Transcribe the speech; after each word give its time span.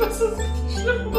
Das 0.00 0.20
ist 0.20 0.38
richtig 0.38 0.80
schlimm. 0.80 1.12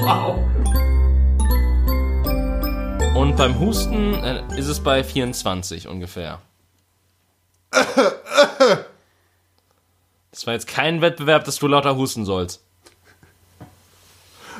wow. 0.00 0.38
Und 3.16 3.36
beim 3.36 3.58
Husten 3.58 4.14
äh, 4.14 4.42
ist 4.56 4.68
es 4.68 4.80
bei 4.80 5.04
24 5.04 5.88
ungefähr. 5.88 6.40
Das 10.32 10.46
war 10.46 10.54
jetzt 10.54 10.66
kein 10.66 11.02
Wettbewerb, 11.02 11.44
dass 11.44 11.56
du 11.56 11.68
lauter 11.68 11.94
husten 11.94 12.24
sollst. 12.24 12.64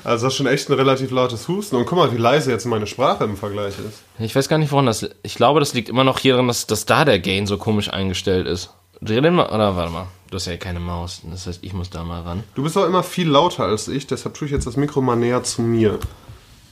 Also 0.04 0.26
das 0.26 0.32
ist 0.32 0.36
schon 0.38 0.46
echt 0.46 0.68
ein 0.68 0.72
relativ 0.74 1.10
lautes 1.10 1.46
Husten. 1.48 1.76
Und 1.76 1.86
guck 1.86 1.98
mal, 1.98 2.12
wie 2.12 2.16
leise 2.16 2.50
jetzt 2.50 2.64
meine 2.64 2.86
Sprache 2.86 3.24
im 3.24 3.36
Vergleich 3.36 3.74
ist. 3.78 4.02
Ich 4.18 4.34
weiß 4.34 4.48
gar 4.48 4.58
nicht, 4.58 4.72
woran 4.72 4.86
das. 4.86 5.08
Ich 5.22 5.34
glaube, 5.36 5.60
das 5.60 5.74
liegt 5.74 5.88
immer 5.88 6.04
noch 6.04 6.18
hier 6.18 6.32
daran, 6.34 6.48
dass, 6.48 6.66
dass 6.66 6.86
da 6.86 7.04
der 7.04 7.18
Gain 7.20 7.46
so 7.46 7.56
komisch 7.58 7.92
eingestellt 7.92 8.46
ist. 8.46 8.70
Dreh 9.00 9.20
den 9.20 9.34
mal. 9.34 9.46
Oder 9.50 9.76
warte 9.76 9.92
mal. 9.92 10.06
Du 10.30 10.36
hast 10.36 10.46
ja 10.46 10.56
keine 10.56 10.80
Maus. 10.80 11.20
Das 11.30 11.46
heißt, 11.46 11.60
ich 11.62 11.72
muss 11.72 11.90
da 11.90 12.02
mal 12.04 12.22
ran. 12.22 12.42
Du 12.54 12.62
bist 12.62 12.76
auch 12.78 12.86
immer 12.86 13.02
viel 13.02 13.28
lauter 13.28 13.64
als 13.64 13.86
ich, 13.88 14.06
deshalb 14.06 14.34
tue 14.34 14.46
ich 14.46 14.52
jetzt 14.52 14.66
das 14.66 14.76
Mikro 14.76 15.00
mal 15.02 15.16
näher 15.16 15.42
zu 15.42 15.62
mir. 15.62 15.98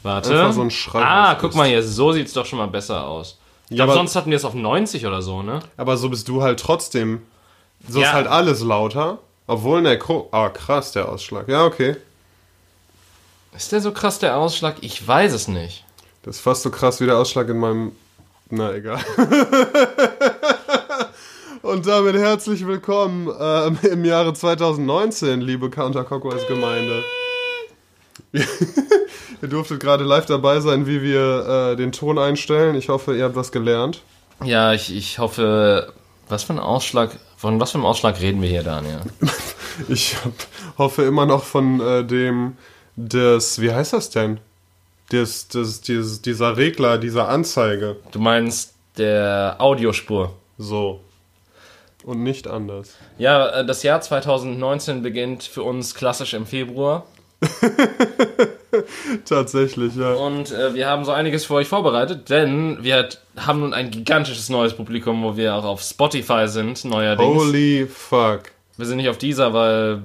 Warte. 0.02 0.30
Einfach 0.38 0.52
so 0.54 0.62
ein 0.62 0.70
Schrei, 0.70 1.02
Ah, 1.04 1.34
guck 1.34 1.54
mal 1.54 1.68
hier. 1.68 1.82
So 1.82 2.12
sieht's 2.12 2.32
doch 2.32 2.46
schon 2.46 2.58
mal 2.58 2.68
besser 2.68 3.06
aus. 3.06 3.38
Ich 3.66 3.70
Ja, 3.72 3.84
glaube, 3.84 3.92
aber- 3.92 3.98
sonst 4.00 4.16
hatten 4.16 4.30
wir 4.30 4.36
es 4.36 4.44
auf 4.44 4.54
90 4.54 5.06
oder 5.06 5.20
so, 5.22 5.42
ne? 5.42 5.60
Aber 5.76 5.96
so 5.96 6.08
bist 6.08 6.26
du 6.28 6.42
halt 6.42 6.58
trotzdem. 6.58 7.20
So 7.86 8.00
Ja. 8.00 8.06
ist 8.08 8.12
halt 8.14 8.26
alles 8.26 8.62
lauter. 8.62 9.18
Obwohl 9.46 9.82
Kro. 9.98 10.28
Ah, 10.32 10.48
krass, 10.48 10.92
der 10.92 11.08
Ausschlag. 11.08 11.48
Ja, 11.48 11.64
okay. 11.64 11.96
Ist 13.56 13.72
der 13.72 13.80
so 13.80 13.92
krass, 13.92 14.18
der 14.20 14.36
Ausschlag? 14.36 14.76
Ich 14.80 15.06
weiß 15.06 15.32
es 15.32 15.48
nicht. 15.48 15.84
Das 16.22 16.36
ist 16.36 16.42
fast 16.42 16.62
so 16.62 16.70
krass 16.70 17.00
wie 17.00 17.06
der 17.06 17.18
Ausschlag 17.18 17.48
in 17.48 17.58
meinem. 17.58 17.92
Na, 18.48 18.72
egal. 18.72 19.00
Und 21.62 21.86
damit 21.86 22.14
herzlich 22.16 22.66
willkommen 22.66 23.28
ähm, 23.38 23.78
im 23.82 24.04
Jahre 24.04 24.32
2019, 24.34 25.40
liebe 25.40 25.68
Counterclockwise 25.68 26.46
Gemeinde. 26.46 27.02
ihr 28.32 29.48
durftet 29.48 29.80
gerade 29.80 30.04
live 30.04 30.26
dabei 30.26 30.60
sein, 30.60 30.86
wie 30.86 31.02
wir 31.02 31.72
äh, 31.72 31.76
den 31.76 31.92
Ton 31.92 32.18
einstellen. 32.18 32.76
Ich 32.76 32.88
hoffe, 32.88 33.16
ihr 33.16 33.24
habt 33.24 33.36
was 33.36 33.50
gelernt. 33.50 34.02
Ja, 34.44 34.72
ich, 34.72 34.94
ich 34.94 35.18
hoffe. 35.18 35.92
Was 36.28 36.44
für 36.44 36.52
ein 36.52 36.60
Ausschlag. 36.60 37.18
Von 37.36 37.58
was 37.58 37.72
für 37.72 37.78
einem 37.78 37.86
Ausschlag 37.86 38.20
reden 38.20 38.40
wir 38.42 38.48
hier, 38.48 38.62
Daniel? 38.62 39.00
Ich 39.88 40.14
hab, 40.16 40.32
hoffe 40.76 41.04
immer 41.04 41.24
noch 41.24 41.44
von 41.44 41.80
äh, 41.80 42.04
dem, 42.04 42.58
des, 43.08 43.60
wie 43.60 43.72
heißt 43.72 43.92
das 43.92 44.10
denn? 44.10 44.40
Des, 45.12 45.48
des, 45.48 45.80
dieses, 45.80 46.22
dieser 46.22 46.56
Regler, 46.56 46.98
dieser 46.98 47.28
Anzeige. 47.28 47.96
Du 48.12 48.20
meinst 48.20 48.74
der 48.96 49.56
Audiospur. 49.58 50.34
So. 50.58 51.00
Und 52.04 52.22
nicht 52.22 52.46
anders. 52.46 52.94
Ja, 53.18 53.48
äh, 53.48 53.66
das 53.66 53.82
Jahr 53.82 54.00
2019 54.00 55.02
beginnt 55.02 55.42
für 55.42 55.62
uns 55.62 55.94
klassisch 55.94 56.34
im 56.34 56.46
Februar. 56.46 57.06
Tatsächlich, 59.24 59.96
ja. 59.96 60.12
Und 60.12 60.52
äh, 60.52 60.74
wir 60.74 60.86
haben 60.88 61.04
so 61.04 61.12
einiges 61.12 61.46
für 61.46 61.54
euch 61.54 61.68
vorbereitet, 61.68 62.30
denn 62.30 62.78
wir 62.82 63.08
haben 63.36 63.60
nun 63.60 63.74
ein 63.74 63.90
gigantisches 63.90 64.48
neues 64.48 64.74
Publikum, 64.74 65.22
wo 65.22 65.36
wir 65.36 65.54
auch 65.54 65.64
auf 65.64 65.82
Spotify 65.82 66.46
sind, 66.46 66.84
neuerdings. 66.84 67.42
Holy 67.42 67.86
fuck. 67.86 68.42
Wir 68.76 68.86
sind 68.86 68.98
nicht 68.98 69.08
auf 69.08 69.18
dieser, 69.18 69.52
weil. 69.52 70.02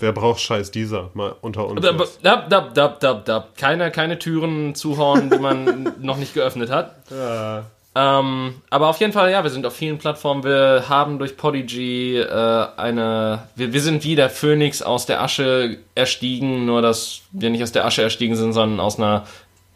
Wer 0.00 0.12
braucht 0.12 0.40
Scheiß 0.40 0.70
dieser? 0.70 1.10
Mal 1.14 1.34
unter 1.40 1.66
uns. 1.66 1.80
Dab, 1.80 2.00
jetzt. 2.00 2.24
dab, 2.24 2.48
dab, 2.48 2.74
dab, 2.74 3.00
dab, 3.00 3.24
dab. 3.24 3.56
Keine, 3.56 3.90
keine 3.90 4.18
Türen 4.18 4.74
zuhauen, 4.74 5.30
die 5.30 5.38
man 5.38 5.94
noch 6.00 6.16
nicht 6.16 6.34
geöffnet 6.34 6.70
hat. 6.70 6.96
Ja. 7.10 7.64
Ähm, 7.94 8.62
aber 8.70 8.88
auf 8.88 9.00
jeden 9.00 9.12
Fall, 9.12 9.32
ja, 9.32 9.42
wir 9.42 9.50
sind 9.50 9.66
auf 9.66 9.74
vielen 9.74 9.98
Plattformen. 9.98 10.44
Wir 10.44 10.84
haben 10.88 11.18
durch 11.18 11.36
Podigy 11.36 12.18
äh, 12.18 12.66
eine. 12.76 13.48
Wir, 13.56 13.72
wir 13.72 13.80
sind 13.80 14.04
wie 14.04 14.14
der 14.14 14.30
Phönix 14.30 14.80
aus 14.80 15.06
der 15.06 15.22
Asche 15.22 15.78
erstiegen, 15.94 16.66
nur 16.66 16.82
dass 16.82 17.22
wir 17.32 17.50
nicht 17.50 17.62
aus 17.62 17.72
der 17.72 17.84
Asche 17.84 18.02
erstiegen 18.02 18.36
sind, 18.36 18.52
sondern 18.52 18.80
aus 18.80 18.98
einer 18.98 19.26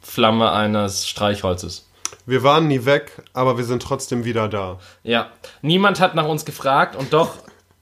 Flamme 0.00 0.52
eines 0.52 1.08
Streichholzes. 1.08 1.88
Wir 2.26 2.42
waren 2.42 2.68
nie 2.68 2.84
weg, 2.84 3.22
aber 3.32 3.58
wir 3.58 3.64
sind 3.64 3.82
trotzdem 3.82 4.24
wieder 4.24 4.48
da. 4.48 4.78
Ja, 5.02 5.30
niemand 5.60 6.00
hat 6.00 6.14
nach 6.14 6.26
uns 6.26 6.44
gefragt 6.44 6.96
und 6.96 7.12
doch. 7.12 7.34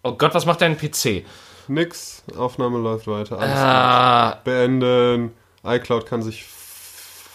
Oh 0.02 0.12
Gott, 0.12 0.34
was 0.34 0.46
macht 0.46 0.62
dein 0.62 0.76
PC? 0.76 1.24
Nix, 1.68 2.22
Aufnahme 2.36 2.78
läuft 2.78 3.06
weiter. 3.06 3.38
Alles 3.38 3.56
Ah, 3.58 4.30
gut. 4.32 4.44
Beenden. 4.44 5.32
iCloud 5.64 6.06
kann 6.06 6.22
sich 6.22 6.44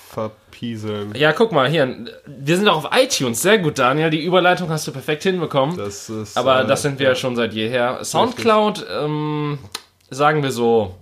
verpieseln. 0.09 1.13
ja, 1.15 1.31
guck 1.33 1.51
mal, 1.51 1.69
hier. 1.69 2.05
Wir 2.25 2.57
sind 2.57 2.67
auch 2.67 2.83
auf 2.85 2.91
iTunes. 2.97 3.41
Sehr 3.41 3.57
gut, 3.59 3.77
Daniel. 3.79 4.09
Die 4.09 4.23
Überleitung 4.23 4.69
hast 4.69 4.87
du 4.87 4.91
perfekt 4.91 5.23
hinbekommen. 5.23 5.77
Das 5.77 6.09
ist, 6.09 6.37
Aber 6.37 6.61
äh, 6.63 6.67
das 6.67 6.81
sind 6.81 6.99
wir 6.99 7.09
ja 7.09 7.15
schon 7.15 7.35
seit 7.35 7.53
jeher. 7.53 8.03
Soundcloud, 8.03 8.85
ähm, 8.89 9.59
sagen 10.09 10.41
wir 10.43 10.51
so, 10.51 10.95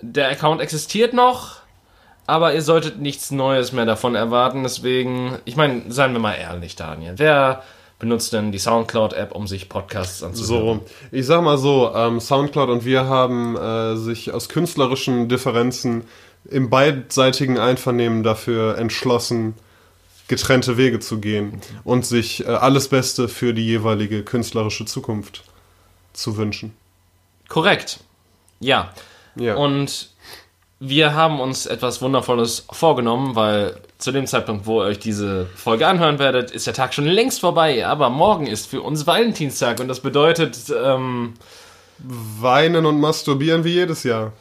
der 0.00 0.28
Account 0.30 0.60
existiert 0.60 1.12
noch, 1.12 1.56
aber 2.26 2.54
ihr 2.54 2.62
solltet 2.62 2.98
nichts 2.98 3.30
Neues 3.30 3.72
mehr 3.72 3.84
davon 3.86 4.14
erwarten. 4.14 4.62
Deswegen, 4.64 5.38
ich 5.44 5.56
meine, 5.56 5.82
seien 5.92 6.12
wir 6.12 6.20
mal 6.20 6.34
ehrlich, 6.34 6.74
Daniel. 6.76 7.14
Wer 7.16 7.62
benutzt 8.04 8.34
denn 8.34 8.52
die 8.52 8.58
Soundcloud-App, 8.58 9.32
um 9.32 9.46
sich 9.46 9.70
Podcasts 9.70 10.22
anzuhören? 10.22 10.80
So, 10.80 10.94
ich 11.10 11.24
sag 11.24 11.42
mal 11.42 11.56
so, 11.56 11.90
ähm, 11.94 12.20
Soundcloud 12.20 12.68
und 12.68 12.84
wir 12.84 13.06
haben 13.06 13.56
äh, 13.56 13.96
sich 13.96 14.30
aus 14.30 14.50
künstlerischen 14.50 15.30
Differenzen 15.30 16.04
im 16.50 16.68
beidseitigen 16.68 17.58
Einvernehmen 17.58 18.22
dafür 18.22 18.76
entschlossen, 18.76 19.54
getrennte 20.28 20.76
Wege 20.76 21.00
zu 21.00 21.18
gehen 21.18 21.62
und 21.82 22.04
sich 22.04 22.44
äh, 22.44 22.48
alles 22.48 22.88
Beste 22.88 23.26
für 23.26 23.54
die 23.54 23.64
jeweilige 23.64 24.22
künstlerische 24.22 24.84
Zukunft 24.84 25.42
zu 26.12 26.36
wünschen. 26.36 26.74
Korrekt. 27.48 28.00
Ja. 28.60 28.92
Ja. 29.34 29.54
Und 29.54 30.10
wir 30.80 31.14
haben 31.14 31.40
uns 31.40 31.66
etwas 31.66 32.02
Wundervolles 32.02 32.66
vorgenommen, 32.70 33.36
weil 33.36 33.76
zu 33.98 34.12
dem 34.12 34.26
Zeitpunkt, 34.26 34.66
wo 34.66 34.82
ihr 34.82 34.86
euch 34.86 34.98
diese 34.98 35.46
Folge 35.54 35.86
anhören 35.86 36.18
werdet, 36.18 36.50
ist 36.50 36.66
der 36.66 36.74
Tag 36.74 36.92
schon 36.94 37.06
längst 37.06 37.40
vorbei. 37.40 37.86
Aber 37.86 38.10
morgen 38.10 38.46
ist 38.46 38.66
für 38.66 38.82
uns 38.82 39.06
Valentinstag 39.06 39.80
und 39.80 39.88
das 39.88 40.00
bedeutet 40.00 40.56
ähm, 40.76 41.34
Weinen 41.98 42.86
und 42.86 43.00
masturbieren 43.00 43.64
wie 43.64 43.74
jedes 43.74 44.02
Jahr. 44.02 44.32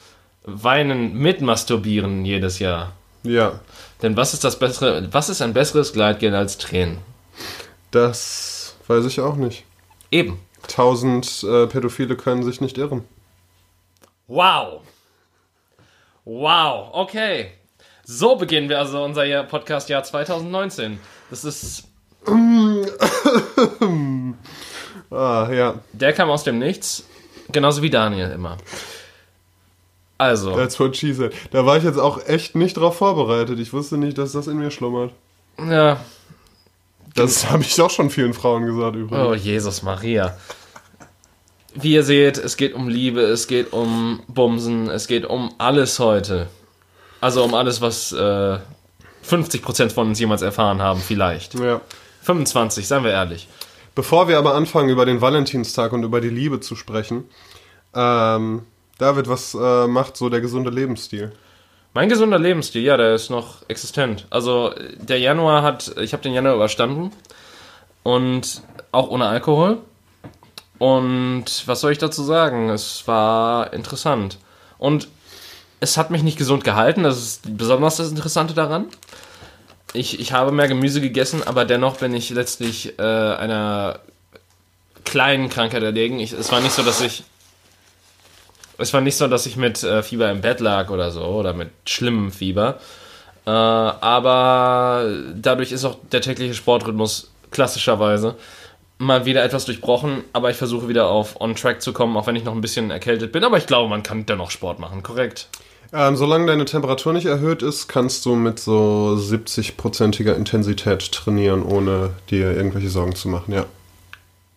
Weinen 0.44 1.14
mit 1.14 1.42
Masturbieren 1.42 2.26
jedes 2.26 2.60
Jahr. 2.60 2.94
Ja, 3.24 3.60
Denn 4.02 4.18
was 4.18 4.34
ist 4.34 4.44
das 4.44 4.60
bessere, 4.60 5.08
was 5.14 5.30
ist 5.30 5.42
ein 5.42 5.54
besseres 5.54 5.94
Gleitgel 5.94 6.36
als 6.36 6.58
Tränen? 6.58 6.98
das 7.92 8.76
weiß 8.88 9.06
ich 9.06 9.22
auch 9.22 9.36
nicht. 9.36 9.64
Eben. 10.12 10.40
Tausend 10.68 11.44
äh, 11.44 11.68
Pädophile 11.68 12.16
können 12.16 12.44
sich 12.44 12.60
nicht 12.60 12.78
irren. 12.78 13.04
Wow. 14.28 14.82
Wow, 16.26 16.90
okay. 16.94 17.52
So 18.06 18.36
beginnen 18.36 18.70
wir 18.70 18.80
also 18.80 19.04
unser 19.04 19.24
Jahr- 19.26 19.44
Podcast-Jahr 19.44 20.04
2019. 20.04 21.00
Das 21.30 21.44
ist, 21.44 21.84
Ah, 25.12 25.48
ja. 25.52 25.76
der 25.94 26.14
kam 26.14 26.30
aus 26.32 26.44
dem 26.44 26.58
Nichts, 26.60 27.06
genauso 27.52 27.82
wie 27.82 27.90
Daniel 27.90 28.32
immer. 28.32 28.58
Also, 30.18 30.56
That's 30.56 30.80
what 30.80 30.96
she 30.96 31.14
said. 31.14 31.34
Da 31.52 31.66
war 31.66 31.78
ich 31.78 31.84
jetzt 31.84 32.00
auch 32.00 32.26
echt 32.28 32.56
nicht 32.56 32.78
drauf 32.78 32.98
vorbereitet. 32.98 33.60
Ich 33.60 33.74
wusste 33.74 33.98
nicht, 33.98 34.18
dass 34.18 34.32
das 34.32 34.48
in 34.48 34.58
mir 34.58 34.72
schlummert. 34.72 35.12
ja, 35.60 36.00
Das 37.16 37.50
habe 37.50 37.64
ich 37.64 37.80
auch 37.82 37.90
schon 37.92 38.10
vielen 38.10 38.34
Frauen 38.34 38.66
gesagt 38.66 38.96
übrigens. 38.96 39.28
oh 39.28 39.34
Jesus 39.36 39.84
Maria. 39.84 40.36
Wie 41.76 41.94
ihr 41.94 42.04
seht, 42.04 42.38
es 42.38 42.58
geht 42.58 42.74
um 42.74 42.88
Liebe, 42.88 43.22
es 43.22 43.48
geht 43.48 43.74
um 43.74 44.22
Bumsen, 44.28 44.90
es 44.90 45.08
geht 45.08 45.26
um 45.26 45.54
alles 45.58 46.00
heute. 46.00 46.48
Also 47.20 47.44
um 47.44 47.54
alles, 47.56 47.82
was 47.82 48.12
äh, 48.12 48.58
50% 49.28 49.92
von 49.92 50.10
uns 50.10 50.20
jemals 50.20 50.42
erfahren 50.42 50.82
haben, 50.82 51.00
vielleicht. 51.00 51.56
Ja. 51.56 51.82
25, 52.22 52.88
seien 52.88 53.04
wir 53.04 53.12
ehrlich. 53.12 53.48
Bevor 53.96 54.28
wir 54.28 54.38
aber 54.38 54.56
anfangen, 54.56 54.90
über 54.90 55.06
den 55.06 55.22
Valentinstag 55.22 55.94
und 55.94 56.04
über 56.04 56.22
die 56.22 56.30
Liebe 56.30 56.60
zu 56.60 56.76
sprechen, 56.76 57.26
ähm, 57.94 58.64
David, 58.98 59.28
was 59.28 59.54
äh, 59.54 59.88
macht 59.88 60.18
so 60.18 60.30
der 60.30 60.42
gesunde 60.42 60.70
Lebensstil? 60.70 61.32
Mein 61.94 62.10
gesunder 62.10 62.40
Lebensstil, 62.40 62.82
ja, 62.82 62.98
der 62.98 63.14
ist 63.14 63.30
noch 63.30 63.68
existent. 63.68 64.26
Also 64.30 64.74
der 64.98 65.20
Januar 65.20 65.62
hat, 65.62 65.96
ich 66.00 66.14
habe 66.14 66.24
den 66.24 66.34
Januar 66.34 66.56
überstanden 66.56 67.12
und 68.02 68.62
auch 68.92 69.10
ohne 69.10 69.28
Alkohol. 69.28 69.80
Und 70.84 71.46
was 71.66 71.80
soll 71.80 71.94
ich 71.94 71.98
dazu 71.98 72.24
sagen? 72.24 72.70
Es 72.70 73.08
war 73.08 73.72
interessant. 73.72 74.38
Und 74.78 75.08
es 75.80 75.96
hat 75.96 76.12
mich 76.12 76.24
nicht 76.24 76.38
gesund 76.38 76.66
gehalten, 76.66 77.04
das 77.04 77.18
ist 77.20 77.58
besonders 77.58 77.96
das 77.96 78.10
Interessante 78.10 78.54
daran. 78.54 78.88
Ich, 79.94 80.20
ich 80.20 80.34
habe 80.34 80.52
mehr 80.52 80.68
Gemüse 80.68 81.00
gegessen, 81.00 81.42
aber 81.42 81.64
dennoch 81.64 82.00
bin 82.00 82.14
ich 82.14 82.32
letztlich 82.32 83.00
äh, 83.00 83.02
einer 83.02 84.00
kleinen 85.06 85.48
Krankheit 85.48 85.84
erlegen. 85.84 86.20
Ich, 86.20 86.34
es 86.34 86.52
war 86.52 86.60
nicht 86.60 86.74
so, 86.74 86.84
dass 86.84 87.00
ich 87.00 87.24
es 88.78 88.94
war 88.94 89.00
nicht 89.00 89.16
so, 89.16 89.30
dass 89.30 89.46
ich 89.46 89.56
mit 89.56 89.84
äh, 89.84 90.04
Fieber 90.04 90.30
im 90.32 90.42
Bett 90.42 90.60
lag 90.60 90.90
oder 90.90 91.12
so 91.12 91.24
oder 91.24 91.54
mit 91.54 91.70
schlimmem 91.86 92.30
Fieber. 92.30 92.78
Äh, 93.46 93.52
aber 93.52 95.10
dadurch 95.34 95.72
ist 95.72 95.86
auch 95.86 95.96
der 96.12 96.20
tägliche 96.20 96.56
Sportrhythmus 96.56 97.32
klassischerweise. 97.52 98.36
Mal 99.00 99.26
wieder 99.26 99.44
etwas 99.44 99.66
durchbrochen, 99.66 100.24
aber 100.34 100.50
ich 100.50 100.58
versuche 100.58 100.88
wieder 100.88 101.08
auf 101.08 101.42
On 101.42 101.56
Track 101.56 101.82
zu 101.82 101.94
kommen, 101.94 102.16
auch 102.16 102.28
wenn 102.28 102.36
ich 102.36 102.44
noch 102.44 102.54
ein 102.54 102.62
bisschen 102.62 102.92
erkältet 102.92 103.32
bin. 103.32 103.44
Aber 103.44 103.58
ich 103.58 103.68
glaube, 103.68 103.90
man 103.90 104.04
kann 104.04 104.26
dennoch 104.26 104.52
Sport 104.52 104.80
machen, 104.80 105.04
korrekt? 105.04 105.50
Ähm, 105.92 106.16
solange 106.16 106.48
deine 106.48 106.66
Temperatur 106.66 107.14
nicht 107.14 107.26
erhöht 107.26 107.62
ist, 107.62 107.88
kannst 107.88 108.26
du 108.26 108.36
mit 108.36 108.60
so 108.60 109.16
70-prozentiger 109.20 110.36
Intensität 110.36 111.12
trainieren, 111.12 111.64
ohne 111.64 112.12
dir 112.32 112.56
irgendwelche 112.56 112.90
Sorgen 112.90 113.16
zu 113.16 113.30
machen, 113.30 113.54
ja. 113.54 113.66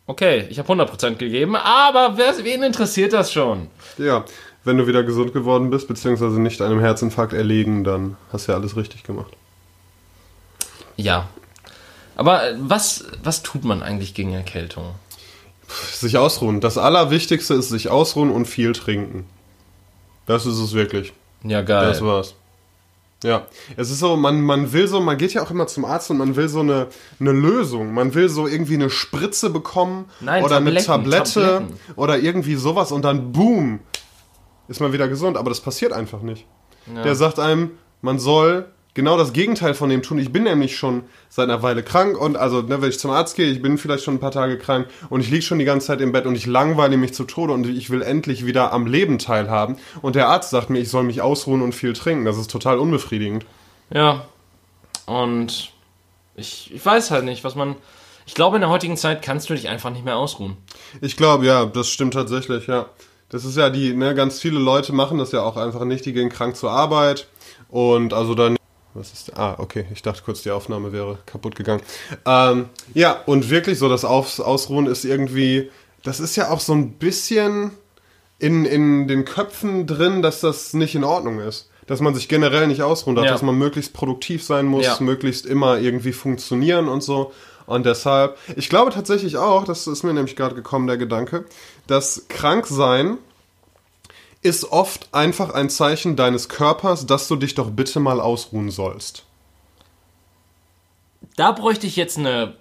Okay, 0.07 0.47
ich 0.49 0.59
habe 0.59 0.73
100% 0.73 1.17
gegeben, 1.17 1.57
aber 1.57 2.17
wen 2.17 2.63
interessiert 2.63 3.13
das 3.13 3.33
schon? 3.33 3.67
Ja, 3.99 4.25
wenn 4.65 4.79
du 4.79 4.87
wieder 4.87 5.03
gesund 5.03 5.33
geworden 5.33 5.69
bist, 5.69 5.89
beziehungsweise 5.89 6.41
nicht 6.41 6.63
einem 6.63 6.81
Herzinfarkt 6.81 7.33
erlegen, 7.33 7.85
dann 7.85 8.17
hast 8.33 8.49
du 8.49 8.53
ja 8.53 8.59
alles 8.59 8.77
richtig 8.77 9.03
gemacht. 9.03 9.33
Ja. 10.97 11.29
Aber 12.17 12.49
äh, 12.49 12.55
was, 12.59 13.05
was 13.23 13.43
tut 13.43 13.65
man 13.65 13.83
eigentlich 13.83 14.15
gegen 14.15 14.33
Erkältung? 14.33 14.95
Sich 15.93 16.17
ausruhen. 16.17 16.61
Das 16.61 16.79
Allerwichtigste 16.79 17.55
ist 17.55 17.69
sich 17.69 17.89
ausruhen 17.89 18.31
und 18.31 18.47
viel 18.47 18.73
trinken. 18.73 19.27
Das 20.27 20.47
ist 20.47 20.59
es 20.59 20.73
wirklich. 20.73 21.13
Ja, 21.45 21.63
geil. 21.63 21.87
Das 21.87 22.03
war's. 22.03 22.35
Ja, 23.25 23.47
es 23.77 23.91
ist 23.91 24.01
so, 24.01 24.17
man, 24.17 24.43
man 24.43 24.73
will 24.73 24.87
so, 24.87 25.01
man 25.01 25.17
geht 25.17 25.33
ja 25.33 25.43
auch 25.43 25.51
immer 25.51 25.67
zum 25.67 25.85
Arzt 25.85 26.11
und 26.11 26.19
man 26.19 26.37
will 26.37 26.49
so 26.49 26.61
eine, 26.61 26.89
eine 27.19 27.33
Lösung. 27.33 27.95
Man 27.95 28.15
will 28.15 28.29
so 28.29 28.47
irgendwie 28.47 28.75
eine 28.75 28.91
Spritze 28.91 29.51
bekommen 29.51 30.05
Nein, 30.21 30.45
oder 30.45 30.59
eine 30.59 30.75
Tabletten, 30.75 30.87
Tablette 30.87 31.41
Tabletten. 31.41 31.81
oder 31.97 32.19
irgendwie 32.19 32.57
sowas 32.57 32.93
und 32.93 33.03
dann 33.03 33.33
boom, 33.33 33.81
ist 34.69 34.81
man 34.81 34.93
wieder 34.93 35.09
gesund. 35.09 35.37
Aber 35.37 35.49
das 35.49 35.61
passiert 35.61 35.93
einfach 35.93 36.21
nicht. 36.21 36.45
Ja. 36.95 37.03
Der 37.03 37.15
sagt 37.15 37.39
einem, 37.39 37.71
man 38.03 38.19
soll 38.19 38.67
genau 38.97 39.17
das 39.17 39.33
Gegenteil 39.33 39.75
von 39.75 39.89
dem 39.91 40.03
tun. 40.03 40.19
Ich 40.19 40.33
bin 40.33 40.43
nämlich 40.43 40.77
schon 40.77 41.05
seit 41.29 41.49
einer 41.49 41.63
Weile 41.63 41.85
krank 41.85 42.19
und 42.19 42.37
also, 42.37 42.63
ne, 42.63 42.81
wenn 42.83 42.89
ich 42.89 42.99
zum 42.99 43.13
Arzt 43.13 43.37
gehe, 43.37 43.47
ich 43.47 43.63
bin 43.63 43.79
vielleicht 43.79 44.03
schon 44.03 44.15
ein 44.15 44.21
paar 44.21 44.33
Tage 44.33 44.59
krank 44.59 44.89
und 45.11 45.21
ich 45.21 45.31
liege 45.31 45.43
schon 45.43 45.59
die 45.61 45.65
ganze 45.65 45.89
Zeit 45.89 46.01
im 46.01 46.11
Bett 46.11 46.27
und 46.27 46.35
ich 46.35 46.47
langweile 46.47 46.97
mich 46.97 47.15
zu 47.15 47.25
Tode 47.25 47.53
und 47.53 47.67
ich 47.67 47.91
will 47.91 48.03
endlich 48.03 48.47
wieder 48.47 48.73
am 48.73 48.87
Leben 48.87 49.19
teilhaben. 49.19 49.77
Und 50.03 50.17
der 50.17 50.29
Arzt 50.29 50.51
sagt 50.51 50.71
mir, 50.71 50.81
ich 50.81 50.89
soll 50.89 51.05
mich 51.05 51.21
ausruhen 51.21 51.63
und 51.63 51.75
viel 51.75 51.93
trinken. 51.93 52.25
Das 52.25 52.39
ist 52.39 52.51
total 52.51 52.79
unbefriedigend. 52.79 53.45
Ja. 53.91 54.27
Und 55.05 55.73
ich, 56.35 56.73
ich 56.75 56.85
weiß 56.85 57.11
halt 57.11 57.25
nicht, 57.25 57.45
was 57.45 57.55
man. 57.55 57.77
Ich 58.25 58.35
glaube, 58.35 58.57
in 58.57 58.63
der 58.63 58.71
heutigen 58.71 58.97
Zeit 58.97 59.23
kannst 59.23 59.49
du 59.49 59.55
dich 59.55 59.69
einfach 59.69 59.91
nicht 59.91 60.05
mehr 60.05 60.17
ausruhen. 60.17 60.57
Ich 61.01 61.17
glaube, 61.17 61.47
ja, 61.47 61.65
das 61.65 61.89
stimmt 61.89 62.15
tatsächlich, 62.15 62.67
ja. 62.67 62.87
Das 63.29 63.45
ist 63.45 63.57
ja 63.57 63.71
die, 63.71 63.93
ne, 63.93 64.15
ganz 64.15 64.41
viele 64.41 64.59
Leute 64.59 64.93
machen 64.93 65.19
das 65.19 65.33
ja 65.33 65.43
auch 65.43 65.57
einfach 65.57 65.85
nicht, 65.85 66.05
die 66.07 66.13
gehen 66.13 66.29
krank 66.29 66.57
zur 66.57 66.71
Arbeit 66.71 67.29
und 67.69 68.13
also 68.13 68.35
dann. 68.35 68.57
Was 68.97 69.13
ist. 69.13 69.37
Ah, 69.37 69.57
okay, 69.59 69.85
ich 69.93 70.03
dachte 70.03 70.23
kurz, 70.25 70.43
die 70.43 70.51
Aufnahme 70.51 70.93
wäre 70.93 71.19
kaputt 71.27 71.55
gegangen. 71.55 71.83
Ähm, 72.25 72.69
ja, 72.95 73.21
und 73.27 73.51
wirklich 73.51 73.79
so, 73.79 73.89
das 73.89 74.05
Aus, 74.05 74.41
Ausruhen 74.41 74.87
ist 74.87 75.05
irgendwie. 75.05 75.71
Das 76.03 76.21
ist 76.21 76.37
ja 76.37 76.51
auch 76.51 76.61
so 76.61 76.73
ein 76.73 76.93
bisschen 76.93 77.73
in, 78.39 78.65
in 78.65 79.09
den 79.09 79.25
Köpfen 79.25 79.87
drin, 79.87 80.23
dass 80.23 80.41
das 80.41 80.73
nicht 80.75 80.95
in 80.95 81.05
Ordnung 81.05 81.41
ist. 81.41 81.71
Dass 81.87 82.01
man 82.01 82.15
sich 82.15 82.29
generell 82.29 82.67
nicht 82.67 82.83
ausruhen 82.83 83.15
darf, 83.17 83.27
Ja. 83.27 83.33
dass 83.33 83.43
man 83.43 83.57
möglichst 83.57 83.93
produktiv 83.93 84.43
sein 84.43 84.67
muss, 84.67 84.85
Ja. 84.85 84.97
möglichst 85.01 85.47
immer 85.47 85.79
irgendwie 85.79 86.13
funktionieren 86.13 86.89
und 86.89 87.03
so. 87.03 87.33
Und 87.67 87.87
deshalb, 87.87 88.37
ich 88.57 88.69
glaube 88.69 88.93
tatsächlich 88.93 89.37
auch, 89.37 89.65
das 89.65 89.87
ist 89.87 90.03
mir 90.05 90.13
nämlich 90.15 90.37
gerade 90.37 90.55
gekommen, 90.55 90.87
der 90.87 90.97
Gedanke, 90.97 91.45
dass 91.87 92.27
krank 92.29 92.67
sein 92.67 93.19
ist 94.47 94.73
oft 94.73 95.09
einfach 95.13 95.53
ein 95.53 95.69
Zeichen 95.69 96.17
deines 96.17 96.49
Körpers, 96.49 97.07
dass 97.07 97.29
du 97.29 97.37
dich 97.37 97.55
doch 97.55 97.71
bitte 97.71 98.01
mal 98.01 98.21
ausruhen 98.21 98.71
sollst. 98.71 99.25
Da 101.37 101.53
bräuchte 101.53 101.87
ich 101.87 101.97
jetzt 101.97 102.17
eine 102.17 102.55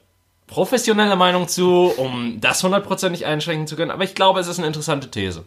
professionelle 0.47 1.15
Meinung 1.15 1.47
zu, 1.47 1.93
um 1.95 2.39
das 2.41 2.63
hundertprozentig 2.63 3.25
einschränken 3.25 3.67
zu 3.67 3.75
können. 3.75 3.91
Aber 3.91 4.03
ich 4.03 4.15
glaube, 4.15 4.39
es 4.39 4.47
ist 4.47 4.57
eine 4.57 4.67
interessante 4.67 5.09
These. 5.09 5.43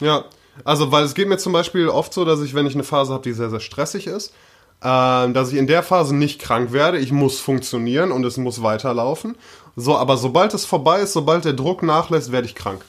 Ja, 0.00 0.24
also 0.64 0.90
weil 0.92 1.04
es 1.04 1.14
geht 1.14 1.28
mir 1.28 1.38
zum 1.38 1.52
Beispiel 1.52 1.88
oft 1.88 2.12
so, 2.12 2.24
dass 2.24 2.40
ich, 2.40 2.54
wenn 2.54 2.66
ich 2.66 2.74
eine 2.74 2.84
Phase 2.84 3.12
habe, 3.12 3.22
die 3.22 3.32
sehr, 3.32 3.50
sehr 3.50 3.60
stressig 3.60 4.06
ist, 4.06 4.34
ähm, 4.82 5.32
dass 5.32 5.52
ich 5.52 5.58
in 5.58 5.66
der 5.66 5.82
Phase 5.82 6.14
nicht 6.14 6.40
krank 6.40 6.72
werde. 6.72 6.98
Ich 6.98 7.12
muss 7.12 7.38
funktionieren 7.40 8.12
und 8.12 8.24
es 8.24 8.36
muss 8.36 8.62
weiterlaufen. 8.62 9.36
So, 9.76 9.96
aber 9.96 10.16
sobald 10.16 10.52
es 10.54 10.64
vorbei 10.64 11.00
ist, 11.00 11.12
sobald 11.12 11.44
der 11.44 11.54
Druck 11.54 11.82
nachlässt, 11.82 12.32
werde 12.32 12.46
ich 12.46 12.54
krank. 12.54 12.84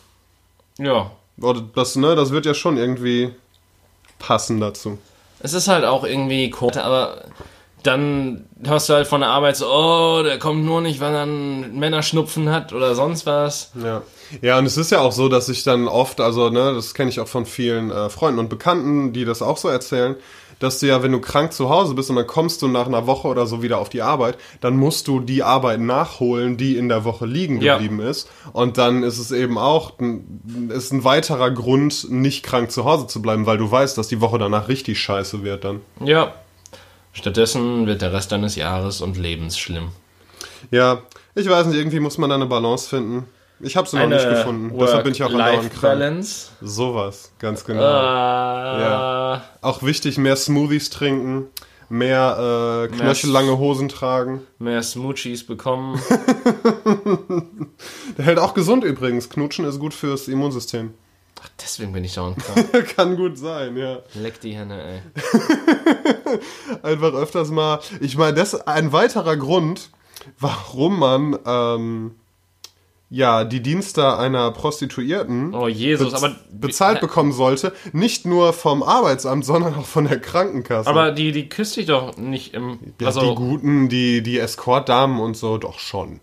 Ja. 0.78 1.12
Das, 1.38 1.96
ne, 1.96 2.16
das 2.16 2.32
wird 2.32 2.46
ja 2.46 2.54
schon 2.54 2.78
irgendwie 2.78 3.32
passen 4.20 4.60
dazu. 4.60 4.98
Es 5.40 5.54
ist 5.54 5.68
halt 5.68 5.84
auch 5.84 6.04
irgendwie 6.04 6.50
komisch, 6.50 6.78
aber 6.78 7.26
dann 7.84 8.46
hörst 8.64 8.88
du 8.88 8.94
halt 8.94 9.08
von 9.08 9.22
der 9.22 9.30
Arbeit 9.30 9.58
so, 9.58 9.68
oh, 9.68 10.24
der 10.24 10.40
kommt 10.40 10.64
nur 10.64 10.80
nicht, 10.80 11.02
weil 11.02 11.14
er 11.14 11.24
einen 11.24 11.78
Männerschnupfen 11.78 12.50
hat 12.50 12.72
oder 12.72 12.96
sonst 12.96 13.26
was. 13.26 13.72
Ja. 13.82 14.02
Ja, 14.42 14.58
und 14.58 14.66
es 14.66 14.78
ist 14.78 14.90
ja 14.92 15.02
auch 15.02 15.12
so, 15.12 15.28
dass 15.30 15.50
ich 15.50 15.64
dann 15.64 15.88
oft, 15.88 16.22
also, 16.22 16.50
ne, 16.50 16.74
das 16.74 16.94
kenne 16.94 17.10
ich 17.10 17.20
auch 17.20 17.28
von 17.28 17.46
vielen 17.46 17.92
äh, 17.92 18.10
Freunden 18.10 18.40
und 18.40 18.50
Bekannten, 18.50 19.14
die 19.14 19.26
das 19.26 19.42
auch 19.42 19.58
so 19.58 19.68
erzählen, 19.68 20.16
dass 20.60 20.80
du 20.80 20.88
ja, 20.88 21.04
wenn 21.04 21.12
du 21.12 21.20
krank 21.20 21.52
zu 21.54 21.70
Hause 21.70 21.94
bist 21.94 22.10
und 22.10 22.16
dann 22.16 22.28
kommst 22.28 22.62
du 22.62 22.68
nach 22.68 22.88
einer 22.88 23.06
Woche 23.08 23.28
oder 23.28 23.46
so 23.48 23.62
wieder 23.62 23.80
auf 23.80 23.90
die 23.90 24.02
Arbeit, 24.02 24.38
dann 24.62 24.78
musst 24.78 25.08
du 25.08 25.20
die 25.20 25.44
Arbeit 25.44 25.80
nachholen, 25.80 26.58
die 26.58 26.78
in 26.78 26.90
der 26.90 27.04
Woche 27.04 27.26
liegen 27.26 27.62
Ja. 27.62 27.74
geblieben 27.78 28.00
ist. 28.00 28.30
Und 28.54 28.78
dann 28.78 29.04
ist 29.04 29.18
es 29.20 29.32
eben 29.32 29.58
auch, 29.58 30.00
ein- 30.00 30.70
ist 30.74 30.92
ein 30.94 31.04
weiterer 31.04 31.52
Grund, 31.52 32.10
nicht 32.10 32.44
krank 32.44 32.72
zu 32.72 32.86
Hause 32.86 33.08
zu 33.08 33.22
bleiben, 33.22 33.46
weil 33.46 33.58
du 33.58 33.70
weißt, 33.70 33.98
dass 33.98 34.08
die 34.08 34.22
Woche 34.22 34.38
danach 34.38 34.68
richtig 34.68 35.00
scheiße 35.00 35.44
wird 35.44 35.64
dann. 35.64 35.82
Ja. 36.04 36.34
Stattdessen 37.12 37.86
wird 37.86 38.02
der 38.02 38.12
Rest 38.14 38.32
deines 38.32 38.56
Jahres 38.56 39.02
und 39.02 39.18
Lebens 39.18 39.58
schlimm. 39.60 39.90
Ja, 40.72 41.02
ich 41.36 41.48
weiß 41.50 41.68
nicht, 41.68 41.78
irgendwie 41.78 42.00
muss 42.00 42.18
man 42.18 42.30
da 42.30 42.36
eine 42.36 42.46
Balance 42.48 42.90
finden. 42.90 43.26
Ich 43.64 43.76
habe 43.78 43.88
sie 43.88 43.98
noch 43.98 44.08
nicht 44.08 44.28
gefunden. 44.30 44.78
Deshalb 44.78 45.04
bin 45.06 45.14
ich 45.14 45.24
auch 45.24 45.32
andauernd 45.32 45.70
krank. 45.72 45.82
Balance. 45.82 46.50
Sowas, 46.62 47.32
ganz 47.40 47.64
genau. 47.66 47.82
Äh, 47.82 48.82
Ja. 48.82 49.44
Auch 49.62 49.84
wichtig, 49.84 50.18
mehr 50.18 50.36
Smoothies 50.36 50.90
trinken, 50.90 51.48
mehr 51.90 52.88
äh, 52.92 52.96
knöchellange 52.96 53.58
Hosen 53.58 53.90
tragen. 53.90 54.42
Mehr 54.60 54.84
Smoochies 54.84 55.46
bekommen. 55.46 56.00
Der 58.18 58.26
hält 58.26 58.40
auch 58.40 58.54
gesund 58.54 58.84
übrigens. 58.84 59.30
Knutschen 59.30 59.66
ist 59.66 59.80
gut 59.80 59.94
fürs 59.94 60.28
Immunsystem. 60.28 60.94
Ach, 61.42 61.50
deswegen 61.62 61.94
bin 61.94 62.04
ich 62.04 62.14
dauernd 62.14 62.38
krank. 62.40 62.96
Kann 62.96 63.16
gut 63.18 63.38
sein, 63.38 63.76
ja. 63.78 64.00
Leck 64.14 64.40
die 64.42 64.56
Hände, 64.56 64.82
ey. 64.82 65.02
Einfach 66.84 67.14
öfters 67.14 67.50
mal. 67.50 67.80
Ich 68.00 68.18
meine, 68.18 68.34
das 68.36 68.54
ist 68.54 68.68
ein 68.68 68.92
weiterer 68.94 69.36
Grund, 69.38 69.90
warum 70.40 71.00
man 71.00 71.38
ähm, 71.46 72.12
ja 73.16 73.44
die 73.44 73.62
Dienste 73.62 74.18
einer 74.18 74.50
Prostituierten 74.52 75.54
Oh 75.54 75.68
Jesus, 75.68 76.14
aber 76.16 76.36
bezahlt 76.52 77.00
bekommen 77.00 77.32
sollte. 77.32 77.72
Nicht 77.92 78.26
nur 78.26 78.54
vom 78.54 78.82
Arbeitsamt, 78.82 79.46
sondern 79.46 79.76
auch 79.76 79.86
von 79.86 80.06
der 80.08 80.20
Krankenkasse. 80.20 80.90
aber 80.90 81.12
die 81.12 81.32
die 81.32 81.48
küsst 81.48 81.78
dich 81.78 81.86
doch 81.86 82.18
nicht 82.18 82.54
im 82.56 82.80
Ja, 83.00 83.08
also 83.08 83.22
die 83.22 83.36
guten, 83.36 83.88
die, 83.88 84.24
die 84.24 84.40
Escort-Damen 84.40 85.20
und 85.20 85.38
so, 85.38 85.58
doch 85.60 85.78
schon. 85.80 86.20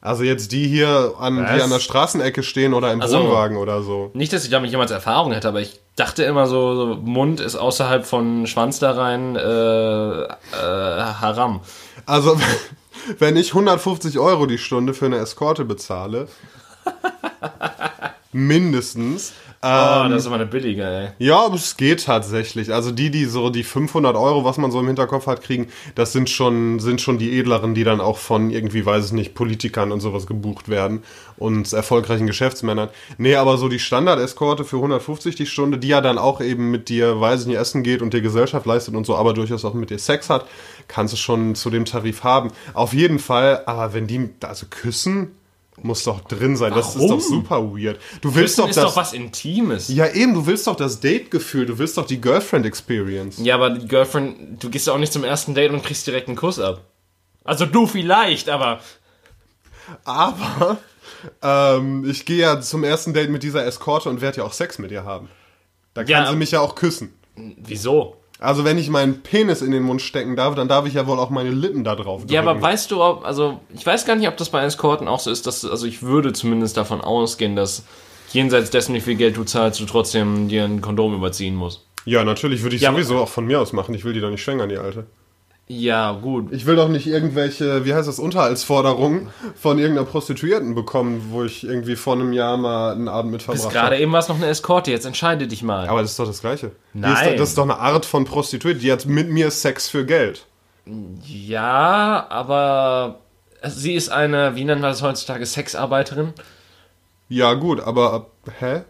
Also 0.00 0.22
jetzt 0.22 0.52
die 0.52 0.66
hier, 0.66 1.14
an, 1.18 1.34
die 1.36 1.60
an 1.60 1.70
der 1.70 1.80
Straßenecke 1.80 2.42
stehen 2.44 2.72
oder 2.72 2.92
im 2.92 3.02
Also- 3.02 3.18
Wohnwagen 3.20 3.56
oder 3.56 3.82
so. 3.82 4.10
nicht, 4.14 4.32
dass 4.32 4.44
ich 4.44 4.50
damit 4.50 4.70
jemals 4.70 4.90
Erfahrung 4.92 5.32
hätte, 5.32 5.48
aber 5.48 5.60
ich 5.60 5.80
dachte 5.96 6.22
immer 6.22 6.46
so, 6.46 6.74
so 6.76 6.86
Mund 6.94 7.40
ist 7.40 7.56
außerhalb 7.56 8.06
von 8.06 8.46
Schwanz 8.46 8.78
da 8.78 8.92
rein 8.92 9.34
äh, 9.36 10.22
äh, 10.22 10.26
Haram. 10.54 11.60
Also 12.06 12.38
wenn 13.18 13.36
ich 13.36 13.50
150 13.50 14.18
Euro 14.18 14.46
die 14.46 14.58
Stunde 14.58 14.94
für 14.94 15.06
eine 15.06 15.18
Eskorte 15.18 15.64
bezahle, 15.64 16.28
mindestens, 18.32 19.32
Oh, 19.60 19.66
ähm, 20.04 20.12
das 20.12 20.22
ist 20.22 20.26
aber 20.26 20.36
eine 20.36 20.46
billige, 20.46 20.84
ey. 20.84 21.08
ja, 21.18 21.40
aber 21.40 21.56
es 21.56 21.76
geht 21.76 22.04
tatsächlich. 22.04 22.72
Also 22.72 22.92
die, 22.92 23.10
die 23.10 23.24
so 23.24 23.50
die 23.50 23.64
500 23.64 24.14
Euro, 24.14 24.44
was 24.44 24.56
man 24.56 24.70
so 24.70 24.78
im 24.78 24.86
Hinterkopf 24.86 25.26
hat, 25.26 25.42
kriegen, 25.42 25.66
das 25.96 26.12
sind 26.12 26.30
schon, 26.30 26.78
sind 26.78 27.00
schon 27.00 27.18
die 27.18 27.36
edleren, 27.36 27.74
die 27.74 27.82
dann 27.82 28.00
auch 28.00 28.18
von 28.18 28.50
irgendwie, 28.50 28.86
weiß 28.86 29.06
ich 29.06 29.12
nicht, 29.12 29.34
Politikern 29.34 29.90
und 29.90 29.98
sowas 29.98 30.28
gebucht 30.28 30.68
werden 30.68 31.02
und 31.38 31.72
erfolgreichen 31.72 32.28
Geschäftsmännern. 32.28 32.88
Nee, 33.16 33.34
aber 33.34 33.56
so 33.56 33.68
die 33.68 33.80
Standard-Eskorte 33.80 34.64
für 34.64 34.76
150 34.76 35.34
die 35.34 35.46
Stunde, 35.46 35.78
die 35.78 35.88
ja 35.88 36.00
dann 36.00 36.18
auch 36.18 36.40
eben 36.40 36.70
mit 36.70 36.88
dir, 36.88 37.20
weiß 37.20 37.40
ich 37.40 37.46
nicht, 37.48 37.58
essen 37.58 37.82
geht 37.82 38.00
und 38.00 38.14
dir 38.14 38.20
Gesellschaft 38.20 38.64
leistet 38.64 38.94
und 38.94 39.06
so, 39.06 39.16
aber 39.16 39.34
durchaus 39.34 39.64
auch 39.64 39.74
mit 39.74 39.90
dir 39.90 39.98
Sex 39.98 40.30
hat, 40.30 40.46
kannst 40.86 41.14
du 41.14 41.16
schon 41.16 41.56
zu 41.56 41.68
dem 41.70 41.84
Tarif 41.84 42.22
haben. 42.22 42.52
Auf 42.74 42.92
jeden 42.92 43.18
Fall, 43.18 43.64
aber 43.66 43.92
wenn 43.92 44.06
die, 44.06 44.30
also 44.40 44.66
küssen, 44.70 45.32
muss 45.82 46.04
doch 46.04 46.20
drin 46.20 46.56
sein. 46.56 46.72
Das 46.74 46.88
ist 46.90 46.96
Warum? 46.96 47.10
doch 47.10 47.20
super 47.20 47.62
weird. 47.72 47.98
Du 48.20 48.34
willst 48.34 48.56
Küssen 48.56 48.62
doch 48.62 48.68
ist 48.70 48.76
das, 48.76 48.84
doch 48.84 48.96
was 48.96 49.12
Intimes. 49.12 49.88
ja, 49.88 50.06
eben, 50.08 50.34
du 50.34 50.46
willst 50.46 50.66
doch 50.66 50.76
das 50.76 51.00
Date-Gefühl, 51.00 51.66
du 51.66 51.78
willst 51.78 51.96
doch 51.98 52.06
die 52.06 52.20
Girlfriend-Experience. 52.20 53.38
Ja, 53.38 53.54
aber 53.54 53.70
die 53.70 53.86
Girlfriend, 53.88 54.62
du 54.62 54.70
gehst 54.70 54.86
ja 54.86 54.92
auch 54.92 54.98
nicht 54.98 55.12
zum 55.12 55.24
ersten 55.24 55.54
Date 55.54 55.70
und 55.72 55.82
kriegst 55.84 56.06
direkt 56.06 56.28
einen 56.28 56.36
Kuss 56.36 56.58
ab. 56.58 56.82
Also 57.44 57.64
du 57.66 57.86
vielleicht, 57.86 58.48
aber 58.48 58.80
Aber 60.04 60.78
ähm, 61.42 62.08
ich 62.08 62.24
gehe 62.26 62.38
ja 62.38 62.60
zum 62.60 62.84
ersten 62.84 63.14
Date 63.14 63.30
mit 63.30 63.42
dieser 63.42 63.64
Eskorte 63.64 64.08
und 64.10 64.20
werde 64.20 64.38
ja 64.38 64.44
auch 64.44 64.52
Sex 64.52 64.78
mit 64.78 64.90
ihr 64.90 65.04
haben. 65.04 65.28
Da 65.94 66.02
kann 66.04 66.10
Ja. 66.24 66.30
sie 66.30 66.36
mich 66.36 66.50
ja 66.50 66.60
auch 66.60 66.74
küssen. 66.74 67.14
wieso? 67.36 68.16
Also 68.40 68.64
wenn 68.64 68.78
ich 68.78 68.88
meinen 68.88 69.22
Penis 69.22 69.62
in 69.62 69.72
den 69.72 69.82
Mund 69.82 70.00
stecken 70.00 70.36
darf, 70.36 70.54
dann 70.54 70.68
darf 70.68 70.86
ich 70.86 70.94
ja 70.94 71.06
wohl 71.06 71.18
auch 71.18 71.30
meine 71.30 71.50
Lippen 71.50 71.82
da 71.82 71.96
drauf 71.96 72.20
drücken. 72.20 72.32
Ja, 72.32 72.40
aber 72.40 72.60
weißt 72.60 72.90
du, 72.90 73.02
ob, 73.02 73.24
also 73.24 73.60
ich 73.74 73.84
weiß 73.84 74.04
gar 74.04 74.14
nicht, 74.14 74.28
ob 74.28 74.36
das 74.36 74.50
bei 74.50 74.62
Eskorten 74.62 75.08
auch 75.08 75.18
so 75.18 75.30
ist, 75.30 75.46
dass, 75.46 75.64
also 75.64 75.86
ich 75.86 76.02
würde 76.02 76.32
zumindest 76.32 76.76
davon 76.76 77.00
ausgehen, 77.00 77.56
dass 77.56 77.84
jenseits 78.32 78.70
dessen, 78.70 78.94
wie 78.94 79.00
viel 79.00 79.16
Geld 79.16 79.36
du 79.36 79.44
zahlst, 79.44 79.80
du 79.80 79.86
trotzdem 79.86 80.48
dir 80.48 80.64
ein 80.64 80.80
Kondom 80.80 81.14
überziehen 81.14 81.56
musst. 81.56 81.84
Ja, 82.04 82.24
natürlich 82.24 82.62
würde 82.62 82.76
ich 82.76 82.82
Ja, 82.82 82.92
sowieso 82.92 83.18
auch 83.18 83.28
von 83.28 83.44
mir 83.44 83.60
aus 83.60 83.72
machen. 83.72 83.94
Ich 83.94 84.04
will 84.04 84.12
die 84.12 84.20
doch 84.20 84.30
nicht 84.30 84.42
schwängern, 84.42 84.68
die 84.68 84.78
Alte. 84.78 85.06
Ja, 85.70 86.12
gut. 86.12 86.50
Ich 86.50 86.64
will 86.64 86.76
doch 86.76 86.88
nicht 86.88 87.06
irgendwelche, 87.06 87.84
wie 87.84 87.92
heißt 87.92 88.08
das, 88.08 88.18
Unterhaltsforderungen 88.18 89.28
von 89.54 89.78
irgendeiner 89.78 90.06
Prostituierten 90.06 90.74
bekommen, 90.74 91.28
wo 91.30 91.44
ich 91.44 91.62
irgendwie 91.62 91.94
vor 91.94 92.14
einem 92.14 92.32
Jahr 92.32 92.56
mal 92.56 92.92
einen 92.92 93.06
Abend 93.06 93.32
mit 93.32 93.42
verbracht 93.42 93.70
gerade 93.70 93.86
habe. 93.86 93.98
eben 93.98 94.10
war 94.10 94.20
es 94.20 94.28
noch 94.28 94.36
eine 94.36 94.46
Eskorte, 94.46 94.90
jetzt 94.90 95.04
entscheide 95.04 95.46
dich 95.46 95.62
mal. 95.62 95.86
Aber 95.86 96.00
das 96.00 96.12
ist 96.12 96.18
doch 96.18 96.26
das 96.26 96.40
Gleiche. 96.40 96.72
Nein. 96.94 97.12
Ist 97.12 97.26
doch, 97.26 97.36
das 97.36 97.48
ist 97.50 97.58
doch 97.58 97.64
eine 97.64 97.78
Art 97.78 98.06
von 98.06 98.24
Prostituiert. 98.24 98.82
Die 98.82 98.90
hat 98.90 99.04
mit 99.04 99.28
mir 99.28 99.50
Sex 99.50 99.88
für 99.88 100.06
Geld. 100.06 100.46
Ja, 101.26 102.26
aber 102.30 103.18
sie 103.62 103.94
ist 103.94 104.08
eine, 104.08 104.56
wie 104.56 104.64
nennen 104.64 104.80
wir 104.80 104.88
das 104.88 105.02
heutzutage, 105.02 105.44
Sexarbeiterin? 105.44 106.32
Ja, 107.28 107.52
gut, 107.52 107.80
aber 107.80 108.30
hä? 108.58 108.84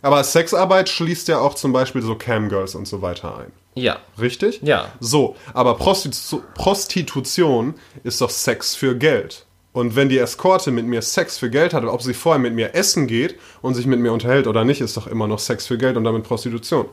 Aber 0.00 0.24
Sexarbeit 0.24 0.88
schließt 0.88 1.28
ja 1.28 1.40
auch 1.40 1.54
zum 1.54 1.74
Beispiel 1.74 2.00
so 2.00 2.14
Camgirls 2.14 2.74
und 2.74 2.88
so 2.88 3.02
weiter 3.02 3.36
ein. 3.36 3.52
Ja. 3.74 3.98
Richtig? 4.20 4.60
Ja. 4.62 4.92
So, 5.00 5.36
aber 5.54 5.74
Prostitu 5.74 6.42
Prostitution 6.54 7.74
ist 8.02 8.20
doch 8.20 8.30
Sex 8.30 8.74
für 8.74 8.96
Geld. 8.96 9.46
Und 9.72 9.94
wenn 9.94 10.08
die 10.08 10.18
Eskorte 10.18 10.72
mit 10.72 10.86
mir 10.86 11.00
Sex 11.00 11.38
für 11.38 11.48
Geld 11.48 11.72
hat, 11.72 11.84
ob 11.84 12.02
sie 12.02 12.14
vorher 12.14 12.40
mit 12.40 12.54
mir 12.54 12.74
essen 12.74 13.06
geht 13.06 13.36
und 13.62 13.74
sich 13.74 13.86
mit 13.86 14.00
mir 14.00 14.12
unterhält 14.12 14.48
oder 14.48 14.64
nicht, 14.64 14.80
ist 14.80 14.96
doch 14.96 15.06
immer 15.06 15.28
noch 15.28 15.38
Sex 15.38 15.66
für 15.66 15.78
Geld 15.78 15.96
und 15.96 16.02
damit 16.04 16.24
Prostitution. 16.24 16.86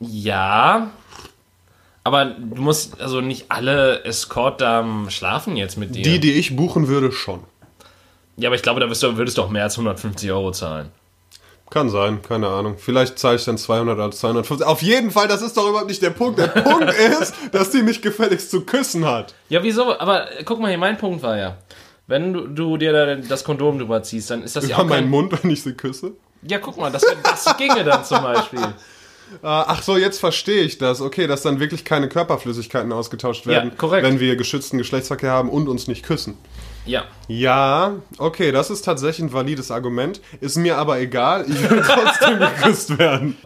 Ja. 0.00 0.90
Aber 2.02 2.24
du 2.24 2.62
musst, 2.62 2.98
also 2.98 3.20
nicht 3.20 3.46
alle 3.50 4.04
Escort-Damen 4.04 5.10
schlafen 5.10 5.56
jetzt 5.56 5.76
mit 5.76 5.94
dir. 5.94 6.02
Die, 6.02 6.18
die 6.18 6.32
ich 6.32 6.56
buchen 6.56 6.88
würde, 6.88 7.12
schon. 7.12 7.40
ja, 8.36 8.48
aber 8.48 8.56
ich 8.56 8.62
glaube, 8.62 8.80
da 8.80 8.86
du, 8.86 9.16
würdest 9.18 9.36
du 9.36 9.42
auch 9.42 9.50
mehr 9.50 9.64
als 9.64 9.74
150 9.74 10.32
Euro 10.32 10.52
zahlen. 10.52 10.90
Kann 11.70 11.88
sein, 11.88 12.20
keine 12.20 12.48
Ahnung. 12.48 12.76
Vielleicht 12.78 13.18
zahle 13.18 13.36
ich 13.36 13.44
dann 13.44 13.56
200 13.56 13.94
oder 13.96 14.10
250. 14.10 14.66
Auf 14.66 14.82
jeden 14.82 15.12
Fall, 15.12 15.28
das 15.28 15.40
ist 15.40 15.56
doch 15.56 15.68
überhaupt 15.68 15.86
nicht 15.88 16.02
der 16.02 16.10
Punkt. 16.10 16.38
Der 16.40 16.46
Punkt 16.48 16.92
ist, 16.92 17.32
dass 17.52 17.70
die 17.70 17.82
mich 17.82 18.02
gefälligst 18.02 18.50
zu 18.50 18.62
küssen 18.62 19.06
hat. 19.06 19.34
Ja, 19.48 19.62
wieso? 19.62 19.98
Aber 19.98 20.32
äh, 20.38 20.42
guck 20.44 20.58
mal 20.60 20.68
hier, 20.68 20.78
mein 20.78 20.98
Punkt 20.98 21.22
war 21.22 21.38
ja, 21.38 21.58
wenn 22.08 22.32
du, 22.32 22.46
du 22.48 22.76
dir 22.76 22.92
da 22.92 23.14
das 23.14 23.44
Kondom 23.44 23.78
drüber 23.78 24.02
ziehst, 24.02 24.30
dann 24.30 24.42
ist 24.42 24.56
das 24.56 24.64
ja 24.68 24.74
Über 24.74 24.82
auch 24.84 24.88
meinen 24.88 25.02
kein... 25.02 25.10
Mund, 25.10 25.32
wenn 25.44 25.50
ich 25.50 25.62
sie 25.62 25.74
küsse. 25.74 26.12
Ja, 26.42 26.58
guck 26.58 26.76
mal, 26.76 26.90
das, 26.90 27.04
das 27.22 27.56
ginge 27.56 27.84
dann 27.84 28.04
zum 28.04 28.22
Beispiel. 28.22 28.60
Ah, 29.42 29.64
Ach 29.68 29.82
so, 29.82 29.96
jetzt 29.96 30.18
verstehe 30.18 30.62
ich 30.62 30.78
das. 30.78 31.00
Okay, 31.00 31.28
dass 31.28 31.42
dann 31.42 31.60
wirklich 31.60 31.84
keine 31.84 32.08
Körperflüssigkeiten 32.08 32.90
ausgetauscht 32.92 33.46
werden, 33.46 33.76
korrekt. 33.76 34.04
wenn 34.04 34.18
wir 34.18 34.34
geschützten 34.34 34.76
Geschlechtsverkehr 34.76 35.30
haben 35.30 35.48
und 35.50 35.68
uns 35.68 35.86
nicht 35.86 36.04
küssen. 36.04 36.36
Ja. 36.90 37.04
Ja, 37.28 37.92
okay, 38.18 38.50
das 38.50 38.68
ist 38.68 38.84
tatsächlich 38.84 39.28
ein 39.28 39.32
valides 39.32 39.70
Argument. 39.70 40.20
Ist 40.40 40.56
mir 40.56 40.76
aber 40.76 40.98
egal, 40.98 41.44
ich 41.48 41.70
will 41.70 41.82
trotzdem 41.86 42.40
geküsst 42.40 42.98
werden. 42.98 43.36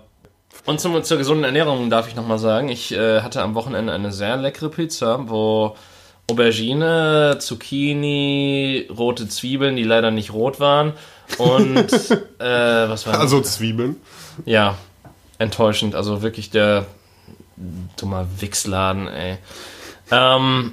Und 0.65 0.81
zum, 0.81 1.03
zur 1.05 1.19
gesunden 1.19 1.45
Ernährung 1.45 1.91
darf 1.91 2.09
ich 2.09 2.17
nochmal 2.17 2.39
sagen, 2.39 2.71
ich 2.71 2.93
äh, 2.93 3.21
hatte 3.21 3.43
am 3.43 3.55
Wochenende 3.55 3.93
eine 3.93 4.13
sehr 4.13 4.39
leckere 4.39 4.71
Pizza, 4.71 5.29
wo 5.29 5.77
Aubergine, 6.31 7.37
Zucchini, 7.39 8.89
rote 8.97 9.29
Zwiebeln, 9.29 9.77
die 9.77 9.83
leider 9.83 10.11
nicht 10.11 10.33
rot 10.33 10.59
waren 10.59 10.95
und 11.37 11.93
äh, 12.39 12.89
was 12.89 13.07
war 13.07 13.21
Also 13.21 13.43
Zwiebeln. 13.43 13.97
Ja, 14.47 14.79
enttäuschend. 15.37 15.95
Also 15.95 16.23
wirklich 16.23 16.49
der 16.49 16.87
dummer 17.99 18.27
Wichsladen, 18.39 19.07
ey. 19.07 19.37
Ähm, 20.11 20.73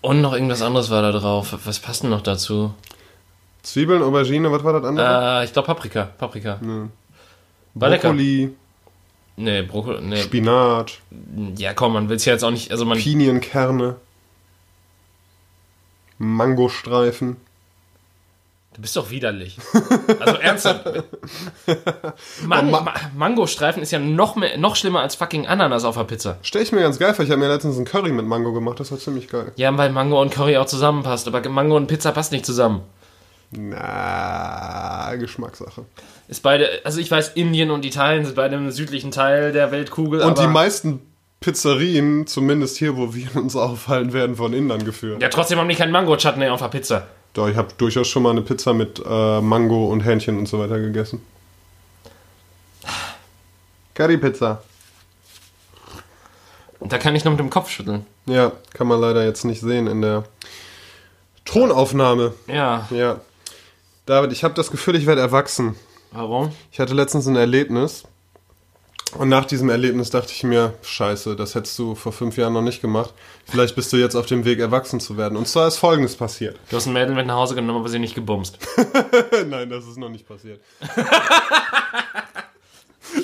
und 0.00 0.20
noch 0.20 0.32
irgendwas 0.32 0.62
anderes 0.62 0.90
war 0.90 1.02
da 1.02 1.12
drauf. 1.12 1.56
Was 1.64 1.78
passt 1.78 2.02
denn 2.02 2.10
noch 2.10 2.22
dazu? 2.22 2.74
Zwiebeln, 3.62 4.02
Aubergine, 4.02 4.50
was 4.50 4.64
war 4.64 4.72
das 4.72 4.84
andere? 4.84 5.40
Äh, 5.40 5.44
ich 5.44 5.52
glaube 5.52 5.66
Paprika. 5.66 6.04
Paprika. 6.16 6.58
War 7.74 7.88
lecker. 7.88 8.08
Brokkoli, 8.08 8.54
Nee, 9.36 9.62
Brokkoli. 9.62 10.00
Nee. 10.02 10.16
Spinat, 10.22 11.00
Ja, 11.56 11.72
komm, 11.72 11.94
man 11.94 12.08
will 12.08 12.16
es 12.16 12.24
ja 12.24 12.32
jetzt 12.34 12.42
auch 12.44 12.50
nicht. 12.50 12.70
Also 12.72 12.84
man. 12.84 12.98
Pinienkerne, 12.98 13.96
Mangostreifen. 16.18 17.36
Du 18.80 18.82
bist 18.84 18.96
doch 18.96 19.10
widerlich. 19.10 19.58
Also 20.20 20.36
ernsthaft. 20.40 20.86
Man 22.46 22.70
Ma- 22.70 22.80
Ma 22.80 22.94
Mangostreifen 23.14 23.82
ist 23.82 23.90
ja 23.90 23.98
noch, 23.98 24.36
mehr, 24.36 24.56
noch 24.56 24.74
schlimmer 24.74 25.00
als 25.00 25.16
fucking 25.16 25.46
Ananas 25.46 25.84
auf 25.84 25.98
der 25.98 26.04
Pizza. 26.04 26.38
Stell 26.40 26.62
ich 26.62 26.72
mir 26.72 26.80
ganz 26.80 26.98
geil 26.98 27.12
vor. 27.12 27.22
Ich 27.26 27.30
habe 27.30 27.40
mir 27.40 27.48
letztens 27.48 27.76
einen 27.76 27.84
Curry 27.84 28.10
mit 28.10 28.24
Mango 28.24 28.54
gemacht. 28.54 28.80
Das 28.80 28.90
war 28.90 28.98
ziemlich 28.98 29.28
geil. 29.28 29.52
Ja, 29.56 29.76
weil 29.76 29.90
Mango 29.90 30.18
und 30.18 30.30
Curry 30.32 30.56
auch 30.56 30.64
zusammenpasst. 30.64 31.28
Aber 31.28 31.46
Mango 31.50 31.76
und 31.76 31.88
Pizza 31.88 32.10
passt 32.12 32.32
nicht 32.32 32.46
zusammen. 32.46 32.80
Na, 33.50 35.14
Geschmackssache. 35.16 35.84
Ist 36.28 36.42
beide, 36.42 36.80
also 36.84 37.00
ich 37.00 37.10
weiß, 37.10 37.32
Indien 37.34 37.70
und 37.70 37.84
Italien 37.84 38.24
sind 38.24 38.36
beide 38.36 38.56
im 38.56 38.70
südlichen 38.70 39.10
Teil 39.10 39.52
der 39.52 39.72
Weltkugel. 39.72 40.22
Und 40.22 40.38
die 40.38 40.46
meisten 40.46 41.00
Pizzerien, 41.40 42.26
zumindest 42.26 42.78
hier, 42.78 42.96
wo 42.96 43.12
wir 43.14 43.36
uns 43.36 43.56
aufhalten, 43.56 44.14
werden 44.14 44.36
von 44.36 44.54
Indern 44.54 44.86
geführt. 44.86 45.20
Ja, 45.20 45.28
trotzdem 45.28 45.58
haben 45.58 45.68
die 45.68 45.74
keinen 45.74 45.92
Mango-Chutney 45.92 46.48
auf 46.48 46.60
der 46.62 46.68
Pizza. 46.68 47.06
Doch, 47.34 47.48
ich 47.48 47.56
habe 47.56 47.68
durchaus 47.78 48.08
schon 48.08 48.22
mal 48.22 48.30
eine 48.30 48.42
Pizza 48.42 48.72
mit 48.74 49.00
äh, 49.04 49.40
Mango 49.40 49.86
und 49.86 50.00
Hähnchen 50.00 50.38
und 50.38 50.46
so 50.46 50.58
weiter 50.58 50.78
gegessen. 50.80 51.24
Currypizza. 53.94 54.62
Da 56.80 56.98
kann 56.98 57.14
ich 57.14 57.24
nur 57.24 57.32
mit 57.32 57.40
dem 57.40 57.50
Kopf 57.50 57.68
schütteln. 57.68 58.06
Ja, 58.26 58.52
kann 58.72 58.86
man 58.86 59.00
leider 59.00 59.24
jetzt 59.24 59.44
nicht 59.44 59.60
sehen 59.60 59.86
in 59.86 60.00
der 60.00 60.24
Tonaufnahme. 61.44 62.32
Ja, 62.46 62.86
Ja. 62.90 63.20
David, 64.06 64.32
ich 64.32 64.42
habe 64.42 64.54
das 64.54 64.72
Gefühl, 64.72 64.96
ich 64.96 65.06
werde 65.06 65.20
erwachsen. 65.20 65.76
warum? 66.10 66.50
Ich 66.72 66.80
hatte 66.80 66.94
letztens 66.94 67.28
ein 67.28 67.36
Erlebnis. 67.36 68.02
Und 69.18 69.28
nach 69.28 69.44
diesem 69.44 69.70
Erlebnis 69.70 70.10
dachte 70.10 70.32
ich 70.32 70.44
mir, 70.44 70.74
scheiße, 70.82 71.34
das 71.34 71.54
hättest 71.54 71.78
du 71.78 71.94
vor 71.94 72.12
fünf 72.12 72.36
Jahren 72.36 72.52
noch 72.52 72.62
nicht 72.62 72.80
gemacht. 72.80 73.12
Vielleicht 73.44 73.74
bist 73.74 73.92
du 73.92 73.96
jetzt 73.96 74.14
auf 74.14 74.26
dem 74.26 74.44
Weg, 74.44 74.60
erwachsen 74.60 75.00
zu 75.00 75.16
werden. 75.16 75.36
Und 75.36 75.48
zwar 75.48 75.66
ist 75.66 75.78
Folgendes 75.78 76.16
passiert. 76.16 76.58
Du 76.70 76.76
hast 76.76 76.86
ein 76.86 76.92
Mädel 76.92 77.14
mit 77.14 77.26
nach 77.26 77.34
Hause 77.34 77.54
genommen, 77.56 77.80
aber 77.80 77.88
sie 77.88 77.98
nicht 77.98 78.14
gebumst. 78.14 78.58
Nein, 79.48 79.68
das 79.68 79.86
ist 79.86 79.98
noch 79.98 80.10
nicht 80.10 80.28
passiert. 80.28 80.60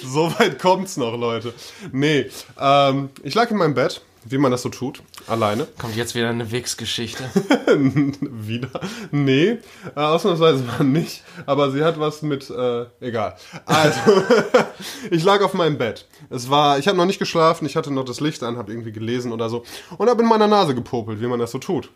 so 0.03 0.33
weit 0.39 0.59
kommt's 0.59 0.97
noch, 0.97 1.17
Leute. 1.17 1.55
Nee, 1.93 2.31
ähm, 2.61 3.11
ich 3.23 3.35
lag 3.35 3.51
in 3.51 3.57
meinem 3.57 3.75
Bett, 3.75 4.03
wie 4.29 4.39
man 4.39 4.51
das 4.51 4.63
so 4.63 4.69
tut, 4.69 5.03
alleine. 5.27 5.67
Kommt 5.79 5.97
jetzt 5.97 6.15
wieder 6.15 6.29
eine 6.29 6.51
Wix-Geschichte. 6.51 7.25
Wieder? 7.71 8.81
Nee, 9.11 9.59
äh, 9.95 10.01
ausnahmsweise 10.01 10.65
mal 10.65 10.85
nicht. 10.85 11.23
Aber 11.47 11.71
sie 11.71 11.85
hat 11.85 12.01
was 12.01 12.23
mit, 12.23 12.51
äh, 12.51 12.87
egal. 13.01 13.37
Also, 13.65 14.01
ich 15.11 15.23
lag 15.23 15.43
auf 15.43 15.55
meinem 15.55 15.79
Bett. 15.79 16.07
Es 16.31 16.51
war, 16.51 16.79
ich 16.79 16.89
habe 16.89 16.97
noch 16.97 17.07
nicht 17.07 17.19
geschlafen, 17.19 17.67
ich 17.67 17.77
hatte 17.77 17.93
noch 17.93 18.05
das 18.05 18.21
Licht 18.21 18.43
an, 18.43 18.57
habe 18.57 18.73
irgendwie 18.73 18.93
gelesen 18.93 19.33
oder 19.33 19.49
so. 19.49 19.65
Und 19.99 20.09
habe 20.09 20.23
in 20.23 20.29
meiner 20.29 20.49
Nase 20.49 20.75
gepopelt, 20.75 21.21
wie 21.21 21.27
man 21.27 21.39
das 21.39 21.53
so 21.53 21.59
tut. 21.59 21.91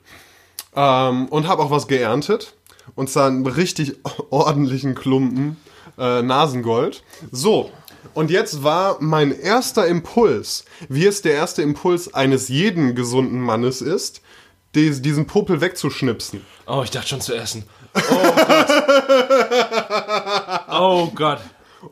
Ähm, 0.75 1.27
und 1.29 1.49
habe 1.49 1.63
auch 1.63 1.71
was 1.71 1.89
geerntet. 1.89 2.55
Und 2.95 3.11
zwar 3.11 3.27
einen 3.27 3.47
richtig 3.47 3.97
ordentlichen 4.31 4.95
Klumpen 4.95 5.57
äh, 5.99 6.23
Nasengold. 6.23 7.03
So, 7.31 7.71
und 8.15 8.31
jetzt 8.31 8.63
war 8.63 8.97
mein 9.01 9.39
erster 9.39 9.87
Impuls, 9.87 10.65
wie 10.89 11.07
es 11.07 11.23
der 11.23 11.35
erste 11.35 11.63
Impuls 11.63 12.15
eines 12.15 12.49
jeden 12.49 12.95
gesunden 12.95 13.41
Mannes 13.41 13.81
ist, 13.83 14.21
dies- 14.75 15.03
diesen 15.03 15.27
Popel 15.27 15.61
wegzuschnipsen. 15.61 16.45
Oh, 16.67 16.83
ich 16.85 16.91
dachte 16.91 17.09
schon 17.09 17.21
zu 17.21 17.35
essen. 17.35 17.65
Oh 17.95 18.01
Gott. 18.47 18.67
Oh 20.73 21.07
Gott. 21.15 21.41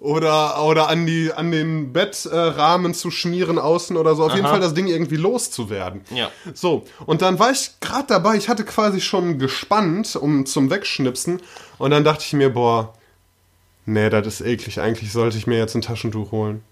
Oder, 0.01 0.63
oder 0.65 0.89
an, 0.89 1.07
die, 1.07 1.33
an 1.33 1.51
den 1.51 1.95
Bettrahmen 1.95 2.93
zu 2.93 3.11
schmieren 3.11 3.59
außen 3.59 3.97
oder 3.97 4.15
so. 4.15 4.25
Auf 4.27 4.35
jeden 4.35 4.45
Aha. 4.45 4.53
Fall 4.53 4.61
das 4.61 4.75
Ding 4.75 4.87
irgendwie 4.87 5.17
loszuwerden. 5.17 6.03
Ja. 6.11 6.31
So, 6.53 6.85
und 7.07 7.23
dann 7.23 7.39
war 7.39 7.51
ich 7.51 7.71
gerade 7.81 8.07
dabei, 8.07 8.37
ich 8.37 8.51
hatte 8.51 8.65
quasi 8.65 9.01
schon 9.01 9.39
gespannt 9.39 10.15
um 10.15 10.45
zum 10.45 10.69
Wegschnipsen. 10.71 11.41
Und 11.79 11.91
dann 11.91 12.05
dachte 12.05 12.23
ich 12.27 12.35
mir, 12.35 12.51
boah, 12.53 12.93
nee, 13.89 14.11
das 14.11 14.27
ist 14.27 14.47
eklig. 14.47 14.81
Eigentlich 14.81 15.13
sollte 15.13 15.37
ich 15.37 15.47
mir 15.47 15.59
jetzt 15.59 15.75
ein 15.75 15.83
Taschentuch 15.83 16.33
holen. 16.33 16.63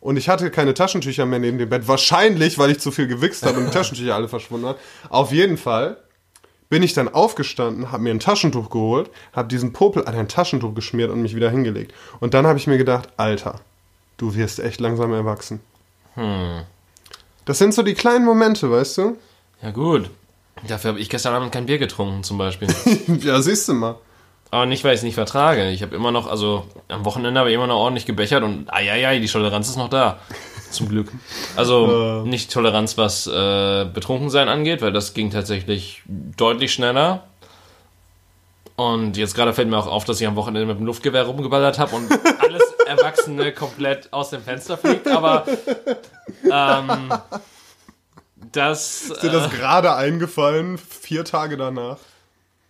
Und 0.00 0.16
ich 0.16 0.28
hatte 0.28 0.50
keine 0.50 0.74
Taschentücher 0.74 1.26
mehr 1.26 1.38
neben 1.38 1.58
dem 1.58 1.68
Bett. 1.68 1.86
Wahrscheinlich, 1.86 2.58
weil 2.58 2.72
ich 2.72 2.80
zu 2.80 2.90
viel 2.90 3.06
gewichst 3.06 3.44
habe 3.46 3.58
und 3.58 3.66
die 3.66 3.70
Taschentücher 3.72 4.14
alle 4.14 4.28
verschwunden 4.28 4.66
waren. 4.66 4.76
Auf 5.08 5.32
jeden 5.32 5.56
Fall 5.56 5.96
bin 6.68 6.82
ich 6.82 6.94
dann 6.94 7.08
aufgestanden, 7.08 7.92
habe 7.92 8.02
mir 8.02 8.10
ein 8.10 8.18
Taschentuch 8.18 8.70
geholt, 8.70 9.10
habe 9.32 9.48
diesen 9.48 9.72
Popel 9.72 10.06
an 10.06 10.14
ein 10.14 10.28
Taschentuch 10.28 10.74
geschmiert 10.74 11.10
und 11.10 11.22
mich 11.22 11.36
wieder 11.36 11.50
hingelegt. 11.50 11.92
Und 12.18 12.34
dann 12.34 12.46
habe 12.46 12.58
ich 12.58 12.66
mir 12.66 12.78
gedacht, 12.78 13.10
Alter, 13.16 13.60
du 14.16 14.34
wirst 14.34 14.58
echt 14.58 14.80
langsam 14.80 15.12
erwachsen. 15.12 15.60
Das 17.44 17.58
sind 17.58 17.74
so 17.74 17.82
die 17.82 17.94
kleinen 17.94 18.24
Momente, 18.24 18.70
weißt 18.70 18.98
du? 18.98 19.16
Ja, 19.62 19.70
gut. 19.70 20.10
Dafür 20.66 20.92
habe 20.92 21.00
ich 21.00 21.10
gestern 21.10 21.34
Abend 21.34 21.52
kein 21.52 21.66
Bier 21.66 21.78
getrunken, 21.78 22.22
zum 22.22 22.38
Beispiel. 22.38 22.68
ja, 23.22 23.40
siehst 23.40 23.68
du 23.68 23.74
mal. 23.74 23.96
Aber 24.52 24.66
nicht, 24.66 24.84
weil 24.84 24.92
ich 24.92 24.98
es 24.98 25.02
nicht 25.02 25.14
vertrage. 25.14 25.70
Ich 25.70 25.82
habe 25.82 25.96
immer 25.96 26.10
noch, 26.10 26.26
also 26.26 26.66
am 26.88 27.06
Wochenende 27.06 27.40
habe 27.40 27.48
ich 27.48 27.54
immer 27.54 27.66
noch 27.66 27.78
ordentlich 27.78 28.04
gebechert 28.04 28.42
und 28.42 28.70
eieiei, 28.70 29.18
die 29.18 29.26
Toleranz 29.26 29.70
ist 29.70 29.78
noch 29.78 29.88
da. 29.88 30.18
Zum 30.70 30.90
Glück. 30.90 31.10
Also 31.56 32.22
Äh. 32.24 32.28
nicht 32.28 32.52
Toleranz, 32.52 32.98
was 32.98 33.26
äh, 33.26 33.86
Betrunkensein 33.86 34.50
angeht, 34.50 34.82
weil 34.82 34.92
das 34.92 35.14
ging 35.14 35.30
tatsächlich 35.30 36.02
deutlich 36.06 36.74
schneller. 36.74 37.24
Und 38.76 39.16
jetzt 39.16 39.34
gerade 39.34 39.54
fällt 39.54 39.68
mir 39.68 39.78
auch 39.78 39.86
auf, 39.86 40.04
dass 40.04 40.20
ich 40.20 40.26
am 40.26 40.36
Wochenende 40.36 40.66
mit 40.66 40.78
dem 40.78 40.84
Luftgewehr 40.84 41.22
rumgeballert 41.22 41.78
habe 41.78 41.96
und 41.96 42.12
alles 42.12 42.62
Erwachsene 42.86 43.52
komplett 43.52 44.12
aus 44.12 44.30
dem 44.30 44.42
Fenster 44.42 44.76
fliegt. 44.76 45.08
Aber 45.08 45.46
ähm, 46.44 47.10
das. 48.52 49.04
Ist 49.04 49.22
dir 49.22 49.30
das 49.30 49.50
gerade 49.50 49.94
eingefallen, 49.94 50.76
vier 50.76 51.24
Tage 51.24 51.56
danach? 51.56 51.96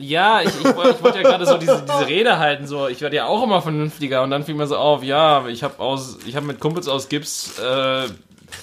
Ja, 0.02 0.40
ich, 0.42 0.48
ich, 0.48 0.64
wollte- 0.76 0.90
ich 0.98 1.02
wollte 1.02 1.18
ja 1.18 1.22
gerade 1.30 1.46
so 1.46 1.56
diese, 1.58 1.82
diese 1.82 2.06
Rede 2.06 2.38
halten, 2.38 2.66
so 2.66 2.88
ich 2.88 3.00
werde 3.00 3.16
ja 3.16 3.26
auch 3.26 3.42
immer 3.42 3.62
vernünftiger 3.62 4.22
und 4.22 4.30
dann 4.30 4.44
fiel 4.44 4.54
mir 4.54 4.66
so 4.66 4.76
auf, 4.76 5.02
ja, 5.02 5.46
ich 5.48 5.62
habe 5.62 5.78
aus, 5.78 6.18
ich 6.26 6.34
habe 6.36 6.46
mit 6.46 6.60
Kumpels 6.60 6.88
aus 6.88 7.08
Gips 7.08 7.58
äh, 7.58 8.06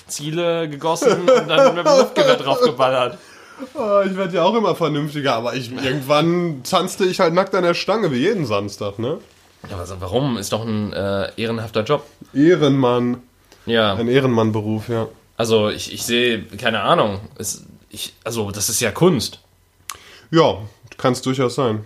Ziele 0.08 0.70
gegossen 0.70 1.22
und 1.22 1.48
dann 1.50 1.76
mit 1.76 1.86
dem 1.86 1.92
Luftgewehr 1.98 2.36
draufgeballert. 2.36 3.18
Ah, 3.76 4.04
ich 4.06 4.16
werde 4.16 4.36
ja 4.36 4.44
auch 4.44 4.56
immer 4.56 4.76
vernünftiger, 4.76 5.34
aber 5.36 5.54
ich, 5.56 5.72
irgendwann 5.72 6.62
tanzte 6.64 7.06
ich 7.06 7.20
halt 7.20 7.34
nackt 7.34 7.54
an 7.56 7.64
der 7.64 7.74
Stange, 7.74 8.12
wie 8.12 8.18
jeden 8.20 8.46
Samstag, 8.46 9.00
ne? 9.00 9.18
Ja, 9.70 9.78
also 9.78 9.96
warum? 10.00 10.38
Ist 10.38 10.54
doch 10.54 10.64
ein 10.66 10.94
äh, 10.94 11.30
ehrenhafter 11.36 11.84
Job. 11.84 12.06
Ehrenmann. 12.34 13.22
Ja, 13.66 13.94
Ein 13.96 14.08
Ehrenmannberuf, 14.08 14.88
ja. 14.90 15.08
also 15.38 15.70
ich, 15.70 15.94
ich 15.94 16.04
sehe, 16.04 16.42
keine 16.44 16.82
Ahnung, 16.82 17.20
es, 17.38 17.64
ich, 17.90 18.14
also 18.24 18.50
das 18.52 18.70
ist 18.70 18.80
ja 18.80 18.92
Kunst. 18.92 19.40
Ja, 20.32 20.60
kann 21.00 21.14
es 21.14 21.22
durchaus 21.24 21.56
sein. 21.56 21.86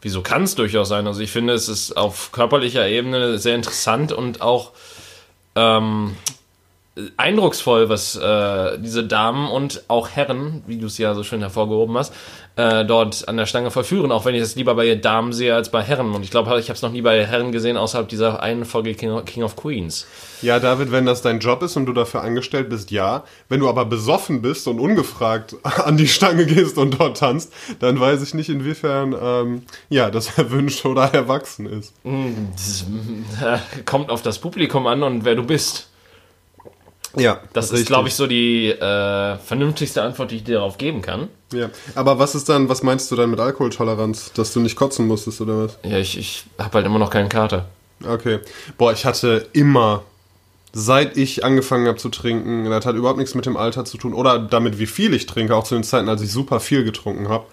Wieso 0.00 0.22
kann 0.22 0.44
es 0.44 0.54
durchaus 0.54 0.88
sein? 0.88 1.06
Also 1.06 1.20
ich 1.20 1.30
finde, 1.30 1.54
es 1.54 1.68
ist 1.68 1.96
auf 1.96 2.32
körperlicher 2.32 2.86
Ebene 2.88 3.38
sehr 3.38 3.54
interessant 3.54 4.12
und 4.12 4.40
auch 4.40 4.72
ähm, 5.54 6.16
eindrucksvoll, 7.16 7.88
was 7.88 8.16
äh, 8.16 8.78
diese 8.78 9.04
Damen 9.04 9.48
und 9.48 9.84
auch 9.88 10.10
Herren, 10.10 10.62
wie 10.66 10.76
du 10.76 10.86
es 10.86 10.98
ja 10.98 11.14
so 11.14 11.22
schön 11.22 11.40
hervorgehoben 11.40 11.96
hast, 11.96 12.12
äh, 12.56 12.84
dort 12.84 13.28
an 13.28 13.36
der 13.36 13.46
Stange 13.46 13.70
vollführen. 13.70 14.12
Auch 14.12 14.24
wenn 14.24 14.34
ich 14.34 14.42
es 14.42 14.56
lieber 14.56 14.74
bei 14.74 14.94
Damen 14.94 15.32
sehe 15.32 15.54
als 15.54 15.70
bei 15.70 15.82
Herren. 15.82 16.14
Und 16.14 16.22
ich 16.22 16.30
glaube, 16.30 16.50
ich 16.58 16.68
habe 16.68 16.76
es 16.76 16.82
noch 16.82 16.92
nie 16.92 17.02
bei 17.02 17.24
Herren 17.24 17.52
gesehen, 17.52 17.76
außerhalb 17.76 18.08
dieser 18.08 18.42
einen 18.42 18.64
Folge 18.64 18.94
King, 18.94 19.24
King 19.24 19.42
of 19.42 19.56
Queens. 19.56 20.06
Ja, 20.42 20.58
David, 20.58 20.92
wenn 20.92 21.06
das 21.06 21.22
dein 21.22 21.38
Job 21.38 21.62
ist 21.62 21.76
und 21.76 21.86
du 21.86 21.92
dafür 21.92 22.22
angestellt 22.22 22.68
bist, 22.68 22.90
ja. 22.90 23.24
Wenn 23.48 23.60
du 23.60 23.68
aber 23.68 23.84
besoffen 23.84 24.42
bist 24.42 24.66
und 24.68 24.80
ungefragt 24.80 25.56
an 25.62 25.96
die 25.96 26.08
Stange 26.08 26.46
gehst 26.46 26.78
und 26.78 26.98
dort 27.00 27.18
tanzt, 27.18 27.52
dann 27.80 27.98
weiß 27.98 28.22
ich 28.22 28.34
nicht, 28.34 28.48
inwiefern 28.48 29.14
ähm, 29.20 29.62
ja, 29.88 30.10
das 30.10 30.36
erwünscht 30.38 30.84
oder 30.84 31.14
erwachsen 31.14 31.66
ist. 31.66 31.94
Das, 32.04 32.84
äh, 33.42 33.58
kommt 33.84 34.10
auf 34.10 34.22
das 34.22 34.38
Publikum 34.38 34.86
an 34.86 35.02
und 35.02 35.24
wer 35.24 35.34
du 35.34 35.44
bist. 35.44 35.91
Ja, 37.16 37.40
Das 37.52 37.70
ist, 37.70 37.86
glaube 37.86 38.08
ich, 38.08 38.14
so 38.14 38.26
die 38.26 38.68
äh, 38.68 39.36
vernünftigste 39.38 40.02
Antwort, 40.02 40.30
die 40.30 40.36
ich 40.36 40.44
dir 40.44 40.56
darauf 40.56 40.78
geben 40.78 41.02
kann. 41.02 41.28
Ja. 41.52 41.68
Aber 41.94 42.18
was 42.18 42.34
ist 42.34 42.48
dann, 42.48 42.68
was 42.68 42.82
meinst 42.82 43.10
du 43.10 43.16
dann 43.16 43.30
mit 43.30 43.40
Alkoholtoleranz? 43.40 44.32
Dass 44.32 44.52
du 44.52 44.60
nicht 44.60 44.76
kotzen 44.76 45.06
musstest 45.06 45.40
oder 45.40 45.64
was? 45.64 45.78
Ja, 45.84 45.98
ich, 45.98 46.18
ich 46.18 46.44
habe 46.58 46.74
halt 46.74 46.86
immer 46.86 46.98
noch 46.98 47.10
keinen 47.10 47.28
Kater. 47.28 47.66
Okay. 48.06 48.38
Boah, 48.78 48.92
ich 48.92 49.04
hatte 49.04 49.46
immer, 49.52 50.02
seit 50.72 51.16
ich 51.16 51.44
angefangen 51.44 51.86
habe 51.86 51.98
zu 51.98 52.08
trinken, 52.08 52.68
das 52.70 52.86
hat 52.86 52.96
überhaupt 52.96 53.18
nichts 53.18 53.34
mit 53.34 53.46
dem 53.46 53.56
Alter 53.56 53.84
zu 53.84 53.98
tun 53.98 54.14
oder 54.14 54.38
damit, 54.38 54.78
wie 54.78 54.86
viel 54.86 55.12
ich 55.14 55.26
trinke, 55.26 55.54
auch 55.54 55.64
zu 55.64 55.74
den 55.74 55.84
Zeiten, 55.84 56.08
als 56.08 56.22
ich 56.22 56.32
super 56.32 56.60
viel 56.60 56.84
getrunken 56.84 57.28
habe, 57.28 57.44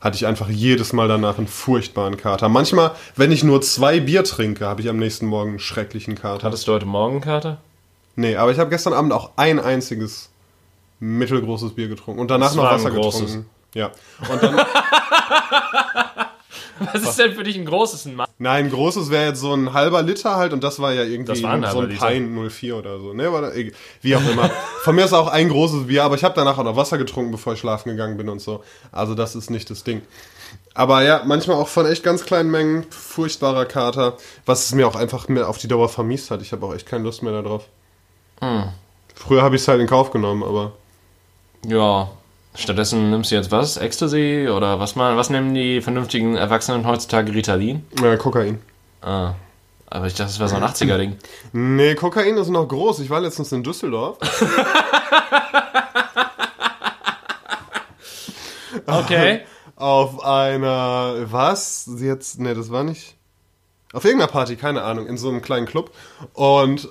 hatte 0.00 0.16
ich 0.16 0.26
einfach 0.26 0.48
jedes 0.48 0.92
Mal 0.92 1.06
danach 1.06 1.38
einen 1.38 1.46
furchtbaren 1.46 2.16
Kater. 2.16 2.48
Manchmal, 2.48 2.92
wenn 3.14 3.30
ich 3.30 3.44
nur 3.44 3.60
zwei 3.60 4.00
Bier 4.00 4.24
trinke, 4.24 4.66
habe 4.66 4.80
ich 4.80 4.88
am 4.88 4.96
nächsten 4.96 5.26
Morgen 5.26 5.50
einen 5.50 5.58
schrecklichen 5.60 6.16
Kater. 6.16 6.44
Hattest 6.46 6.66
du 6.66 6.72
heute 6.72 6.86
Morgen 6.86 7.16
einen 7.16 7.20
Kater? 7.20 7.58
Nee, 8.16 8.36
aber 8.36 8.52
ich 8.52 8.58
habe 8.58 8.70
gestern 8.70 8.92
Abend 8.92 9.12
auch 9.12 9.30
ein 9.36 9.58
einziges 9.58 10.30
mittelgroßes 11.00 11.74
Bier 11.74 11.88
getrunken 11.88 12.20
und 12.20 12.30
danach 12.30 12.48
Das 12.48 12.56
noch 12.56 12.64
ein 12.64 12.74
Wasser 12.74 12.90
getrunken. 12.90 13.46
Ja. 13.74 13.90
Und 14.30 14.42
dann, 14.42 14.56
Was 16.92 17.02
ist 17.02 17.18
denn 17.18 17.32
für 17.34 17.42
dich 17.42 17.56
ein 17.56 17.64
großes 17.64 18.06
ein 18.06 18.14
Mann? 18.16 18.28
nein, 18.38 18.70
großes 18.70 19.10
wäre 19.10 19.26
jetzt 19.28 19.40
so 19.40 19.52
ein 19.54 19.72
halber 19.72 20.02
Liter 20.02 20.36
halt 20.36 20.52
und 20.52 20.62
das 20.64 20.80
war 20.80 20.92
ja 20.92 21.02
irgendwie 21.02 21.32
Das 21.32 21.42
war 21.42 21.52
ein 21.52 21.64
so 21.70 21.80
ein 21.80 21.90
Liter. 21.90 22.06
Pint 22.08 22.52
04 22.52 22.76
oder 22.76 22.98
so. 22.98 23.12
Ne, 23.12 23.32
war 23.32 23.42
da, 23.42 23.52
wie 24.00 24.16
auch 24.16 24.28
immer. 24.30 24.50
Von 24.82 24.96
mir 24.96 25.04
ist 25.04 25.12
auch 25.12 25.28
ein 25.28 25.48
großes 25.48 25.86
Bier, 25.86 26.04
aber 26.04 26.16
ich 26.16 26.24
habe 26.24 26.34
danach 26.34 26.58
auch 26.58 26.64
noch 26.64 26.76
Wasser 26.76 26.98
getrunken, 26.98 27.30
bevor 27.30 27.54
ich 27.54 27.60
schlafen 27.60 27.90
gegangen 27.90 28.16
bin 28.16 28.28
und 28.28 28.40
so. 28.40 28.62
Also 28.90 29.14
das 29.14 29.34
ist 29.34 29.50
nicht 29.50 29.70
das 29.70 29.84
Ding. 29.84 30.02
Aber 30.74 31.02
ja, 31.02 31.22
manchmal 31.24 31.56
auch 31.56 31.68
von 31.68 31.86
echt 31.86 32.02
ganz 32.02 32.24
kleinen 32.24 32.50
Mengen 32.50 32.84
furchtbarer 32.90 33.66
Kater, 33.66 34.16
was 34.46 34.66
es 34.66 34.74
mir 34.74 34.86
auch 34.86 34.96
einfach 34.96 35.28
mir 35.28 35.48
auf 35.48 35.58
die 35.58 35.68
Dauer 35.68 35.88
vermiest 35.88 36.30
hat. 36.30 36.42
Ich 36.42 36.52
habe 36.52 36.64
auch 36.66 36.74
echt 36.74 36.86
keine 36.86 37.04
Lust 37.04 37.22
mehr 37.22 37.32
darauf. 37.32 37.68
Hm. 38.42 38.64
Früher 39.14 39.42
habe 39.42 39.54
ich 39.56 39.62
es 39.62 39.68
halt 39.68 39.80
in 39.80 39.86
Kauf 39.86 40.10
genommen, 40.10 40.42
aber 40.42 40.72
Ja. 41.66 42.10
Stattdessen 42.54 43.10
nimmst 43.10 43.30
du 43.30 43.36
jetzt 43.36 43.50
was? 43.50 43.78
Ecstasy 43.78 44.48
oder 44.50 44.78
was 44.78 44.94
mal? 44.94 45.16
Was 45.16 45.30
nehmen 45.30 45.54
die 45.54 45.80
vernünftigen 45.80 46.36
Erwachsenen 46.36 46.86
heutzutage? 46.86 47.32
Ritalin? 47.32 47.86
äh, 48.02 48.16
Kokain. 48.18 48.60
Ah. 49.00 49.34
Aber 49.88 50.06
ich 50.06 50.14
dachte, 50.14 50.32
das 50.32 50.38
wäre 50.38 50.48
so 50.48 50.56
ein 50.56 50.62
80er-Ding. 50.64 51.16
Nee, 51.52 51.94
Kokain 51.94 52.36
ist 52.36 52.48
noch 52.48 52.66
groß. 52.66 52.98
Ich 53.00 53.10
war 53.10 53.20
letztens 53.20 53.52
in 53.52 53.62
Düsseldorf. 53.62 54.18
Okay. 58.86 59.42
auf 59.76 60.24
einer, 60.24 61.14
was? 61.30 61.88
Jetzt, 61.98 62.38
nee, 62.40 62.54
das 62.54 62.70
war 62.70 62.84
nicht. 62.84 63.14
Auf 63.92 64.04
irgendeiner 64.04 64.30
Party, 64.32 64.56
keine 64.56 64.82
Ahnung, 64.82 65.06
in 65.06 65.18
so 65.18 65.28
einem 65.28 65.42
kleinen 65.42 65.66
Club. 65.66 65.90
Und 66.32 66.88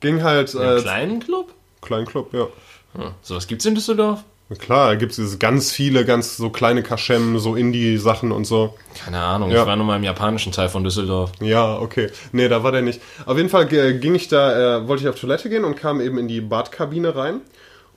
ging 0.00 0.22
halt. 0.22 0.54
Äh, 0.54 0.80
kleinen 0.80 1.20
Club? 1.20 1.52
kleinen 1.82 2.06
Club, 2.06 2.32
ja. 2.34 2.48
Hm. 2.94 3.12
Sowas 3.22 3.46
gibt's 3.46 3.64
in 3.64 3.74
Düsseldorf? 3.74 4.24
Klar, 4.58 4.88
da 4.90 4.94
gibt 4.94 5.18
es 5.18 5.38
ganz 5.40 5.72
viele, 5.72 6.04
ganz 6.04 6.36
so 6.36 6.50
kleine 6.50 6.82
Kaschem, 6.84 7.36
so 7.40 7.56
Indie-Sachen 7.56 8.30
und 8.30 8.44
so. 8.44 8.74
Keine 9.04 9.20
Ahnung, 9.20 9.50
Ja. 9.50 9.62
ich 9.62 9.66
war 9.66 9.74
nur 9.74 9.86
mal 9.86 9.96
im 9.96 10.04
japanischen 10.04 10.52
Teil 10.52 10.68
von 10.68 10.84
Düsseldorf. 10.84 11.32
Ja, 11.40 11.76
okay. 11.78 12.10
Nee, 12.30 12.48
da 12.48 12.62
war 12.62 12.70
der 12.70 12.82
nicht. 12.82 13.00
Auf 13.24 13.36
jeden 13.36 13.48
Fall 13.48 13.66
ging 13.66 14.14
ich 14.14 14.28
da, 14.28 14.78
äh, 14.78 14.88
wollte 14.88 15.02
ich 15.02 15.08
auf 15.08 15.18
Toilette 15.18 15.48
gehen 15.48 15.64
und 15.64 15.74
kam 15.76 16.00
eben 16.00 16.16
in 16.18 16.28
die 16.28 16.40
Badkabine 16.40 17.16
rein. 17.16 17.40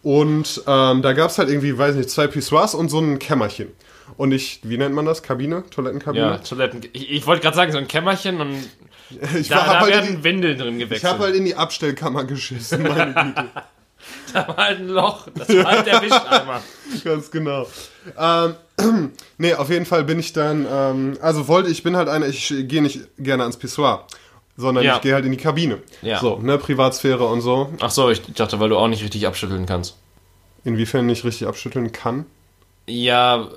Und 0.02 0.64
ähm, 0.66 1.02
da 1.04 1.14
gab 1.14 1.30
es 1.30 1.38
halt 1.38 1.50
irgendwie, 1.50 1.78
weiß 1.78 1.96
nicht, 1.96 2.10
zwei 2.10 2.26
Pissoirs 2.28 2.74
und 2.74 2.90
so 2.90 3.00
ein 3.00 3.20
Kämmerchen. 3.20 3.68
Und 4.18 4.32
ich, 4.32 4.60
wie 4.64 4.78
nennt 4.78 4.94
man 4.96 5.06
das? 5.06 5.24
Kabine? 5.24 5.64
Toilettenkabine? 5.70 6.26
Ja, 6.26 6.38
Toiletten. 6.38 6.82
Ich, 6.94 7.10
ich 7.12 7.28
wollte 7.28 7.42
gerade 7.42 7.56
sagen, 7.56 7.72
so 7.72 7.78
ein 7.78 7.88
Kämmerchen 7.88 8.42
und 8.42 8.56
Ich, 9.40 9.48
da, 9.50 9.56
da 9.66 9.80
halt 9.80 9.92
werden 9.92 10.18
die, 10.18 10.24
Windeln 10.24 10.58
drin 10.58 10.74
ich 10.80 10.86
gewechselt. 10.86 11.12
habe 11.14 11.24
halt 11.24 11.36
in 11.36 11.44
die 11.46 11.56
Abstellkammer 11.56 12.26
geschissen, 12.26 12.84
meine 12.84 13.14
Güte. 13.36 13.46
da 14.34 14.48
war 14.48 14.58
halt 14.58 14.80
ein 14.82 14.88
Loch. 14.88 15.28
Das 15.34 15.50
war 15.50 15.64
halt 15.66 15.86
der 15.88 16.02
Wischeimer. 16.02 16.62
Ganz 17.04 17.32
genau. 17.32 17.66
Ähm, 18.18 18.56
nee, 19.40 19.54
auf 19.56 19.70
jeden 19.70 19.86
Fall 19.86 20.04
bin 20.04 20.20
ich 20.20 20.34
dann, 20.34 20.68
ähm, 20.72 21.18
also 21.22 21.48
wollte, 21.48 21.70
ich 21.72 21.82
bin 21.82 21.96
halt 21.98 22.08
einer, 22.08 22.28
ich 22.28 22.54
gehe 22.68 22.82
nicht 22.84 23.00
gerne 23.18 23.44
ans 23.44 23.58
Pissoir, 23.58 24.06
sondern 24.58 24.84
Ja. 24.84 24.98
ich 24.98 25.02
gehe 25.02 25.14
halt 25.16 25.26
in 25.26 25.32
die 25.32 25.38
Kabine. 25.38 25.80
Ja. 26.04 26.20
So, 26.20 26.38
ne, 26.38 26.58
Privatsphäre 26.60 27.26
und 27.26 27.42
so. 27.42 27.74
Ach 27.80 27.90
so, 27.92 28.10
ich 28.12 28.22
dachte, 28.34 28.60
weil 28.60 28.70
du 28.70 28.78
auch 28.78 28.88
nicht 28.88 29.04
richtig 29.04 29.26
abschütteln 29.26 29.66
kannst. 29.66 29.98
Inwiefern 30.64 31.08
nicht 31.08 31.24
richtig 31.24 31.48
abschütteln 31.48 31.92
kann. 31.92 32.26
Ja, 32.88 33.48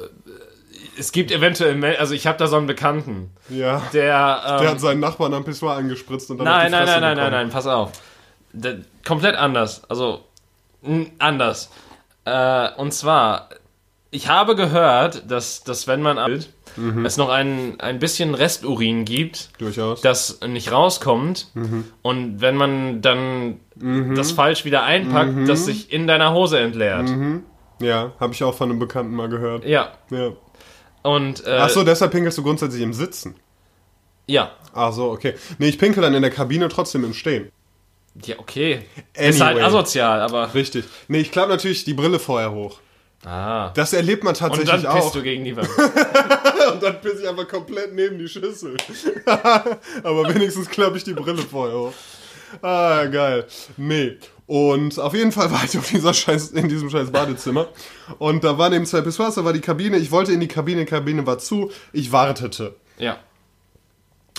es 0.98 1.12
gibt 1.12 1.30
eventuell, 1.30 1.96
also 1.96 2.14
ich 2.14 2.26
habe 2.26 2.38
da 2.38 2.46
so 2.46 2.56
einen 2.56 2.66
Bekannten, 2.66 3.30
Ja. 3.48 3.82
der, 3.92 4.42
ähm, 4.46 4.60
Der 4.62 4.70
hat 4.70 4.80
seinen 4.80 5.00
Nachbarn 5.00 5.32
am 5.34 5.44
Pissoir 5.44 5.74
angespritzt 5.76 6.30
und 6.30 6.38
dann 6.38 6.44
nein, 6.46 6.70
nein, 6.70 6.86
nein, 6.86 7.00
nein, 7.00 7.16
nein, 7.16 7.30
nein, 7.32 7.50
pass 7.50 7.66
auf. 7.66 7.92
Der, 8.52 8.78
komplett 9.06 9.34
anders, 9.36 9.82
also 9.88 10.24
anders. 11.18 11.70
Äh, 12.24 12.68
und 12.76 12.92
zwar, 12.92 13.48
ich 14.10 14.28
habe 14.28 14.54
gehört, 14.56 15.30
dass, 15.30 15.64
dass 15.64 15.86
wenn 15.86 16.02
man 16.02 16.18
abschüttelt, 16.18 16.50
Mhm. 16.74 17.04
es 17.04 17.18
noch 17.18 17.28
ein, 17.28 17.78
ein 17.80 17.98
bisschen 17.98 18.34
Resturin 18.34 19.04
gibt, 19.04 19.50
Durchaus. 19.60 20.00
das 20.00 20.40
nicht 20.46 20.72
rauskommt 20.72 21.48
Mhm. 21.52 21.84
und 22.00 22.40
wenn 22.40 22.56
man 22.56 23.02
dann 23.02 23.60
das 24.16 24.32
falsch 24.32 24.64
wieder 24.64 24.82
einpackt, 24.82 25.34
Mhm. 25.34 25.46
das 25.46 25.66
sich 25.66 25.92
in 25.92 26.06
deiner 26.06 26.32
Hose 26.32 26.58
entleert. 26.60 27.10
ja, 27.80 28.12
habe 28.18 28.32
ich 28.32 28.42
auch 28.42 28.54
von 28.54 28.70
einem 28.70 28.78
Bekannten 28.78 29.14
mal 29.14 29.28
gehört. 29.28 29.66
Ja, 29.66 29.90
Ja. 30.08 30.30
Und 31.02 31.46
äh, 31.46 31.58
Ach 31.60 31.68
so, 31.68 31.82
deshalb 31.84 32.12
pinkelst 32.12 32.38
du 32.38 32.42
grundsätzlich 32.42 32.82
im 32.82 32.92
Sitzen. 32.92 33.36
ja. 34.26 34.52
Ach 34.74 34.90
so, 34.92 35.10
okay. 35.10 35.34
Nee, 35.58 35.68
ich 35.68 35.78
pinkel 35.78 36.02
dann 36.02 36.14
in 36.14 36.22
der 36.22 36.30
Kabine 36.30 36.68
trotzdem 36.70 37.04
im 37.04 37.12
Stehen. 37.12 37.50
Ja, 38.24 38.38
okay. 38.38 38.86
Ist 39.12 39.40
halt 39.40 39.56
Anyway. 39.56 39.64
asozial, 39.66 40.20
aber. 40.22 40.54
Richtig. 40.54 40.86
Nee, 41.08 41.18
ich 41.20 41.30
klappe 41.30 41.50
natürlich 41.50 41.84
die 41.84 41.92
Brille 41.92 42.18
vorher 42.18 42.52
hoch. 42.52 42.78
Ah. 43.24 43.70
Das 43.74 43.92
erlebt 43.92 44.24
man 44.24 44.32
Und 44.32 44.38
tatsächlich 44.38 44.82
dann 44.82 44.94
pisst 44.94 45.08
auch. 45.08 45.12
du 45.12 45.22
gegen 45.22 45.44
die 45.44 45.54
Wand. 45.54 45.68
Und 46.72 46.82
dann 46.82 47.00
pisse 47.02 47.22
ich 47.22 47.28
einfach 47.28 47.46
komplett 47.46 47.94
neben 47.94 48.18
die 48.18 48.28
Schüssel. 48.28 48.76
Aber 50.02 50.34
wenigstens 50.34 50.68
klappe 50.70 50.96
ich 50.96 51.04
die 51.04 51.12
Brille 51.12 51.42
vorher 51.42 51.76
hoch. 51.78 51.92
Ah, 52.60 53.06
geil. 53.06 53.46
Nee. 53.76 54.18
Und 54.46 54.98
auf 54.98 55.14
jeden 55.14 55.32
Fall 55.32 55.50
war 55.50 55.64
ich 55.64 55.78
auf 55.78 55.88
dieser 55.88 56.12
scheiß, 56.12 56.50
in 56.50 56.68
diesem 56.68 56.90
scheiß 56.90 57.10
Badezimmer. 57.10 57.68
Und 58.18 58.44
da 58.44 58.58
waren 58.58 58.72
eben 58.72 58.84
zwei 58.84 59.00
Pissoirs, 59.00 59.36
da 59.36 59.44
war 59.44 59.52
die 59.52 59.60
Kabine. 59.60 59.96
Ich 59.96 60.10
wollte 60.10 60.32
in 60.32 60.40
die 60.40 60.48
Kabine, 60.48 60.80
die 60.80 60.90
Kabine 60.90 61.26
war 61.26 61.38
zu. 61.38 61.70
Ich 61.92 62.12
wartete. 62.12 62.74
Ja. 62.98 63.16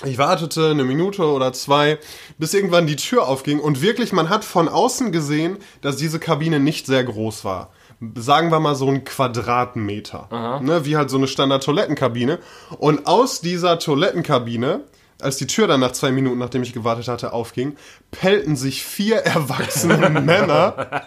Ich 0.04 0.18
wartete 0.18 0.70
eine 0.70 0.84
Minute 0.84 1.24
oder 1.24 1.52
zwei, 1.52 1.98
bis 2.36 2.52
irgendwann 2.52 2.86
die 2.86 2.96
Tür 2.96 3.26
aufging 3.26 3.60
und 3.60 3.80
wirklich, 3.80 4.12
man 4.12 4.28
hat 4.28 4.44
von 4.44 4.68
außen 4.68 5.12
gesehen, 5.12 5.58
dass 5.80 5.96
diese 5.96 6.18
Kabine 6.18 6.60
nicht 6.60 6.86
sehr 6.86 7.04
groß 7.04 7.44
war. 7.44 7.70
Sagen 8.16 8.50
wir 8.50 8.60
mal 8.60 8.74
so 8.74 8.88
ein 8.88 9.04
Quadratmeter. 9.04 10.60
Ne, 10.62 10.84
wie 10.84 10.96
halt 10.96 11.10
so 11.10 11.16
eine 11.16 11.28
Standard-Toilettenkabine. 11.28 12.40
Und 12.78 13.06
aus 13.06 13.40
dieser 13.40 13.78
Toilettenkabine, 13.78 14.80
als 15.24 15.36
die 15.36 15.46
Tür 15.46 15.66
dann 15.66 15.80
nach 15.80 15.92
zwei 15.92 16.12
Minuten, 16.12 16.38
nachdem 16.38 16.62
ich 16.62 16.72
gewartet 16.72 17.08
hatte, 17.08 17.32
aufging, 17.32 17.76
pellten 18.10 18.56
sich 18.56 18.84
vier 18.84 19.16
erwachsene 19.16 20.10
Männer, 20.20 21.02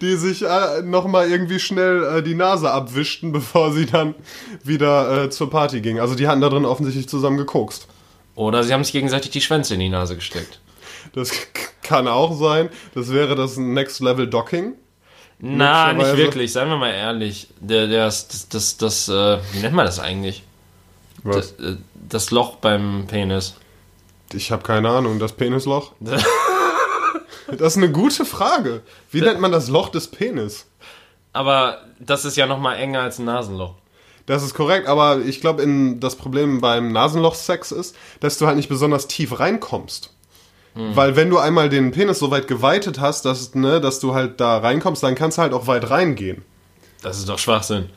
die 0.00 0.16
sich 0.16 0.42
äh, 0.42 0.82
nochmal 0.82 1.30
irgendwie 1.30 1.58
schnell 1.58 2.04
äh, 2.04 2.22
die 2.22 2.34
Nase 2.34 2.70
abwischten, 2.70 3.32
bevor 3.32 3.72
sie 3.72 3.86
dann 3.86 4.14
wieder 4.62 5.24
äh, 5.24 5.30
zur 5.30 5.50
Party 5.50 5.80
gingen. 5.80 6.00
Also 6.00 6.14
die 6.14 6.28
hatten 6.28 6.40
da 6.40 6.48
drin 6.48 6.64
offensichtlich 6.64 7.08
zusammen 7.08 7.38
gekokst. 7.38 7.88
Oder 8.34 8.62
sie 8.62 8.74
haben 8.74 8.84
sich 8.84 8.92
gegenseitig 8.92 9.30
die 9.30 9.40
Schwänze 9.40 9.74
in 9.74 9.80
die 9.80 9.88
Nase 9.88 10.14
gesteckt. 10.14 10.60
Das 11.14 11.30
kann 11.82 12.06
auch 12.06 12.36
sein. 12.38 12.68
Das 12.94 13.10
wäre 13.12 13.34
das 13.34 13.56
Next 13.56 14.00
Level 14.00 14.26
Docking. 14.26 14.74
Na, 15.38 15.92
nicht 15.92 16.16
wirklich, 16.16 16.52
seien 16.52 16.68
wir 16.68 16.76
mal 16.76 16.92
ehrlich. 16.92 17.48
Der, 17.60 17.86
der, 17.86 18.06
das, 18.06 18.28
das, 18.28 18.48
das, 18.48 18.76
das 18.76 19.08
äh, 19.08 19.38
wie 19.52 19.60
nennt 19.60 19.74
man 19.74 19.86
das 19.86 19.98
eigentlich? 19.98 20.42
Das, 21.24 21.52
äh, 21.52 21.76
das 22.08 22.30
Loch 22.30 22.56
beim 22.56 23.06
Penis. 23.06 23.54
Ich 24.32 24.50
habe 24.50 24.62
keine 24.62 24.88
Ahnung. 24.88 25.18
Das 25.18 25.32
Penisloch? 25.32 25.92
Das 26.00 26.22
ist 27.48 27.76
eine 27.76 27.90
gute 27.90 28.24
Frage. 28.24 28.82
Wie 29.10 29.20
nennt 29.20 29.40
man 29.40 29.52
das 29.52 29.68
Loch 29.68 29.88
des 29.88 30.08
Penis? 30.08 30.66
Aber 31.32 31.82
das 32.00 32.24
ist 32.24 32.36
ja 32.36 32.46
noch 32.46 32.58
mal 32.58 32.74
enger 32.74 33.02
als 33.02 33.18
ein 33.18 33.24
Nasenloch. 33.24 33.74
Das 34.26 34.42
ist 34.42 34.54
korrekt, 34.54 34.88
aber 34.88 35.20
ich 35.20 35.40
glaube, 35.40 35.64
das 36.00 36.16
Problem 36.16 36.60
beim 36.60 36.90
Nasenloch-Sex 36.90 37.70
ist, 37.70 37.94
dass 38.18 38.38
du 38.38 38.46
halt 38.46 38.56
nicht 38.56 38.68
besonders 38.68 39.06
tief 39.06 39.38
reinkommst. 39.38 40.12
Weil 40.74 41.16
wenn 41.16 41.30
du 41.30 41.38
einmal 41.38 41.70
den 41.70 41.90
Penis 41.90 42.18
so 42.18 42.30
weit 42.30 42.48
geweitet 42.48 43.00
hast, 43.00 43.24
dass, 43.24 43.54
ne, 43.54 43.80
dass 43.80 43.98
du 43.98 44.12
halt 44.12 44.40
da 44.40 44.58
reinkommst, 44.58 45.02
dann 45.02 45.14
kannst 45.14 45.38
du 45.38 45.42
halt 45.42 45.54
auch 45.54 45.66
weit 45.68 45.88
reingehen. 45.88 46.42
Das 47.00 47.18
ist 47.18 47.30
doch 47.30 47.38
Schwachsinn. 47.38 47.88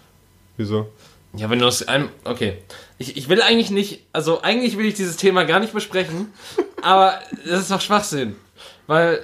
Wieso? 0.55 0.87
Ja, 1.33 1.49
wenn 1.49 1.59
du 1.59 1.65
das 1.65 1.85
ein. 1.85 2.07
Okay. 2.23 2.59
Ich, 2.99 3.17
ich 3.17 3.29
will 3.29 3.41
eigentlich 3.41 3.71
nicht. 3.71 4.05
Also, 4.13 4.41
eigentlich 4.41 4.77
will 4.77 4.85
ich 4.85 4.93
dieses 4.93 5.17
Thema 5.17 5.45
gar 5.45 5.59
nicht 5.59 5.73
besprechen. 5.73 6.31
aber 6.81 7.15
das 7.45 7.61
ist 7.61 7.71
doch 7.71 7.81
Schwachsinn. 7.81 8.35
Weil 8.85 9.23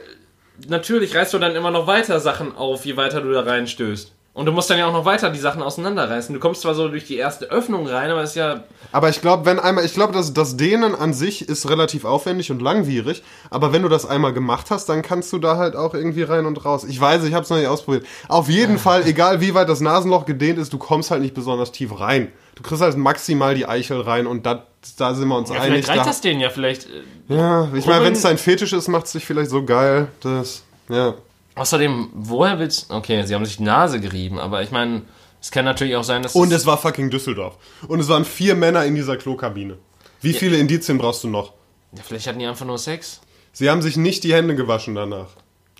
natürlich 0.68 1.16
reißt 1.16 1.34
du 1.34 1.40
dann 1.40 1.56
immer 1.56 1.72
noch 1.72 1.86
weiter 1.86 2.20
Sachen 2.20 2.56
auf, 2.56 2.86
je 2.86 2.98
weiter 2.98 3.22
du 3.22 3.32
da 3.32 3.42
reinstößt. 3.42 4.14
Und 4.36 4.48
du 4.48 4.52
musst 4.52 4.70
dann 4.70 4.78
ja 4.78 4.86
auch 4.86 4.92
noch 4.92 5.06
weiter 5.06 5.30
die 5.30 5.40
Sachen 5.40 5.62
auseinanderreißen. 5.62 6.34
Du 6.34 6.42
kommst 6.42 6.62
zwar 6.62 6.76
so 6.76 6.90
durch 6.90 7.06
die 7.06 7.16
erste 7.16 7.46
Öffnung 7.46 7.88
rein, 7.88 8.12
aber 8.12 8.22
es 8.22 8.32
ist 8.32 8.36
ja. 8.36 8.66
Aber 8.92 9.08
ich 9.08 9.22
glaube, 9.22 9.46
wenn 9.46 9.60
einmal, 9.60 9.86
ich 9.86 9.94
glaube, 9.94 10.12
dass 10.12 10.34
das 10.34 10.58
Dehnen 10.58 10.94
an 10.94 11.14
sich 11.14 11.48
ist 11.48 11.70
relativ 11.70 12.04
aufwendig 12.04 12.52
und 12.52 12.62
langwierig, 12.62 13.24
aber 13.50 13.72
wenn 13.72 13.82
du 13.82 13.88
das 13.88 14.06
einmal 14.06 14.34
gemacht 14.34 14.72
hast, 14.72 14.90
dann 14.90 15.04
kannst 15.04 15.32
du 15.32 15.40
da 15.40 15.56
halt 15.56 15.78
auch 15.78 15.94
irgendwie 15.94 16.24
rein 16.24 16.46
und 16.46 16.66
raus. 16.66 16.84
Ich 16.84 17.00
weiß, 17.00 17.24
ich 17.24 17.34
habe 17.34 17.44
es 17.44 17.50
noch 17.50 17.56
nicht 17.56 17.70
ausprobiert. 17.70 18.06
Auf 18.28 18.50
jeden 18.50 18.78
Fall, 18.78 19.08
egal 19.08 19.40
wie 19.40 19.54
weit 19.54 19.70
das 19.70 19.80
Nasenloch 19.80 20.26
gedehnt 20.26 20.60
ist, 20.60 20.74
du 20.74 20.80
kommst 20.80 21.12
halt 21.12 21.22
nicht 21.22 21.34
besonders 21.34 21.72
tief 21.72 21.98
rein. 21.98 22.34
Du 22.56 22.64
kriegst 22.64 22.82
halt 22.82 22.98
maximal 22.98 23.54
die 23.54 23.68
Eichel 23.68 24.02
rein 24.02 24.28
und 24.28 24.46
dat, 24.46 24.68
da 24.98 25.14
sind 25.14 25.28
wir 25.28 25.38
uns 25.38 25.50
ja 25.50 25.56
einig. 25.56 25.68
vielleicht 25.68 25.90
reicht 25.90 26.00
Da, 26.02 26.06
das 26.06 26.22
denen 26.22 26.40
ja 26.40 26.50
vielleicht. 26.50 26.86
äh, 26.86 27.36
ja, 27.36 27.70
ich 27.74 27.86
meine, 27.86 28.06
wenn 28.06 28.14
es 28.14 28.22
dein 28.22 28.38
Fetisch 28.38 28.74
ist, 28.74 28.88
macht 28.88 29.06
es 29.08 29.12
dich 29.12 29.26
vielleicht 29.26 29.50
so 29.50 29.64
geil, 29.64 30.08
dass, 30.22 30.64
ja. 30.90 31.16
Außerdem, 31.56 32.10
woher 32.14 32.60
willst 32.60 32.92
Okay, 32.92 33.24
sie 33.26 33.36
haben 33.36 33.46
sich 33.46 33.58
die 33.58 33.64
Nase 33.64 34.00
gerieben, 34.00 34.40
aber 34.40 34.62
ich 34.64 34.72
meine, 34.72 35.04
es 35.42 35.52
kann 35.52 35.64
natürlich 35.66 35.96
auch 35.96 36.04
sein, 36.04 36.24
dass. 36.24 36.34
Und 36.36 36.52
es 36.52 36.66
war 36.66 36.78
fucking 36.78 37.10
Düsseldorf. 37.10 37.58
Und 37.88 38.00
es 38.00 38.08
waren 38.10 38.26
vier 38.26 38.56
Männer 38.56 38.84
in 38.86 38.96
dieser 38.96 39.16
Klokabine. 39.18 39.78
Wie 40.22 40.34
viele 40.34 40.58
Indizien 40.58 40.98
brauchst 40.98 41.24
du 41.24 41.28
noch? 41.28 41.54
ja, 41.96 42.04
vielleicht 42.04 42.28
hatten 42.28 42.40
die 42.40 42.46
einfach 42.46 42.66
nur 42.66 42.78
Sex. 42.78 43.22
Sie 43.54 43.70
haben 43.70 43.82
sich 43.82 43.96
nicht 43.96 44.24
die 44.24 44.34
Hände 44.34 44.56
gewaschen 44.56 44.96
danach. 44.96 45.28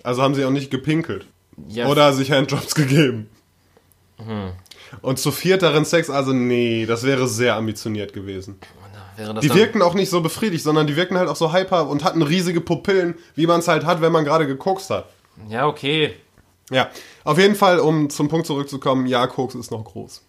Also 0.02 0.22
haben 0.22 0.34
sie 0.34 0.44
auch 0.44 0.50
nicht 0.50 0.70
gepinkelt. 0.70 1.26
Ja, 1.68 1.88
Oder 1.88 2.12
sich 2.12 2.30
Handjobs 2.30 2.74
gegeben. 2.74 3.28
Und 5.02 5.18
zu 5.18 5.30
viert 5.30 5.62
darin 5.62 5.84
Sex, 5.84 6.10
also 6.10 6.32
nee, 6.32 6.86
das 6.86 7.04
wäre 7.04 7.26
sehr 7.26 7.56
ambitioniert 7.56 8.12
gewesen. 8.12 8.58
das 9.16 9.40
Die 9.40 9.54
wirkten 9.54 9.82
auch 9.82 9.94
nicht 9.94 10.10
so 10.10 10.20
befriedigt, 10.20 10.64
sondern 10.64 10.86
die 10.86 10.96
wirkten 10.96 11.18
halt 11.18 11.28
auch 11.28 11.36
so 11.36 11.52
hyper 11.52 11.88
und 11.88 12.04
hatten 12.04 12.22
riesige 12.22 12.60
Pupillen, 12.60 13.14
wie 13.34 13.46
man 13.46 13.60
es 13.60 13.68
halt 13.68 13.84
hat, 13.84 14.00
wenn 14.00 14.12
man 14.12 14.24
gerade 14.24 14.46
gekokst 14.46 14.90
hat. 14.90 15.06
Ja, 15.48 15.66
okay. 15.66 16.14
Ja, 16.70 16.90
auf 17.24 17.38
jeden 17.38 17.54
Fall, 17.54 17.78
um 17.78 18.10
zum 18.10 18.28
Punkt 18.28 18.46
zurückzukommen, 18.46 19.06
ja, 19.06 19.26
Koks 19.26 19.54
ist 19.54 19.70
noch 19.70 19.84
groß. 19.84 20.22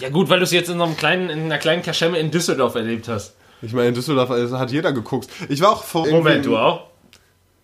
Ja 0.00 0.08
gut, 0.10 0.28
weil 0.28 0.38
du 0.38 0.44
es 0.44 0.52
jetzt 0.52 0.68
in 0.68 0.78
so 0.78 0.84
einem 0.84 0.96
kleinen, 0.96 1.28
in 1.28 1.40
einer 1.40 1.58
kleinen 1.58 1.82
Kaschemme 1.82 2.18
in 2.18 2.30
Düsseldorf 2.30 2.74
erlebt 2.76 3.08
hast. 3.08 3.34
Ich 3.62 3.72
meine, 3.72 3.88
in 3.88 3.94
Düsseldorf 3.94 4.30
also, 4.30 4.58
hat 4.58 4.70
jeder 4.70 4.92
gekokst. 4.92 5.30
Ich 5.48 5.60
war 5.60 5.72
auch 5.72 5.84
vor 5.84 6.06
Moment, 6.06 6.46
du 6.46 6.56
auch? 6.56 6.86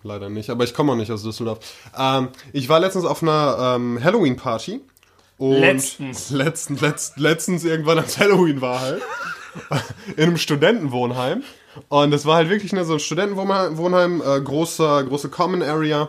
Leider 0.03 0.31
nicht, 0.31 0.51
aber 0.51 0.65
ich 0.65 0.73
komme 0.73 0.93
auch 0.93 0.97
nicht 0.97 1.13
aus 1.13 1.23
Düsseldorf. 1.23 1.59
Ähm, 1.97 2.29
ich 2.53 2.69
war 2.69 2.81
letztens 2.81 3.05
auf 3.05 3.23
einer 3.23 3.77
ähm, 3.77 4.03
Halloween-Party. 4.03 4.81
Und- 5.41 5.59
Letztens. 5.61 6.31
Letztens, 6.31 6.81
letzt, 6.81 7.19
letztens 7.19 7.65
irgendwann 7.65 7.99
als 7.99 8.19
Halloween 8.19 8.61
war 8.61 8.81
halt. 8.81 9.03
in 10.17 10.25
einem 10.25 10.37
Studentenwohnheim. 10.37 11.43
Und 11.89 12.13
es 12.13 12.27
war 12.27 12.37
halt 12.37 12.51
wirklich 12.51 12.73
ne, 12.73 12.85
so 12.85 12.95
ein 12.95 13.01
Studentenwohnheim, 13.01 13.77
Wohnheim, 13.77 14.23
äh, 14.25 14.41
große, 14.41 15.05
große 15.09 15.29
Common 15.29 15.63
Area. 15.63 16.09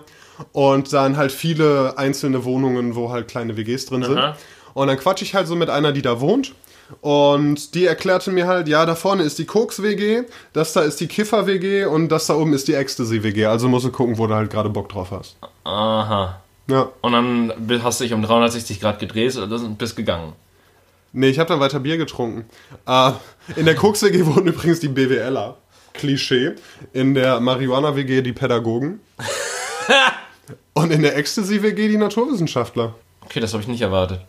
Und 0.52 0.92
dann 0.94 1.18
halt 1.18 1.32
viele 1.32 1.98
einzelne 1.98 2.44
Wohnungen, 2.46 2.96
wo 2.96 3.12
halt 3.12 3.28
kleine 3.28 3.58
WGs 3.58 3.86
drin 3.88 4.04
sind. 4.04 4.18
Aha. 4.18 4.36
Und 4.74 4.88
dann 4.88 4.98
quatsch 4.98 5.22
ich 5.22 5.34
halt 5.36 5.48
so 5.48 5.56
mit 5.56 5.70
einer, 5.70 5.92
die 5.92 6.02
da 6.02 6.20
wohnt. 6.20 6.54
Und 7.00 7.74
die 7.74 7.86
erklärte 7.86 8.32
mir 8.32 8.48
halt, 8.48 8.68
ja, 8.68 8.86
da 8.86 8.96
vorne 8.96 9.24
ist 9.24 9.40
die 9.40 9.46
Koks-WG, 9.46 10.24
das 10.52 10.74
da 10.74 10.82
ist 10.82 11.00
die 11.00 11.08
Kiffer-WG 11.08 11.86
und 11.86 12.10
das 12.10 12.28
da 12.28 12.36
oben 12.36 12.54
ist 12.54 12.68
die 12.68 12.74
Ecstasy-WG. 12.74 13.46
Also 13.46 13.70
musst 13.70 13.86
du 13.86 13.92
gucken, 13.92 14.18
wo 14.18 14.28
du 14.28 14.34
halt 14.36 14.52
gerade 14.52 14.70
Bock 14.70 14.90
drauf 14.90 15.12
hast. 15.12 15.38
Aha. 15.64 16.42
Ja. 16.72 16.90
Und 17.02 17.12
dann 17.12 17.54
hast 17.84 18.00
du 18.00 18.06
dich 18.06 18.14
um 18.14 18.22
360 18.22 18.80
Grad 18.80 19.00
gedreht 19.00 19.36
und 19.36 19.78
bist 19.78 19.96
gegangen. 19.96 20.34
Nee, 21.14 21.28
ich 21.28 21.40
habe 21.40 21.50
dann 21.50 21.60
weiter 21.60 21.82
Bier 21.82 21.98
getrunken. 21.98 22.46
Äh, 22.88 23.12
in 23.58 23.66
der 23.66 23.76
Koks-WG 23.76 24.26
wohnen 24.26 24.48
übrigens 24.48 24.80
die 24.80 24.88
BWLer. 24.88 25.58
Klischee. 25.94 26.54
In 26.94 27.14
der 27.14 27.42
Marihuana-WG 27.42 28.22
die 28.22 28.32
Pädagogen. 28.32 29.02
und 30.74 30.92
in 30.92 31.02
der 31.02 31.18
Ecstasy-WG 31.18 31.90
die 31.90 31.98
Naturwissenschaftler. 31.98 32.96
Okay, 33.26 33.42
das 33.42 33.52
habe 33.52 33.62
ich 33.62 33.68
nicht 33.68 33.82
erwartet. 33.82 34.22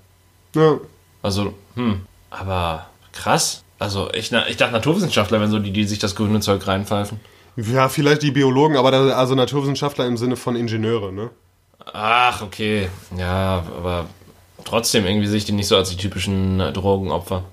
Ja. 0.56 0.80
Also, 1.22 1.54
hm. 1.76 2.00
Aber 2.30 2.86
krass. 3.12 3.62
Also, 3.78 4.10
ich, 4.12 4.32
ich 4.32 4.56
dachte 4.56 4.72
Naturwissenschaftler, 4.72 5.40
wenn 5.40 5.50
so 5.50 5.60
die, 5.60 5.72
die 5.72 5.84
sich 5.84 6.00
das 6.00 6.16
grüne 6.16 6.40
Zeug 6.40 6.66
reinpfeifen. 6.66 7.20
Ja, 7.56 7.88
vielleicht 7.88 8.22
die 8.22 8.30
Biologen, 8.32 8.76
aber 8.76 8.90
da, 8.90 9.08
also 9.10 9.34
Naturwissenschaftler 9.36 10.06
im 10.06 10.16
Sinne 10.16 10.36
von 10.36 10.56
Ingenieure, 10.56 11.12
ne? 11.12 11.30
Ach, 11.92 12.42
okay. 12.42 12.88
Ja, 13.16 13.64
aber 13.76 14.06
trotzdem 14.64 15.06
irgendwie 15.06 15.26
sehe 15.26 15.38
ich 15.38 15.44
die 15.44 15.52
nicht 15.52 15.66
so 15.68 15.76
als 15.76 15.90
die 15.90 15.96
typischen 15.96 16.58
Drogenopfer. 16.72 17.44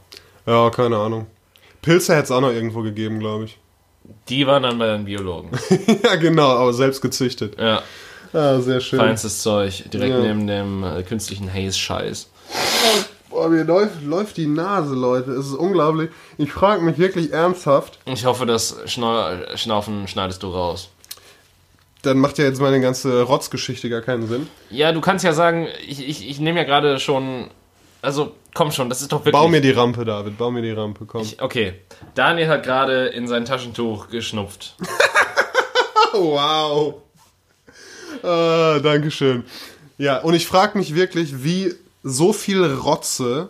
Ja, 0.46 0.70
keine 0.70 0.98
Ahnung. 0.98 1.28
Pilze 1.82 2.14
hätte 2.14 2.24
es 2.26 2.32
auch 2.32 2.42
noch 2.42 2.52
irgendwo 2.52 2.82
gegeben, 2.82 3.20
glaube 3.20 3.46
ich. 3.46 3.58
Die 4.28 4.46
waren 4.48 4.64
dann 4.64 4.80
bei 4.80 4.88
den 4.88 5.06
Biologen. 5.06 5.52
ja, 6.04 6.16
genau, 6.16 6.50
aber 6.50 6.74
selbst 6.74 7.02
gezüchtet. 7.02 7.60
Ja, 7.60 7.82
Ah, 8.34 8.60
sehr 8.60 8.80
schön. 8.80 9.00
feinstes 9.00 9.42
Zeug. 9.42 9.86
Direkt 9.92 10.14
Ja. 10.16 10.20
neben 10.22 10.46
dem 10.46 10.84
äh, 10.84 11.02
künstlichen 11.04 11.52
Haze-Scheiß. 11.52 12.30
Boah, 13.30 13.50
mir 13.50 13.64
läuft, 13.64 14.04
läuft 14.04 14.38
die 14.38 14.46
Nase, 14.48 14.94
Leute. 14.94 15.32
Es 15.32 15.48
ist 15.48 15.54
unglaublich. 15.56 16.10
Ich 16.38 16.52
frage 16.52 16.82
mich 16.84 16.98
wirklich 16.98 17.32
ernsthaft. 17.32 17.98
Ich 18.06 18.26
hoffe, 18.26 18.46
das 18.46 18.78
Schnau 18.86 19.32
Schnaufen 19.56 20.08
schneidest 20.08 20.44
du 20.44 20.50
raus. 20.50 20.90
Dann 22.02 22.18
macht 22.18 22.38
ja 22.38 22.46
jetzt 22.46 22.62
meine 22.62 22.80
ganze 22.80 23.24
Rotzgeschichte 23.24 23.90
gar 23.90 24.02
keinen 24.02 24.28
Sinn. 24.28 24.48
Ja, 24.70 24.92
du 24.92 25.02
kannst 25.02 25.26
ja 25.26 25.34
sagen, 25.34 25.68
ich, 25.86 26.08
ich, 26.08 26.30
ich 26.30 26.40
nehme 26.40 26.60
ja 26.60 26.66
gerade 26.66 27.00
schon. 27.00 27.50
Also, 28.02 28.34
komm 28.54 28.72
schon, 28.72 28.88
das 28.88 29.02
ist 29.02 29.12
doch 29.12 29.20
wirklich. 29.20 29.34
Bau 29.34 29.50
mir 29.50 29.60
die 29.60 29.72
Rampe, 29.72 30.06
David. 30.06 30.38
Bau 30.38 30.50
mir 30.52 30.62
die 30.62 30.72
Rampe, 30.72 31.06
komm. 31.06 31.22
Ich, 31.22 31.42
okay. 31.42 31.74
Daniel 32.16 32.48
hat 32.48 32.64
gerade 32.64 33.08
in 33.08 33.28
sein 33.28 33.44
Taschentuch 33.44 34.10
geschnupft. 34.10 34.76
wow. 36.14 36.96
Ah, 38.24 38.80
Dankeschön. 38.80 39.44
Ja, 39.98 40.20
und 40.20 40.34
ich 40.34 40.48
frage 40.48 40.78
mich 40.78 40.96
wirklich, 40.96 41.44
wie 41.44 41.74
so 42.04 42.32
viel 42.32 42.64
Rotze 42.64 43.50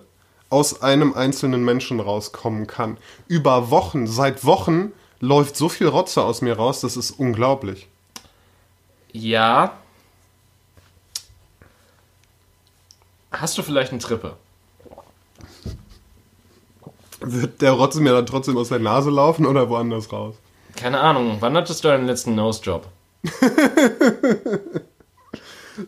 aus 0.49 0.81
einem 0.81 1.13
einzelnen 1.13 1.63
Menschen 1.63 1.99
rauskommen 1.99 2.65
kann. 2.65 2.97
Über 3.27 3.69
Wochen, 3.69 4.07
seit 4.07 4.45
Wochen 4.45 4.91
läuft 5.19 5.55
so 5.55 5.69
viel 5.69 5.87
Rotze 5.87 6.23
aus 6.23 6.41
mir 6.41 6.55
raus, 6.55 6.81
das 6.81 6.97
ist 6.97 7.11
unglaublich. 7.11 7.87
Ja. 9.11 9.73
Hast 13.31 13.57
du 13.57 13.63
vielleicht 13.63 13.91
eine 13.91 13.99
Trippe? 13.99 14.35
Wird 17.21 17.61
der 17.61 17.73
Rotze 17.73 17.99
mir 18.01 18.13
dann 18.13 18.25
trotzdem 18.25 18.57
aus 18.57 18.69
der 18.69 18.79
Nase 18.79 19.09
laufen 19.09 19.45
oder 19.45 19.69
woanders 19.69 20.11
raus? 20.11 20.35
Keine 20.75 20.99
Ahnung. 20.99 21.37
Wann 21.39 21.55
hattest 21.55 21.83
du 21.83 21.89
deinen 21.89 22.07
letzten 22.07 22.35
Nose-Job? 22.35 22.87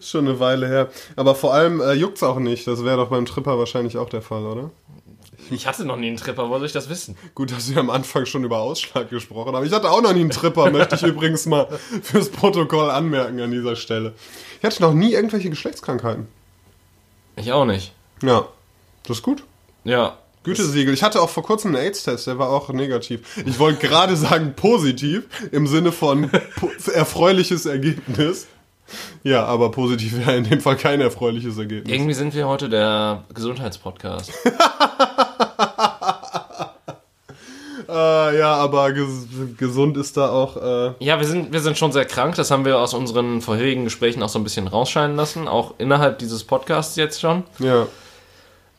Schon 0.02 0.28
eine 0.28 0.40
Weile 0.40 0.68
her. 0.68 0.90
Aber 1.16 1.36
vor 1.36 1.54
allem 1.54 1.80
äh, 1.82 1.94
juckt's 1.94 2.24
auch 2.24 2.40
nicht. 2.40 2.68
Das 2.68 2.84
wäre 2.84 2.98
doch 2.98 3.10
beim 3.10 3.26
Tripper 3.26 3.58
wahrscheinlich 3.58 3.98
auch 3.98 4.10
der 4.10 4.22
Fall, 4.22 4.46
oder? 4.46 4.72
Ich 5.52 5.68
hatte 5.68 5.84
noch 5.86 5.98
nie 5.98 6.08
einen 6.08 6.18
Tripper, 6.18 6.50
wo 6.50 6.58
soll 6.58 6.66
ich 6.66 6.72
das 6.72 6.90
wissen? 6.90 7.18
Gut, 7.36 7.52
dass 7.52 7.70
wir 7.70 7.78
am 7.78 7.90
Anfang 7.90 8.26
schon 8.26 8.44
über 8.44 8.60
Ausschlag 8.60 9.10
gesprochen 9.10 9.54
haben. 9.54 9.66
Ich 9.66 9.74
hatte 9.74 9.92
auch 9.92 10.02
noch 10.02 10.14
nie 10.14 10.22
einen 10.22 10.30
Tripper, 10.30 10.72
möchte 10.72 10.96
ich 10.96 11.04
übrigens 11.04 11.46
mal 11.46 11.68
fürs 12.02 12.30
Protokoll 12.30 12.90
anmerken 12.90 13.40
an 13.42 13.52
dieser 13.52 13.76
Stelle. 13.76 14.14
Ich 14.60 14.66
hatte 14.66 14.82
noch 14.82 14.94
nie 14.94 15.14
irgendwelche 15.14 15.50
Geschlechtskrankheiten. 15.50 16.28
Ich 17.36 17.52
auch 17.52 17.66
nicht. 17.66 17.94
Ja, 18.22 18.48
das 19.04 19.18
ist 19.18 19.24
gut. 19.24 19.44
Ja. 19.84 20.18
Gütesiegel. 20.44 20.94
Ich 20.94 21.04
hatte 21.04 21.22
auch 21.22 21.30
vor 21.30 21.44
kurzem 21.44 21.76
einen 21.76 21.86
AIDS-Test, 21.86 22.28
der 22.28 22.40
war 22.40 22.50
auch 22.50 22.70
negativ. 22.70 23.38
Ich 23.46 23.60
wollte 23.60 23.88
gerade 23.88 24.16
sagen 24.16 24.54
positiv, 24.56 25.24
im 25.52 25.68
Sinne 25.68 25.92
von 25.92 26.32
erfreuliches 26.94 27.66
Ergebnis. 27.66 28.48
Ja, 29.24 29.46
aber 29.46 29.72
positiv 29.72 30.18
wäre 30.18 30.38
in 30.38 30.44
dem 30.46 30.60
Fall 30.60 30.78
kein 30.78 31.00
erfreuliches 31.02 31.58
Ergebnis. 31.58 31.94
Irgendwie 31.94 32.14
sind 32.14 32.34
wir 32.34 32.48
heute 32.48 32.70
der 32.70 33.26
Gesundheitspodcast. 33.34 34.32
Äh, 37.90 38.38
ja, 38.40 38.54
aber 38.56 38.92
ges 38.94 39.28
gesund 39.58 39.98
ist 39.98 40.18
da 40.18 40.30
auch. 40.30 40.58
Äh, 40.58 40.94
Ja, 41.00 41.20
wir 41.20 41.28
sind, 41.28 41.52
wir 41.54 41.60
sind 41.60 41.78
schon 41.78 41.92
sehr 41.92 42.06
krank. 42.06 42.36
Das 42.36 42.52
haben 42.52 42.66
wir 42.66 42.80
aus 42.80 42.94
unseren 42.94 43.42
vorherigen 43.42 43.84
Gesprächen 43.84 44.24
auch 44.24 44.30
so 44.30 44.40
ein 44.40 44.44
bisschen 44.44 44.68
rausscheinen 44.68 45.16
lassen. 45.16 45.48
Auch 45.48 45.76
innerhalb 45.78 46.20
dieses 46.20 46.44
Podcasts 46.44 46.96
jetzt 46.96 47.20
schon. 47.22 47.44
ja. 47.60 47.88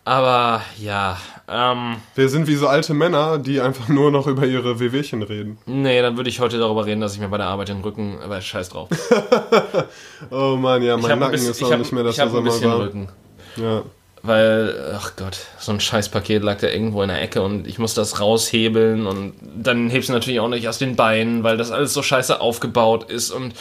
Aber 0.05 0.63
ja, 0.81 1.17
ähm, 1.49 1.95
Wir 2.17 2.29
sind 2.29 2.49
wie 2.49 2.57
so 2.57 2.67
alte 2.67 2.93
Männer, 2.93 3.39
die 3.39 3.61
einfach 3.61 3.87
nur 3.89 4.11
noch 4.11 4.27
über 4.27 4.45
ihre 4.47 4.81
Wehwehchen 4.81 5.23
reden. 5.23 5.59
nee, 5.67 6.03
dann 6.03 6.17
würde 6.17 6.29
ich 6.29 6.41
heute 6.41 6.59
darüber 6.59 6.87
reden, 6.87 7.01
dass 7.01 7.15
ich 7.15 7.21
mir 7.21 7.29
bei 7.29 7.37
der 7.37 7.47
Arbeit 7.47 7.69
den 7.69 7.83
Rücken, 7.83 8.19
aber 8.21 8.41
scheiß 8.41 8.71
drauf. 8.71 8.89
Oh 10.31 10.57
Mann, 10.57 10.83
ja, 10.83 10.97
mein 10.97 11.21
Nacken 11.21 11.33
bisschen, 11.33 11.51
ist 11.53 11.63
auch 11.63 11.71
hab, 11.71 11.79
nicht 11.79 11.93
mehr 11.93 12.03
das, 12.03 12.19
was 12.19 12.33
er 12.33 12.41
mal 12.41 12.63
war. 12.63 12.79
Rücken. 12.81 13.09
Ja. 13.57 13.83
Weil, 14.25 14.95
ach 14.97 15.17
Gott, 15.17 15.37
so 15.59 15.73
ein 15.73 15.81
Scheißpaket 15.81 16.43
lag 16.45 16.59
da 16.59 16.69
irgendwo 16.69 17.03
in 17.03 17.09
der 17.09 17.21
Ecke 17.21 17.43
und 17.43 17.67
ich 17.67 17.81
muss 17.81 17.95
das 17.95 18.21
raushebeln 18.21 19.07
und 19.07 19.33
dann 19.57 19.91
hebst 19.91 20.11
du 20.11 20.13
natürlich 20.13 20.39
auch 20.39 20.49
nicht 20.49 20.69
aus 20.69 20.79
den 20.79 20.95
Beinen, 20.95 21.43
weil 21.43 21.57
das 21.57 21.73
alles 21.73 21.93
so 21.93 22.03
scheiße 22.03 22.41
aufgebaut 22.41 23.11
ist 23.11 23.33
und 23.33 23.55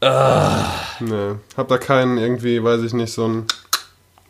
Nee. 0.00 1.34
Hab 1.56 1.68
da 1.68 1.78
keinen 1.78 2.18
irgendwie, 2.18 2.62
weiß 2.62 2.82
ich 2.82 2.92
nicht, 2.92 3.12
so 3.12 3.26
ein. 3.26 3.46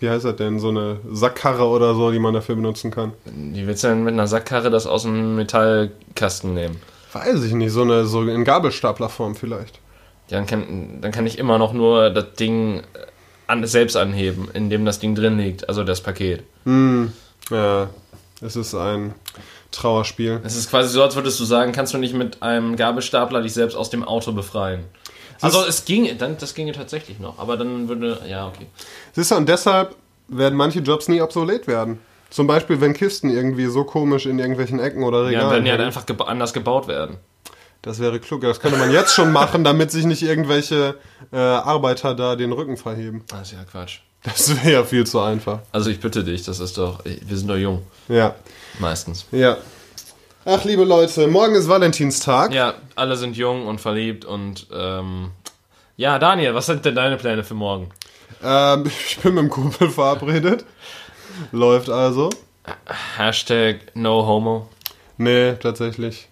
Wie 0.01 0.09
heißt 0.09 0.25
das 0.25 0.37
denn? 0.37 0.61
So 0.61 0.69
eine 0.69 0.99
Sackkarre 1.11 1.67
oder 1.67 1.95
so, 1.95 2.13
die 2.13 2.21
man 2.21 2.33
dafür 2.33 2.55
benutzen 2.55 2.91
kann. 2.93 3.13
wie 3.25 3.67
willst 3.67 3.83
du 3.83 3.89
denn 3.89 4.05
mit 4.05 4.15
einer 4.15 4.29
Sackkarre 4.29 4.71
das 4.71 4.87
aus 4.87 5.03
dem 5.03 5.35
Metallkasten 5.35 6.55
nehmen? 6.55 6.81
Weiß 7.13 7.43
ich 7.43 7.53
nicht, 7.53 7.73
so 7.73 7.83
eine 7.83 8.05
so 8.05 8.23
in 8.23 8.45
Gabelstaplerform 8.45 9.35
vielleicht. 9.35 9.81
Dann 10.31 10.47
kann, 10.47 11.01
dann 11.01 11.11
kann 11.11 11.27
ich 11.27 11.39
immer 11.39 11.59
noch 11.59 11.73
nur 11.73 12.11
das 12.11 12.35
Ding 12.35 12.83
an, 13.49 13.67
selbst 13.67 13.97
anheben, 13.97 14.49
in 14.55 14.71
dem 14.71 14.85
das 14.85 15.01
Ding 15.01 15.15
drin 15.15 15.39
liegt, 15.39 15.69
also 15.69 15.83
das 15.85 16.01
Paket. 16.01 16.43
Ja, 17.51 17.89
es 18.41 18.57
ist 18.57 18.75
ein 18.75 19.15
Trauerspiel. 19.73 20.41
Es 20.45 20.57
ist 20.57 20.71
quasi 20.71 20.89
so, 20.91 21.03
als 21.03 21.17
würdest 21.17 21.41
du 21.41 21.45
sagen, 21.45 21.73
kannst 21.73 21.93
du 21.95 21.99
nicht 21.99 22.15
mit 22.15 22.43
einem 22.43 22.77
Gabelstapler 22.77 23.43
dich 23.43 23.53
selbst 23.55 23.75
aus 23.77 23.91
dem 23.91 24.05
Auto 24.05 24.33
befreien. 24.33 24.85
Also 25.41 25.65
es 25.65 25.85
ging, 25.85 26.09
dann, 26.19 26.37
das 26.39 26.55
ginge 26.55 26.73
tatsächlich 26.73 27.21
noch, 27.21 27.39
aber 27.39 27.57
dann 27.57 27.89
würde, 27.89 28.21
ja, 28.29 28.49
okay. 28.49 28.67
Siehst 29.13 29.31
du, 29.31 29.37
und 29.37 29.49
deshalb 29.49 29.95
werden 30.29 30.57
manche 30.57 30.81
Jobs 30.81 31.09
nie 31.09 31.21
obsolet 31.21 31.67
werden. 31.67 32.01
Zum 32.31 32.47
Beispiel, 32.47 32.81
wenn 32.81 32.93
Kisten 32.93 33.31
irgendwie 33.31 33.67
so 33.67 33.85
komisch 33.85 34.27
in 34.27 34.39
irgendwelchen 34.39 34.81
Ecken 34.81 35.03
oder 35.03 35.23
Ja, 35.23 35.27
Regalen 35.29 35.51
wenn 35.53 35.65
die 35.65 35.71
halt 35.71 35.79
hängen. 35.81 35.87
einfach 35.87 36.07
geba 36.07 36.25
anders 36.25 36.53
gebaut 36.53 36.89
werden. 36.89 37.17
Das 37.83 38.01
wäre 38.01 38.19
klug. 38.21 38.43
Das 38.43 38.61
könnte 38.61 38.79
man 38.79 38.91
jetzt 38.91 39.15
schon 39.15 39.33
machen, 39.33 39.65
damit 39.65 39.91
sich 39.91 40.05
nicht 40.05 40.23
irgendwelche 40.23 40.97
äh, 41.33 41.37
Arbeiter 41.37 42.15
da 42.15 42.37
den 42.37 42.53
Rücken 42.53 42.77
verheben. 42.77 43.25
Das 43.29 43.43
ist 43.43 43.53
ja 43.53 43.65
Quatsch. 43.65 43.99
Das 44.25 44.51
wäre 44.57 44.73
ja 44.73 44.85
viel 44.85 45.07
zu 45.07 45.21
einfach. 45.21 45.61
Also 45.71 45.91
ich 45.91 46.01
bitte 46.01 46.25
dich, 46.25 46.43
das 46.45 46.59
ist 46.59 46.77
doch, 46.77 47.05
wir 47.05 47.37
sind 47.37 47.49
doch 47.49 47.57
jung, 47.57 47.83
Ja, 48.09 48.35
meistens. 48.81 49.27
ja. 49.31 49.57
Ach, 50.45 50.65
liebe 50.65 50.85
Leute, 50.85 51.29
morgen 51.29 51.55
ist 51.55 51.69
Valentinstag. 51.69 52.53
Ja, 52.53 52.75
alle 52.97 53.17
sind 53.17 53.37
jung 53.37 53.67
und 53.67 53.81
verliebt 53.81 54.25
und, 54.25 54.67
ähm, 54.73 55.31
ja, 55.97 56.19
Daniel, 56.19 56.55
was 56.55 56.67
sind 56.67 56.85
denn 56.85 56.95
deine 56.95 57.17
Pläne 57.17 57.45
für 57.45 57.55
morgen? 57.55 57.91
Ähm, 58.43 58.87
ich 58.87 59.19
bin 59.19 59.35
mit 59.35 59.45
dem 59.45 59.51
Kumpel 59.51 59.91
verabredet. 59.91 60.65
Läuft 61.53 61.91
also. 61.91 62.31
Hashtag 63.17 63.95
no 63.95 64.27
homo. 64.27 64.69
Nee, 65.17 65.53
tatsächlich. 65.55 66.29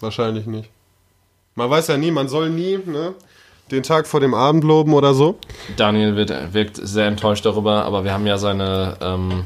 Wahrscheinlich 0.00 0.46
nicht. 0.46 0.68
Man 1.58 1.70
weiß 1.70 1.88
ja 1.88 1.96
nie, 1.96 2.10
man 2.10 2.28
soll 2.28 2.50
nie, 2.50 2.78
ne? 2.84 3.14
Den 3.70 3.82
Tag 3.82 4.06
vor 4.06 4.20
dem 4.20 4.34
Abend 4.34 4.62
loben 4.62 4.92
oder 4.92 5.14
so. 5.14 5.38
Daniel 5.78 6.14
wird, 6.14 6.52
wirkt 6.52 6.76
sehr 6.76 7.06
enttäuscht 7.06 7.46
darüber, 7.46 7.82
aber 7.86 8.04
wir 8.04 8.12
haben 8.12 8.26
ja 8.26 8.36
seine, 8.36 8.98
ähm, 9.00 9.44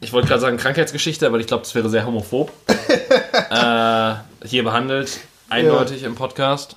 ich 0.00 0.14
wollte 0.14 0.28
gerade 0.28 0.40
sagen 0.40 0.56
Krankheitsgeschichte, 0.56 1.26
aber 1.26 1.38
ich 1.40 1.46
glaube, 1.46 1.64
das 1.64 1.74
wäre 1.74 1.90
sehr 1.90 2.06
homophob. 2.06 2.50
äh, 3.50 4.14
hier 4.46 4.64
behandelt, 4.64 5.20
eindeutig 5.50 6.02
im 6.04 6.14
Podcast. 6.14 6.76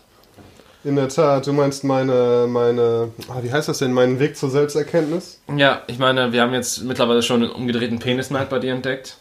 In 0.84 0.98
der 0.98 1.08
Tat, 1.08 1.48
du 1.48 1.54
meinst 1.54 1.86
meine, 1.86 2.48
meine, 2.50 3.12
ah, 3.30 3.40
wie 3.42 3.52
heißt 3.54 3.70
das 3.70 3.78
denn, 3.78 3.94
meinen 3.94 4.20
Weg 4.20 4.36
zur 4.36 4.50
Selbsterkenntnis? 4.50 5.40
Ja, 5.56 5.84
ich 5.88 6.00
meine, 6.00 6.34
wir 6.34 6.42
haben 6.42 6.54
jetzt 6.54 6.84
mittlerweile 6.84 7.24
schon 7.24 7.44
einen 7.44 7.52
umgedrehten 7.52 8.00
Penisneid 8.00 8.50
bei 8.50 8.60
dir 8.60 8.74
entdeckt. 8.74 9.20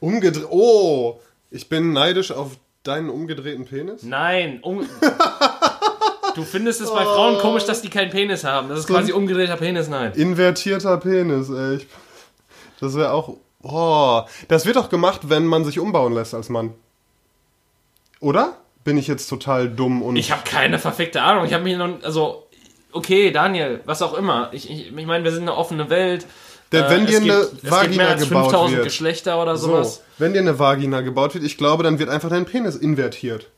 Umgedreht, 0.00 0.46
oh, 0.48 1.20
ich 1.50 1.68
bin 1.68 1.92
neidisch 1.92 2.32
auf 2.32 2.52
deinen 2.88 3.10
umgedrehten 3.10 3.66
Penis? 3.66 4.02
Nein, 4.02 4.60
um 4.62 4.86
Du 6.34 6.44
findest 6.44 6.80
es 6.80 6.90
bei 6.90 7.02
Frauen 7.02 7.38
komisch, 7.38 7.64
dass 7.64 7.82
die 7.82 7.90
keinen 7.90 8.10
Penis 8.10 8.44
haben. 8.44 8.68
Das 8.68 8.78
ist 8.80 8.86
quasi 8.86 9.12
umgedrehter 9.12 9.56
Penisneid. 9.56 10.16
Invertierter 10.16 10.96
Penis, 10.98 11.50
ey. 11.50 11.76
Ich, 11.76 11.86
das 12.80 12.94
wäre 12.96 13.12
auch, 13.12 13.36
oh, 13.62 14.22
das 14.46 14.64
wird 14.64 14.76
doch 14.76 14.88
gemacht, 14.88 15.22
wenn 15.24 15.46
man 15.46 15.64
sich 15.64 15.80
umbauen 15.80 16.12
lässt 16.12 16.34
als 16.34 16.48
Mann. 16.48 16.74
Oder? 18.20 18.56
Bin 18.84 18.96
ich 18.96 19.08
jetzt 19.08 19.28
total 19.28 19.68
dumm 19.68 20.00
und... 20.00 20.16
Ich 20.16 20.30
habe 20.30 20.42
keine 20.44 20.78
verfickte 20.78 21.22
Ahnung. 21.22 21.44
Ich 21.44 21.52
habe 21.52 21.64
mich 21.64 21.76
noch. 21.76 22.02
Also, 22.02 22.46
okay, 22.92 23.32
Daniel, 23.32 23.80
was 23.84 24.00
auch 24.00 24.14
immer. 24.14 24.50
Ich, 24.52 24.70
ich, 24.70 24.96
ich 24.96 25.06
meine, 25.06 25.24
wir 25.24 25.32
sind 25.32 25.42
eine 25.42 25.56
offene 25.56 25.90
Welt. 25.90 26.26
Denn 26.72 26.84
Äh, 26.84 26.90
wenn 26.90 27.04
es 27.04 27.10
dir 27.10 27.20
gibt- 27.20 27.32
eine 27.64 27.70
Vagina 27.70 28.14
gebaut 28.14 28.28
5000 28.50 28.76
wird. 28.76 28.84
Geschlechter 28.84 29.40
oder 29.42 29.56
So, 29.56 29.68
sowas. 29.68 30.02
wenn 30.18 30.32
dir 30.34 30.40
eine 30.40 30.58
Vagina 30.58 31.00
gebaut 31.00 31.34
wird, 31.34 31.44
ich 31.44 31.56
glaube, 31.56 31.82
dann 31.82 31.98
wird 31.98 32.10
einfach 32.10 32.28
dein 32.28 32.44
Penis 32.44 32.76
invertiert. 32.76 33.48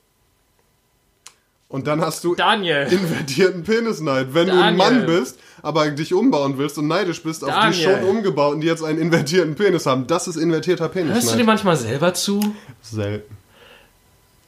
Und 1.68 1.86
dann 1.86 2.00
hast 2.00 2.24
du 2.24 2.34
Daniel. 2.34 2.86
invertierten 2.90 3.62
Penisneid. 3.62 4.34
Wenn 4.34 4.46
du 4.48 4.52
ein 4.54 4.76
Daniel. 4.76 4.76
Mann 4.76 5.06
bist, 5.06 5.38
aber 5.62 5.88
dich 5.90 6.12
umbauen 6.14 6.58
willst 6.58 6.78
und 6.78 6.88
neidisch 6.88 7.22
bist 7.22 7.44
auf 7.44 7.50
die 7.50 7.54
Daniel. 7.56 7.82
schon 8.00 8.04
umgebauten, 8.08 8.60
die 8.60 8.66
jetzt 8.66 8.82
einen 8.84 8.98
invertierten 8.98 9.54
Penis 9.54 9.86
haben, 9.86 10.06
das 10.08 10.26
ist 10.26 10.36
invertierter 10.36 10.84
Hörst 10.84 10.96
du 10.96 11.00
dir 11.04 11.10
Penisneid. 11.12 11.46
manchmal 11.46 11.76
selber 11.76 12.12
zu? 12.14 12.40
Selten. 12.82 13.36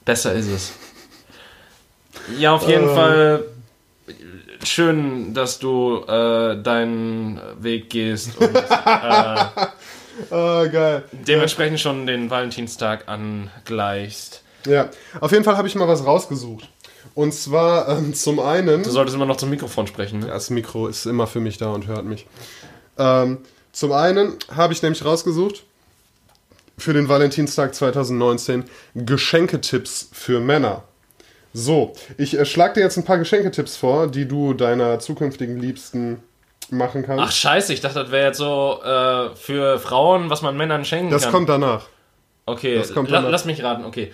Besser 0.04 0.34
ist 0.34 0.46
es. 0.48 0.72
Ja, 2.38 2.52
auf 2.54 2.68
jeden 2.68 2.88
Ähm. 2.88 2.94
Fall 2.94 3.44
schön, 4.64 5.34
dass 5.34 5.58
du 5.58 6.04
äh, 6.06 6.60
deinen 6.62 7.40
Weg 7.60 7.90
gehst 7.90 8.36
und 8.38 8.50
Ah, 10.30 10.66
geil. 10.66 11.04
dementsprechend 11.12 11.80
schon 11.80 12.06
den 12.06 12.28
Valentinstag 12.30 13.08
angleichst. 13.08 14.42
Ja, 14.66 14.90
auf 15.20 15.32
jeden 15.32 15.42
Fall 15.44 15.56
habe 15.56 15.66
ich 15.68 15.74
mal 15.74 15.88
was 15.88 16.04
rausgesucht. 16.04 16.68
Und 17.14 17.34
zwar 17.34 17.88
ähm, 17.88 18.14
zum 18.14 18.38
einen... 18.38 18.82
Du 18.82 18.90
solltest 18.90 19.16
immer 19.16 19.26
noch 19.26 19.36
zum 19.36 19.50
Mikrofon 19.50 19.86
sprechen, 19.86 20.20
ne? 20.20 20.26
Das 20.26 20.50
Mikro 20.50 20.86
ist 20.86 21.06
immer 21.06 21.26
für 21.26 21.40
mich 21.40 21.58
da 21.58 21.70
und 21.72 21.86
hört 21.86 22.04
mich. 22.04 22.26
Ähm, 22.98 23.38
zum 23.72 23.92
einen 23.92 24.34
habe 24.54 24.72
ich 24.72 24.82
nämlich 24.82 25.04
rausgesucht 25.04 25.64
für 26.78 26.92
den 26.92 27.08
Valentinstag 27.08 27.74
2019 27.74 28.64
Geschenketipps 28.94 30.08
für 30.12 30.40
Männer. 30.40 30.84
So, 31.54 31.92
ich 32.18 32.38
äh, 32.38 32.44
schlage 32.46 32.74
dir 32.74 32.80
jetzt 32.80 32.96
ein 32.96 33.04
paar 33.04 33.18
Geschenketipps 33.18 33.76
vor, 33.76 34.06
die 34.06 34.26
du 34.26 34.54
deiner 34.54 34.98
zukünftigen 34.98 35.58
Liebsten 35.58 36.22
machen 36.70 37.04
kannst. 37.04 37.22
Ach 37.24 37.30
scheiße, 37.32 37.72
ich 37.74 37.80
dachte, 37.80 38.00
das 38.00 38.10
wäre 38.10 38.28
jetzt 38.28 38.38
so 38.38 38.80
äh, 38.82 39.34
für 39.36 39.78
Frauen, 39.78 40.30
was 40.30 40.40
man 40.42 40.56
Männern 40.56 40.84
schenken 40.84 41.10
das 41.10 41.24
kann. 41.24 41.32
kommt 41.32 41.48
danach. 41.48 41.86
Okay, 42.46 42.76
Das 42.78 42.92
kommt 42.94 43.10
la 43.10 43.18
danach. 43.18 43.30
lass 43.30 43.44
mich 43.44 43.62
raten, 43.62 43.84
okay. 43.84 44.12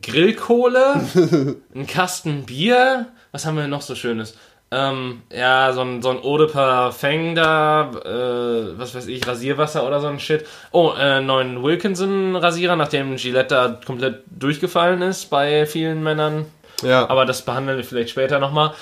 Grillkohle, 0.00 1.04
ein 1.74 1.86
Kasten 1.86 2.44
Bier, 2.44 3.06
was 3.32 3.46
haben 3.46 3.56
wir 3.56 3.68
noch 3.68 3.82
so 3.82 3.94
Schönes? 3.94 4.36
Ähm, 4.74 5.22
ja, 5.30 5.72
so 5.72 5.82
ein, 5.82 6.02
so 6.02 6.10
ein 6.10 6.20
de 6.20 6.48
Parfum 6.50 7.36
da, 7.36 7.92
äh, 8.04 8.76
was 8.76 8.92
weiß 8.94 9.06
ich, 9.06 9.24
Rasierwasser 9.24 9.86
oder 9.86 10.00
so 10.00 10.08
ein 10.08 10.18
Shit. 10.18 10.46
Oh, 10.72 10.92
äh, 10.98 11.20
neuen 11.20 11.62
Wilkinson-Rasierer, 11.62 12.74
nachdem 12.74 13.16
Gillette 13.16 13.54
da 13.54 13.80
komplett 13.86 14.24
durchgefallen 14.26 15.00
ist 15.02 15.30
bei 15.30 15.64
vielen 15.66 16.02
Männern. 16.02 16.46
Ja, 16.82 17.08
Aber 17.08 17.24
das 17.24 17.42
behandeln 17.42 17.76
wir 17.76 17.84
vielleicht 17.84 18.10
später 18.10 18.40
nochmal. 18.40 18.72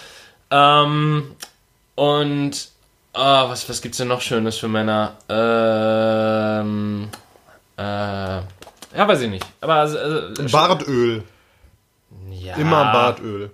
Ähm, 0.50 1.36
und 1.94 2.68
ah, 3.12 3.50
was, 3.50 3.68
was 3.68 3.82
gibt's 3.82 3.98
denn 3.98 4.08
noch 4.08 4.22
Schönes 4.22 4.56
für 4.56 4.68
Männer? 4.68 5.12
Ähm, 5.28 7.08
äh, 7.76 7.82
ja, 7.82 8.44
weiß 8.96 9.20
ich 9.20 9.30
nicht. 9.30 9.44
Aber 9.60 9.74
also, 9.74 9.98
also, 9.98 10.44
Bartöl. 10.50 11.22
ja, 12.30 12.54
Immer 12.54 12.92
Bartöl. 12.92 13.50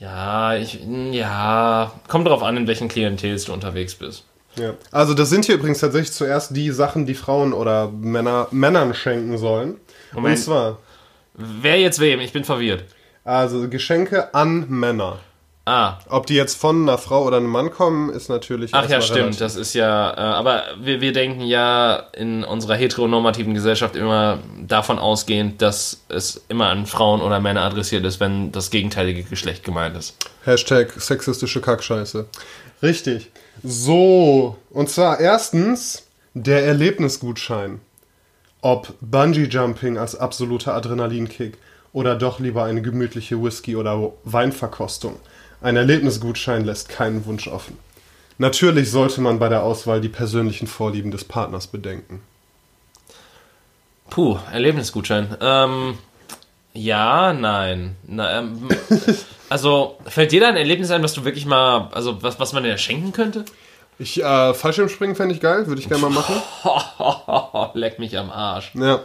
Ja, 0.00 0.54
ich, 0.56 0.78
ja, 1.10 1.92
kommt 2.06 2.26
drauf 2.28 2.42
an, 2.42 2.56
in 2.56 2.66
welchen 2.66 2.88
Klientels 2.88 3.44
du 3.46 3.52
unterwegs 3.52 3.94
bist. 3.96 4.24
Ja. 4.56 4.74
Also 4.92 5.14
das 5.14 5.30
sind 5.30 5.44
hier 5.44 5.56
übrigens 5.56 5.78
tatsächlich 5.80 6.12
zuerst 6.12 6.54
die 6.56 6.70
Sachen, 6.70 7.06
die 7.06 7.14
Frauen 7.14 7.52
oder 7.52 7.88
Männer 7.90 8.48
Männern 8.50 8.94
schenken 8.94 9.38
sollen. 9.38 9.76
Moment. 10.12 10.36
Und 10.36 10.42
zwar, 10.42 10.78
Wer 11.34 11.78
jetzt 11.80 12.00
wem? 12.00 12.20
Ich 12.20 12.32
bin 12.32 12.44
verwirrt. 12.44 12.84
also 13.24 13.68
Geschenke 13.68 14.34
an 14.34 14.66
Männer. 14.68 15.18
Ah, 15.68 15.98
Ob 16.08 16.24
die 16.24 16.34
jetzt 16.34 16.54
von 16.58 16.88
einer 16.88 16.96
Frau 16.96 17.24
oder 17.26 17.36
einem 17.36 17.50
Mann 17.50 17.70
kommen, 17.70 18.08
ist 18.08 18.30
natürlich. 18.30 18.72
ach 18.72 18.88
ja, 18.88 19.02
stimmt. 19.02 19.18
relativ. 19.18 19.38
Das 19.38 19.54
ist 19.54 19.74
ja, 19.74 20.12
äh, 20.12 20.16
aber 20.16 20.62
wir, 20.80 21.02
wir 21.02 21.12
denken 21.12 21.42
ja 21.42 22.04
in 22.14 22.42
unserer 22.42 22.74
heteronormativen 22.74 23.52
Gesellschaft 23.52 23.94
immer 23.94 24.38
davon 24.66 24.98
ausgehend, 24.98 25.60
dass 25.60 26.00
es 26.08 26.42
immer 26.48 26.68
an 26.68 26.86
Frauen 26.86 27.20
oder 27.20 27.38
Männer 27.38 27.60
adressiert 27.60 28.06
ist, 28.06 28.18
wenn 28.18 28.50
das 28.50 28.70
gegenteilige 28.70 29.24
Geschlecht 29.24 29.62
gemeint 29.62 29.94
ist. 29.94 30.16
Hashtag 30.44 30.90
sexistische 30.96 31.60
Kackscheiße. 31.60 32.24
Richtig. 32.82 33.30
So, 33.62 34.56
und 34.70 34.88
zwar 34.88 35.20
erstens 35.20 36.06
der 36.32 36.64
Erlebnisgutschein. 36.64 37.82
Ob 38.62 38.94
Bungee 39.02 39.44
Jumping 39.44 39.98
als 39.98 40.16
absoluter 40.16 40.72
Adrenalinkick 40.72 41.58
oder 41.92 42.14
doch 42.14 42.40
lieber 42.40 42.64
eine 42.64 42.80
gemütliche 42.80 43.42
Whisky- 43.42 43.76
oder 43.76 44.12
Weinverkostung. 44.24 45.16
Ein 45.60 45.76
Erlebnisgutschein 45.76 46.64
lässt 46.64 46.88
keinen 46.88 47.26
Wunsch 47.26 47.48
offen. 47.48 47.78
Natürlich 48.38 48.90
sollte 48.90 49.20
man 49.20 49.40
bei 49.40 49.48
der 49.48 49.64
Auswahl 49.64 50.00
die 50.00 50.08
persönlichen 50.08 50.68
Vorlieben 50.68 51.10
des 51.10 51.24
Partners 51.24 51.66
bedenken. 51.66 52.22
Puh, 54.10 54.38
Erlebnisgutschein. 54.52 55.36
Ähm, 55.40 55.98
ja, 56.72 57.32
nein. 57.32 57.96
Na, 58.06 58.38
ähm, 58.38 58.68
also, 59.48 59.98
fällt 60.06 60.30
dir 60.30 60.40
da 60.40 60.48
ein 60.48 60.56
Erlebnis 60.56 60.90
ein, 60.92 61.02
was 61.02 61.14
du 61.14 61.24
wirklich 61.24 61.46
mal, 61.46 61.90
also 61.92 62.22
was, 62.22 62.38
was 62.38 62.52
man 62.52 62.62
dir 62.62 62.78
schenken 62.78 63.12
könnte? 63.12 63.44
Ich, 63.98 64.22
äh, 64.22 64.54
Fallschirmspringen 64.54 65.16
fände 65.16 65.34
ich 65.34 65.40
geil, 65.40 65.66
würde 65.66 65.80
ich 65.80 65.88
gerne 65.88 66.02
mal 66.02 66.10
machen. 66.10 66.36
Leck 67.74 67.98
mich 67.98 68.16
am 68.16 68.30
Arsch. 68.30 68.70
Ja. 68.74 69.00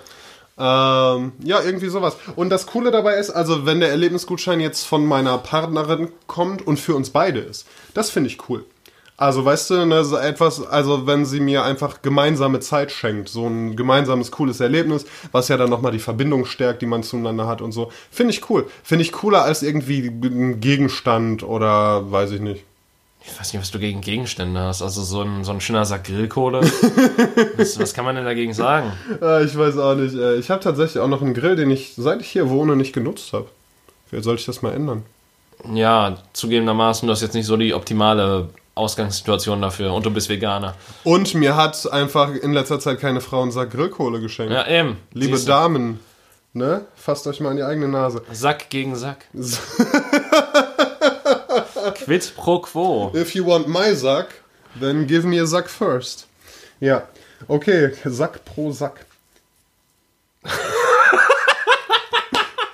Ähm, 0.58 1.32
ja, 1.44 1.62
irgendwie 1.64 1.90
sowas. 1.90 2.16
Und 2.36 2.50
das 2.50 2.68
Coole 2.68 2.92
dabei 2.92 3.16
ist, 3.16 3.32
also 3.32 3.66
wenn 3.66 3.80
der 3.80 3.90
Erlebnisgutschein 3.90 4.60
jetzt 4.60 4.86
von 4.86 5.06
meiner 5.06 5.38
Partnerin 5.40 6.10
kommt 6.28 6.66
und 6.66 6.80
für 6.80 6.96
uns 6.96 7.10
beide 7.10 7.40
ist, 7.40 7.66
das 7.94 8.12
finde 8.12 8.30
ich 8.30 8.50
cool. 8.50 8.66
Also 9.16 9.46
weißt 9.46 9.70
du, 9.70 9.86
ne, 9.86 10.04
so 10.04 10.18
etwas, 10.18 10.66
also 10.66 11.06
wenn 11.06 11.26
sie 11.26 11.40
mir 11.40 11.64
einfach 11.64 12.02
gemeinsame 12.02 12.60
Zeit 12.60 12.92
schenkt, 12.92 13.30
so 13.30 13.48
ein 13.48 13.76
gemeinsames 13.76 14.32
cooles 14.32 14.60
Erlebnis, 14.60 15.06
was 15.32 15.48
ja 15.48 15.58
dann 15.58 15.70
nochmal 15.70 15.92
die 15.92 16.00
Verbindung 16.00 16.46
stärkt, 16.46 16.82
die 16.82 16.88
man 16.88 17.04
zueinander 17.04 17.48
hat 17.48 17.62
und 17.62 17.72
so, 17.72 17.92
finde 18.12 18.34
ich 18.34 18.50
cool. 18.50 18.68
Finde 18.84 19.04
ich 19.04 19.12
cooler 19.12 19.44
als 19.44 19.62
irgendwie 19.62 20.08
ein 20.08 20.60
Gegenstand 20.60 21.44
oder 21.44 22.12
weiß 22.12 22.32
ich 22.32 22.42
nicht. 22.42 22.66
Ich 23.26 23.40
weiß 23.40 23.54
nicht, 23.54 23.62
was 23.62 23.72
du 23.72 23.80
gegen 23.80 24.02
Gegenstände 24.02 24.60
hast. 24.60 24.82
Also 24.82 25.02
so 25.02 25.22
ein, 25.22 25.44
so 25.44 25.52
ein 25.52 25.62
schöner 25.62 25.86
Sack 25.86 26.06
Grillkohle. 26.06 26.62
was, 27.58 27.80
was 27.80 27.94
kann 27.94 28.06
man 28.06 28.16
denn 28.16 28.26
dagegen 28.26 28.54
sagen? 28.54 28.92
Äh, 29.22 29.46
ich 29.46 29.58
weiß 29.58 29.78
auch 29.78 29.96
nicht. 29.96 30.16
Äh, 30.16 30.36
ich 30.36 30.50
habe 30.50 30.62
tatsächlich 30.62 31.02
auch 31.02 31.08
noch 31.08 31.22
einen 31.22 31.34
Grill, 31.34 31.56
den 31.56 31.72
ich, 31.72 31.94
seit 31.96 32.22
ich 32.22 32.30
hier 32.30 32.50
wohne, 32.50 32.76
nicht 32.76 32.94
genutzt 32.94 33.32
habe. 33.34 33.48
Vielleicht 34.08 34.26
sollte 34.26 34.42
ich 34.42 34.46
das 34.46 34.62
mal 34.62 34.74
ändern. 34.74 35.04
Ja, 35.74 36.18
zugegebenermaßen, 36.34 37.08
du 37.08 37.14
hast 37.14 37.22
jetzt 37.22 37.34
nicht 37.34 37.46
so 37.46 37.56
die 37.56 37.74
optimale 37.74 38.50
Ausgangssituation 38.76 39.62
dafür 39.62 39.94
und 39.94 40.06
du 40.06 40.12
bist 40.12 40.30
Veganer. 40.30 40.76
Und 41.04 41.34
mir 41.36 41.56
hat 41.56 41.92
einfach 41.92 42.34
in 42.34 42.54
letzter 42.54 42.80
Zeit 42.80 43.00
keine 43.00 43.22
Frau 43.22 43.42
einen 43.42 43.52
Sack 43.52 43.72
Grillkohle 43.72 44.20
geschenkt. 44.20 44.52
Ja, 44.52 44.68
eben. 44.68 44.98
Liebe. 45.14 45.40
Damen, 45.40 46.00
ne? 46.54 46.86
Fasst 46.96 47.28
euch 47.28 47.40
mal 47.40 47.52
in 47.52 47.58
die 47.58 47.64
eigene 47.64 47.88
Nase. 47.88 48.24
Sack 48.32 48.70
gegen 48.70 48.96
Sack. 48.96 49.26
Quid 51.92 52.34
pro 52.36 52.60
quo. 52.60 53.12
If 53.14 53.36
you 53.36 53.46
want 53.46 53.68
my 53.68 53.94
Sack, 53.96 54.42
then 54.80 55.06
give 55.08 55.26
me 55.26 55.40
a 55.40 55.46
Sack 55.46 55.70
first. 55.70 56.28
Ja, 56.80 57.08
okay, 57.48 57.92
Sack 58.06 58.46
pro 58.46 58.72
Sack. 58.72 59.06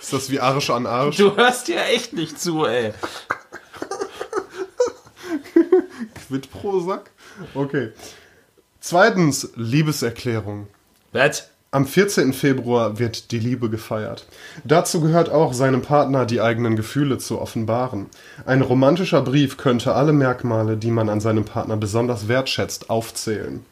Ist 0.02 0.14
das 0.14 0.30
wie 0.32 0.40
Arsch 0.40 0.70
an 0.70 0.88
Arsch? 0.88 1.18
Du 1.18 1.36
hörst 1.36 1.68
dir 1.68 1.84
echt 1.86 2.14
nicht 2.14 2.40
zu, 2.40 2.66
ey. 2.66 2.94
Quid 6.28 6.50
pro 6.52 6.80
Sack? 6.80 7.12
Okay. 7.54 7.92
Zweitens, 8.80 9.50
Liebeserklärung. 9.56 10.68
Was? 11.12 11.50
Am 11.72 11.86
14. 11.86 12.34
Februar 12.34 12.98
wird 12.98 13.30
die 13.30 13.38
Liebe 13.38 13.70
gefeiert. 13.70 14.26
Dazu 14.64 15.02
gehört 15.02 15.30
auch, 15.30 15.54
seinem 15.54 15.84
Partner 15.84 16.26
die 16.26 16.42
eigenen 16.42 16.76
Gefühle 16.76 17.20
zu 17.20 17.40
offenbaren. 17.40 18.08
Ein 18.44 18.62
romantischer 18.62 19.22
Brief 19.22 19.58
könnte 19.58 19.94
alle 19.94 20.12
Merkmale, 20.12 20.78
die 20.78 20.90
man 20.90 21.10
an 21.10 21.22
seinem 21.22 21.46
Partner 21.46 21.78
besonders 21.78 22.28
wertschätzt, 22.28 22.90
aufzählen. 22.90 23.64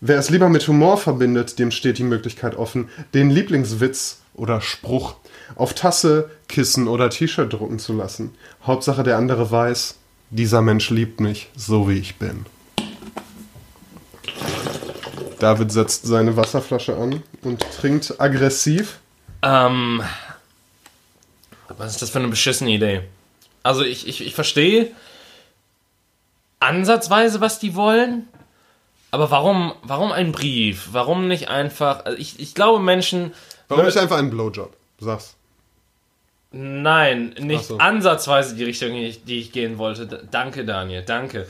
Wer 0.00 0.18
es 0.18 0.30
lieber 0.30 0.48
mit 0.48 0.66
Humor 0.66 0.96
verbindet, 0.96 1.58
dem 1.58 1.70
steht 1.70 1.98
die 1.98 2.04
Möglichkeit 2.04 2.56
offen, 2.56 2.88
den 3.12 3.28
Lieblingswitz 3.28 4.22
oder 4.32 4.62
Spruch 4.62 5.16
auf 5.56 5.74
Tasse, 5.74 6.30
Kissen 6.48 6.88
oder 6.88 7.10
T-Shirt 7.10 7.52
drucken 7.52 7.78
zu 7.78 7.92
lassen. 7.92 8.30
Hauptsache 8.64 9.02
der 9.02 9.18
andere 9.18 9.50
weiß, 9.50 9.96
dieser 10.30 10.62
Mensch 10.62 10.88
liebt 10.88 11.20
mich, 11.20 11.50
so 11.54 11.86
wie 11.86 11.98
ich 11.98 12.16
bin. 12.16 12.46
David 15.42 15.72
setzt 15.72 16.06
seine 16.06 16.36
Wasserflasche 16.36 16.96
an 16.96 17.22
und 17.42 17.64
trinkt 17.78 18.20
aggressiv. 18.20 19.00
Ähm, 19.42 20.02
was 21.68 21.92
ist 21.92 22.02
das 22.02 22.10
für 22.10 22.18
eine 22.18 22.28
beschissene 22.28 22.70
Idee? 22.70 23.02
Also 23.62 23.82
ich, 23.82 24.06
ich, 24.06 24.24
ich 24.24 24.34
verstehe 24.34 24.90
ansatzweise, 26.60 27.40
was 27.40 27.58
die 27.58 27.74
wollen, 27.74 28.28
aber 29.10 29.30
warum, 29.30 29.72
warum 29.82 30.12
ein 30.12 30.32
Brief? 30.32 30.88
Warum 30.92 31.26
nicht 31.26 31.48
einfach, 31.48 32.04
also 32.04 32.16
ich, 32.18 32.38
ich 32.38 32.54
glaube 32.54 32.78
Menschen, 32.80 33.32
Warum 33.68 33.84
nicht 33.86 33.96
einfach 33.96 34.18
einen 34.18 34.30
Blowjob? 34.30 34.72
Sag's. 34.98 35.36
nein, 36.50 37.34
nicht 37.38 37.64
so. 37.64 37.78
ansatzweise 37.78 38.54
die 38.54 38.64
Richtung, 38.64 38.92
die 38.92 39.06
ich, 39.06 39.24
die 39.24 39.40
ich 39.40 39.52
gehen 39.52 39.78
wollte. 39.78 40.26
Danke, 40.30 40.64
Daniel, 40.64 41.02
danke. 41.02 41.46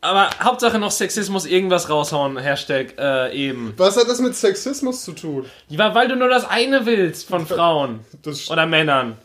Aber 0.00 0.30
Hauptsache 0.42 0.78
noch 0.78 0.90
Sexismus, 0.92 1.44
irgendwas 1.46 1.88
raushauen, 1.90 2.36
Hashtag 2.38 2.94
äh, 2.98 3.34
eben. 3.34 3.74
Was 3.76 3.96
hat 3.96 4.08
das 4.08 4.20
mit 4.20 4.34
Sexismus 4.36 5.04
zu 5.04 5.12
tun? 5.12 5.46
Ja, 5.68 5.94
weil 5.94 6.08
du 6.08 6.16
nur 6.16 6.28
das 6.28 6.44
eine 6.48 6.86
willst 6.86 7.28
von 7.28 7.46
Frauen 7.46 8.00
Das 8.22 8.48
oder 8.50 8.66
Männern. 8.66 9.16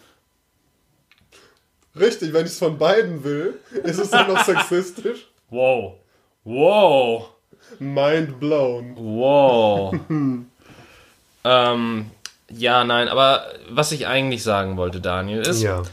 richtig, 2.00 2.34
wenn 2.34 2.46
ich 2.46 2.52
es 2.54 2.60
von 2.60 2.78
beiden 2.78 3.24
will, 3.24 3.60
ist 3.84 4.00
es 4.00 4.10
dann 4.10 4.34
noch 4.34 4.44
sexistisch? 4.46 5.28
Wow. 5.50 5.96
Wow. 6.44 7.30
Mind 7.80 8.40
blown. 8.40 8.96
Wow. 8.96 9.94
ähm, 11.44 12.12
ja, 12.50 12.84
nein, 12.84 13.08
aber 13.08 13.46
was 13.70 13.92
ich 13.92 14.08
eigentlich 14.08 14.44
sagen 14.44 14.78
wollte, 14.78 15.00
Daniel, 15.02 15.42
ist, 15.42 15.62
Ja. 15.62 15.84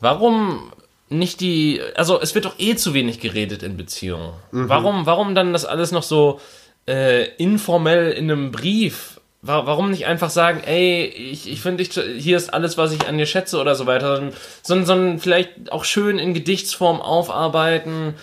warum 0.00 0.72
nicht 1.10 1.40
die, 1.40 1.80
also 1.96 2.20
es 2.20 2.34
wird 2.34 2.44
doch 2.46 2.54
eh 2.58 2.76
zu 2.76 2.94
wenig 2.94 3.20
geredet 3.20 3.62
in 3.62 3.76
Beziehungen. 3.76 4.32
Warum, 4.52 5.06
warum 5.06 5.34
dann 5.34 5.52
das 5.52 5.64
alles 5.64 5.92
noch 5.92 6.02
so 6.04 6.40
äh, 6.88 7.26
informell 7.36 8.12
in 8.12 8.30
einem 8.30 8.50
Brief? 8.52 9.20
Wa- 9.42 9.66
Warum 9.66 9.90
nicht 9.90 10.06
einfach 10.06 10.30
sagen, 10.30 10.60
ey, 10.64 11.04
ich, 11.06 11.50
ich 11.50 11.60
finde, 11.62 11.82
dich- 11.84 11.98
hier 12.18 12.36
ist 12.36 12.52
alles, 12.54 12.76
was 12.78 12.92
ich 12.92 13.06
an 13.08 13.18
dir 13.18 13.26
schätze 13.26 13.58
oder 13.58 13.74
so 13.74 13.86
weiter, 13.86 14.16
sondern, 14.62 14.84
sondern 14.86 15.18
vielleicht 15.18 15.72
auch 15.72 15.84
schön 15.84 16.18
in 16.18 16.32
Gedichtsform 16.34 17.00
aufarbeiten 17.00 18.14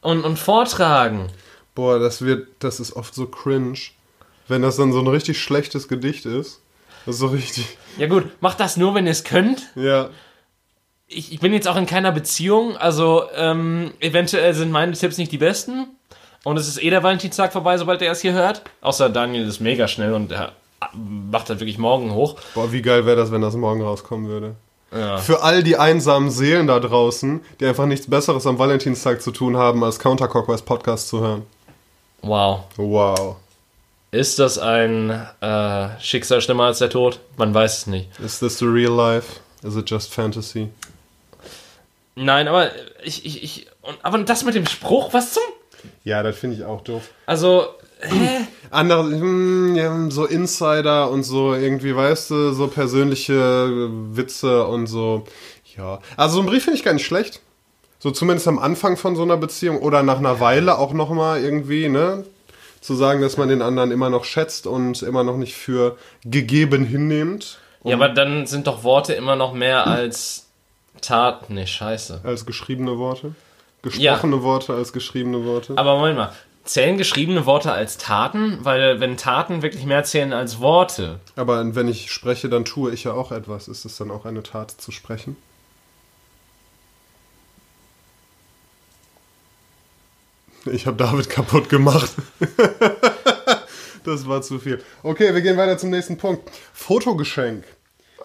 und, 0.00 0.24
und 0.24 0.38
vortragen. 0.38 1.28
Boah, 1.74 1.98
das 1.98 2.22
wird, 2.22 2.48
das 2.58 2.78
ist 2.80 2.92
oft 2.94 3.14
so 3.14 3.26
cringe. 3.26 3.78
Wenn 4.48 4.62
das 4.62 4.76
dann 4.76 4.92
so 4.92 4.98
ein 5.00 5.06
richtig 5.06 5.40
schlechtes 5.40 5.88
Gedicht 5.88 6.26
ist. 6.26 6.60
Das 7.06 7.14
ist 7.16 7.20
so 7.20 7.28
richtig. 7.28 7.66
Ja 7.98 8.06
gut, 8.08 8.24
macht 8.40 8.60
das 8.60 8.76
nur, 8.76 8.94
wenn 8.94 9.06
ihr 9.06 9.12
es 9.12 9.24
könnt. 9.24 9.62
Ja. 9.76 10.10
Ich, 11.08 11.32
ich 11.32 11.40
bin 11.40 11.52
jetzt 11.52 11.68
auch 11.68 11.76
in 11.76 11.86
keiner 11.86 12.12
Beziehung, 12.12 12.76
also 12.76 13.24
ähm, 13.36 13.92
eventuell 14.00 14.54
sind 14.54 14.70
meine 14.70 14.92
Tipps 14.92 15.18
nicht 15.18 15.32
die 15.32 15.38
besten. 15.38 15.86
Und 16.44 16.58
es 16.58 16.68
ist 16.68 16.82
eh 16.82 16.90
der 16.90 17.02
Valentinstag 17.02 17.52
vorbei, 17.52 17.78
sobald 17.78 18.02
er 18.02 18.12
es 18.12 18.20
hier 18.20 18.34
hört. 18.34 18.62
Außer 18.82 19.08
Daniel 19.08 19.48
ist 19.48 19.60
mega 19.60 19.88
schnell 19.88 20.12
und 20.12 20.30
er 20.30 20.52
macht 20.92 21.48
das 21.48 21.58
wirklich 21.58 21.78
morgen 21.78 22.12
hoch. 22.12 22.36
Boah, 22.54 22.70
wie 22.70 22.82
geil 22.82 23.06
wäre 23.06 23.16
das, 23.16 23.32
wenn 23.32 23.40
das 23.40 23.54
morgen 23.54 23.80
rauskommen 23.80 24.28
würde. 24.28 24.54
Ja. 24.92 25.16
Für 25.16 25.42
all 25.42 25.62
die 25.62 25.76
einsamen 25.76 26.30
Seelen 26.30 26.66
da 26.66 26.78
draußen, 26.78 27.40
die 27.58 27.66
einfach 27.66 27.86
nichts 27.86 28.08
Besseres 28.08 28.46
am 28.46 28.58
Valentinstag 28.58 29.22
zu 29.22 29.30
tun 29.32 29.56
haben, 29.56 29.82
als 29.82 29.98
Counterclockwise 29.98 30.62
Podcast 30.62 31.08
zu 31.08 31.20
hören. 31.20 31.42
Wow. 32.20 32.64
Wow. 32.76 33.36
Ist 34.10 34.38
das 34.38 34.58
ein 34.58 35.10
äh, 35.40 35.88
Schicksal 36.00 36.40
schlimmer 36.40 36.64
als 36.64 36.78
der 36.78 36.90
Tod? 36.90 37.18
Man 37.36 37.52
weiß 37.52 37.78
es 37.78 37.86
nicht. 37.86 38.08
Is 38.20 38.38
this 38.38 38.58
the 38.58 38.66
real 38.66 38.92
life? 38.92 39.40
Is 39.62 39.76
it 39.76 39.90
just 39.90 40.12
fantasy? 40.12 40.68
Nein, 42.16 42.48
aber 42.48 42.70
ich, 43.02 43.24
ich, 43.24 43.42
ich. 43.42 43.66
Und, 43.82 43.98
aber 44.02 44.18
das 44.18 44.44
mit 44.44 44.54
dem 44.54 44.66
Spruch, 44.66 45.12
was 45.12 45.32
zum. 45.32 45.42
Ja, 46.04 46.22
das 46.22 46.36
finde 46.36 46.56
ich 46.56 46.64
auch 46.64 46.80
doof. 46.82 47.10
Also, 47.26 47.66
hä? 48.00 48.46
Andere, 48.70 49.02
hm, 49.04 50.10
so 50.10 50.24
Insider 50.24 51.10
und 51.10 51.22
so 51.22 51.54
irgendwie, 51.54 51.94
weißt 51.94 52.30
du, 52.30 52.52
so 52.52 52.66
persönliche 52.68 53.88
Witze 54.12 54.66
und 54.66 54.86
so. 54.86 55.26
Ja, 55.76 56.00
also 56.16 56.36
so 56.36 56.40
ein 56.40 56.46
Brief 56.46 56.64
finde 56.64 56.78
ich 56.78 56.84
gar 56.84 56.92
nicht 56.92 57.06
schlecht. 57.06 57.40
So 57.98 58.10
zumindest 58.10 58.48
am 58.48 58.58
Anfang 58.58 58.96
von 58.96 59.16
so 59.16 59.22
einer 59.22 59.36
Beziehung 59.36 59.78
oder 59.80 60.02
nach 60.02 60.18
einer 60.18 60.38
Weile 60.38 60.78
auch 60.78 60.92
nochmal 60.92 61.40
irgendwie, 61.40 61.88
ne? 61.88 62.24
Zu 62.80 62.94
sagen, 62.94 63.22
dass 63.22 63.38
man 63.38 63.48
den 63.48 63.62
anderen 63.62 63.90
immer 63.90 64.10
noch 64.10 64.24
schätzt 64.24 64.66
und 64.66 65.02
immer 65.02 65.24
noch 65.24 65.38
nicht 65.38 65.54
für 65.54 65.96
gegeben 66.24 66.84
hinnimmt. 66.84 67.58
Ja, 67.82 67.94
aber 67.96 68.10
dann 68.10 68.46
sind 68.46 68.66
doch 68.66 68.84
Worte 68.84 69.14
immer 69.14 69.36
noch 69.36 69.54
mehr 69.54 69.86
als 69.86 70.43
Tat. 71.04 71.50
Nee, 71.50 71.66
scheiße. 71.66 72.20
Als 72.24 72.46
geschriebene 72.46 72.98
Worte. 72.98 73.34
Gesprochene 73.82 74.42
Worte 74.42 74.74
als 74.74 74.92
geschriebene 74.92 75.44
Worte. 75.44 75.76
Aber 75.76 75.96
Moment 75.96 76.16
mal. 76.16 76.32
Zählen 76.64 76.96
geschriebene 76.96 77.44
Worte 77.44 77.72
als 77.72 77.98
Taten? 77.98 78.58
Weil 78.62 78.98
wenn 78.98 79.18
Taten 79.18 79.60
wirklich 79.60 79.84
mehr 79.84 80.04
zählen 80.04 80.32
als 80.32 80.60
Worte. 80.60 81.20
Aber 81.36 81.74
wenn 81.74 81.88
ich 81.88 82.10
spreche, 82.10 82.48
dann 82.48 82.64
tue 82.64 82.92
ich 82.92 83.04
ja 83.04 83.12
auch 83.12 83.32
etwas. 83.32 83.68
Ist 83.68 83.84
es 83.84 83.98
dann 83.98 84.10
auch 84.10 84.24
eine 84.24 84.42
Tat 84.42 84.70
zu 84.70 84.90
sprechen? 84.90 85.36
Ich 90.64 90.86
habe 90.86 90.96
David 90.96 91.28
kaputt 91.28 91.68
gemacht. 91.68 92.10
das 94.04 94.26
war 94.26 94.40
zu 94.40 94.58
viel. 94.58 94.82
Okay, 95.02 95.34
wir 95.34 95.42
gehen 95.42 95.58
weiter 95.58 95.76
zum 95.76 95.90
nächsten 95.90 96.16
Punkt. 96.16 96.50
Fotogeschenk. 96.72 97.64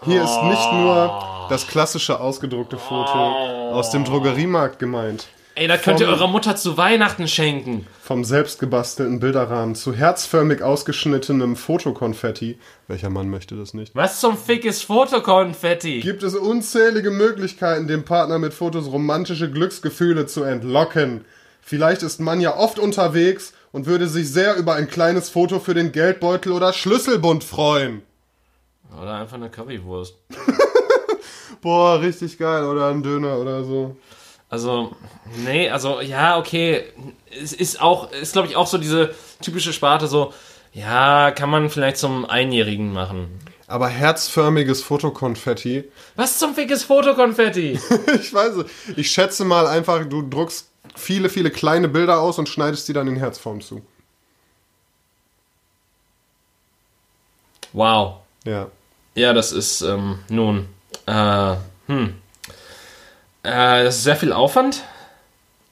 Hier 0.06 0.24
ist 0.24 0.44
nicht 0.44 0.74
nur 0.74 1.48
das 1.50 1.68
klassische 1.68 2.20
ausgedruckte 2.22 2.78
Foto 2.78 3.72
aus 3.72 3.92
dem 3.92 4.06
Drogeriemarkt 4.06 4.80
gemeint. 4.80 5.28
Ey, 5.56 5.68
da 5.68 5.76
könnt 5.76 6.00
ihr 6.00 6.08
eurer 6.08 6.28
Mutter 6.30 6.56
zu 6.56 6.78
Weihnachten 6.78 7.28
schenken. 7.28 7.86
Vom 8.02 8.24
selbstgebastelten 8.24 9.20
Bilderrahmen 9.20 9.76
zu 9.76 9.94
herzförmig 9.94 10.62
ausgeschnittenem 10.62 11.58
Fotokonfetti. 11.58 12.58
Welcher 12.88 13.10
Mann 13.10 13.30
möchte 13.30 13.58
das 13.58 13.74
nicht? 13.74 13.94
Was 13.94 14.22
zum 14.22 14.38
Fick 14.38 14.64
ist 14.64 14.84
Fotokonfetti? 14.84 16.00
Gibt 16.00 16.24
es 16.24 16.34
unzählige 16.34 17.12
Möglichkeiten, 17.12 17.88
dem 17.88 18.06
Partner 18.06 18.40
mit 18.40 18.54
Fotos 18.54 18.90
romantische 18.90 19.52
Glücksgefühle 19.52 20.28
zu 20.28 20.44
entlocken. 20.44 21.26
Vielleicht 21.62 22.04
ist 22.04 22.22
man 22.22 22.40
ja 22.40 22.56
oft 22.56 22.80
unterwegs 22.80 23.54
und 23.74 23.86
würde 23.86 24.08
sich 24.08 24.32
sehr 24.32 24.56
über 24.56 24.76
ein 24.76 24.88
kleines 24.88 25.30
Foto 25.30 25.60
für 25.60 25.74
den 25.74 25.92
Geldbeutel 25.92 26.54
oder 26.54 26.72
Schlüsselbund 26.72 27.44
freuen. 27.44 28.02
Oder 28.98 29.16
einfach 29.16 29.36
eine 29.36 29.50
Currywurst. 29.50 30.16
Boah, 31.62 32.00
richtig 32.00 32.38
geil. 32.38 32.64
Oder 32.66 32.88
ein 32.88 33.04
Döner 33.04 33.38
oder 33.38 33.64
so. 33.64 33.96
Also, 34.50 34.96
nee, 35.46 35.70
also, 35.70 36.02
ja, 36.02 36.38
okay. 36.38 36.84
Es 37.30 37.54
ist 37.54 37.82
auch, 37.82 38.12
ist 38.12 38.34
glaube 38.34 38.48
ich 38.48 38.56
auch 38.56 38.68
so 38.68 38.78
diese 38.78 39.14
typische 39.42 39.74
Sparte 39.74 40.08
so, 40.08 40.34
ja, 40.74 41.32
kann 41.32 41.50
man 41.50 41.70
vielleicht 41.70 41.98
zum 41.98 42.26
Einjährigen 42.26 42.92
machen. 42.92 43.40
Aber 43.68 43.88
herzförmiges 43.88 44.82
Fotokonfetti. 44.82 45.84
Was 46.16 46.40
zum 46.40 46.56
Fick 46.56 46.72
ist 46.72 46.84
Fotokonfetti? 46.84 47.80
Ich 48.20 48.34
weiß 48.34 48.56
es. 48.56 48.66
Ich 48.98 49.12
schätze 49.12 49.46
mal 49.46 49.68
einfach, 49.68 50.06
du 50.06 50.24
druckst 50.28 50.70
viele, 50.96 51.30
viele 51.30 51.52
kleine 51.52 51.88
Bilder 51.88 52.20
aus 52.20 52.40
und 52.40 52.50
schneidest 52.50 52.88
die 52.88 52.94
dann 52.94 53.08
in 53.08 53.16
Herzform 53.16 53.62
zu. 53.62 53.84
wow. 57.74 58.22
Ja. 58.46 58.72
Ja, 59.20 59.34
das 59.34 59.52
ist, 59.52 59.82
ähm, 59.82 60.20
nun, 60.30 60.68
äh, 61.06 61.56
hm. 61.88 62.14
Äh, 63.44 63.84
das 63.84 63.98
ist 63.98 64.04
sehr 64.04 64.16
viel 64.16 64.32
Aufwand. 64.34 64.84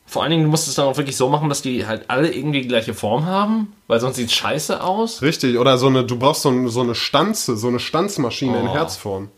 Vor 0.06 0.22
allen 0.24 0.32
Dingen, 0.32 0.44
du 0.46 0.50
musst 0.50 0.68
es 0.68 0.76
dann 0.76 0.86
auch 0.88 0.98
wirklich 0.98 1.18
so 1.18 1.28
machen, 1.30 1.50
dass 1.50 1.62
die 1.62 1.86
halt 1.86 2.06
alle 2.10 2.32
irgendwie 2.34 2.62
die 2.62 2.68
gleiche 2.68 2.94
Form 2.94 3.26
haben, 3.26 3.74
weil 3.88 4.00
sonst 4.00 4.16
sieht 4.16 4.32
scheiße 4.32 4.82
aus. 4.82 5.22
Richtig, 5.22 5.58
oder 5.58 5.78
so 5.78 5.88
eine, 5.88 6.04
du 6.06 6.18
brauchst 6.18 6.44
so, 6.44 6.50
eine- 6.50 6.70
so 6.70 6.82
eine 6.82 6.96
Stanze, 6.96 7.58
so 7.58 7.68
eine 7.68 7.80
Stanzmaschine 7.80 8.60
in 8.60 8.68
Oh. 8.68 8.74
Herzform. 8.74 9.30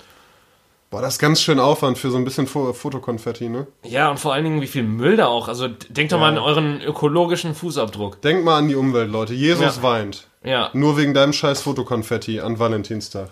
Boah, 0.92 1.02
das 1.02 1.14
ist 1.16 1.20
ganz 1.20 1.42
schön 1.42 1.60
Aufwand 1.60 1.98
für 2.00 2.10
so 2.10 2.18
ein 2.18 2.24
bisschen 2.26 2.48
Fo 2.48 2.74
Fotokonfetti, 2.74 3.48
ne? 3.50 3.68
Ja, 3.84 4.10
und 4.10 4.20
vor 4.20 4.34
allen 4.34 4.44
Dingen, 4.44 4.62
wie 4.62 4.68
viel 4.68 4.82
Müll 4.84 5.18
da 5.18 5.28
auch. 5.28 5.48
Also, 5.48 5.68
denkt 5.90 6.12
doch 6.12 6.20
mal 6.20 6.30
an 6.32 6.40
euren 6.40 6.82
ökologischen 6.82 7.54
Fußabdruck. 7.54 8.22
Denk 8.24 8.44
mal 8.44 8.58
an 8.58 8.68
die 8.70 8.76
Umwelt, 8.76 9.12
Leute. 9.12 9.34
Jesus 9.36 9.78
Ja. 9.78 9.84
weint. 9.84 10.28
Ja. 10.44 10.70
Nur 10.74 10.98
wegen 10.98 11.14
deinem 11.14 11.34
scheiß 11.34 11.62
Fotokonfetti 11.62 12.40
an 12.40 12.58
Valentinstag. 12.58 13.30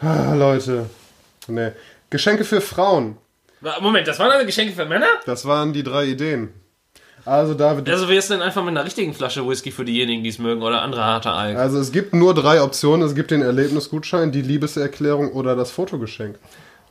Ah, 0.00 0.34
Leute. 0.34 0.86
Nee. 1.48 1.70
Geschenke 2.10 2.44
für 2.44 2.60
Frauen. 2.60 3.16
Moment, 3.80 4.08
das 4.08 4.18
waren 4.18 4.30
alle 4.30 4.46
Geschenke 4.46 4.72
für 4.74 4.86
Männer? 4.86 5.06
Das 5.26 5.44
waren 5.44 5.72
die 5.72 5.82
drei 5.82 6.06
Ideen. 6.06 6.48
Also, 7.26 7.52
David, 7.52 7.88
Also, 7.88 8.08
wie 8.08 8.16
ist 8.16 8.30
denn 8.30 8.40
einfach 8.40 8.62
mit 8.62 8.70
einer 8.70 8.84
richtigen 8.84 9.12
Flasche 9.12 9.46
Whisky 9.46 9.70
für 9.70 9.84
diejenigen, 9.84 10.22
die 10.22 10.30
es 10.30 10.38
mögen 10.38 10.62
oder 10.62 10.80
andere 10.80 11.04
harte 11.04 11.30
Alk? 11.30 11.58
also 11.58 11.78
es 11.78 11.92
gibt 11.92 12.14
nur 12.14 12.32
drei 12.34 12.62
Optionen. 12.62 13.06
Es 13.06 13.14
gibt 13.14 13.30
den 13.30 13.42
Erlebnisgutschein, 13.42 14.32
die 14.32 14.40
Liebeserklärung 14.40 15.32
oder 15.32 15.54
das 15.54 15.70
Fotogeschenk. 15.70 16.38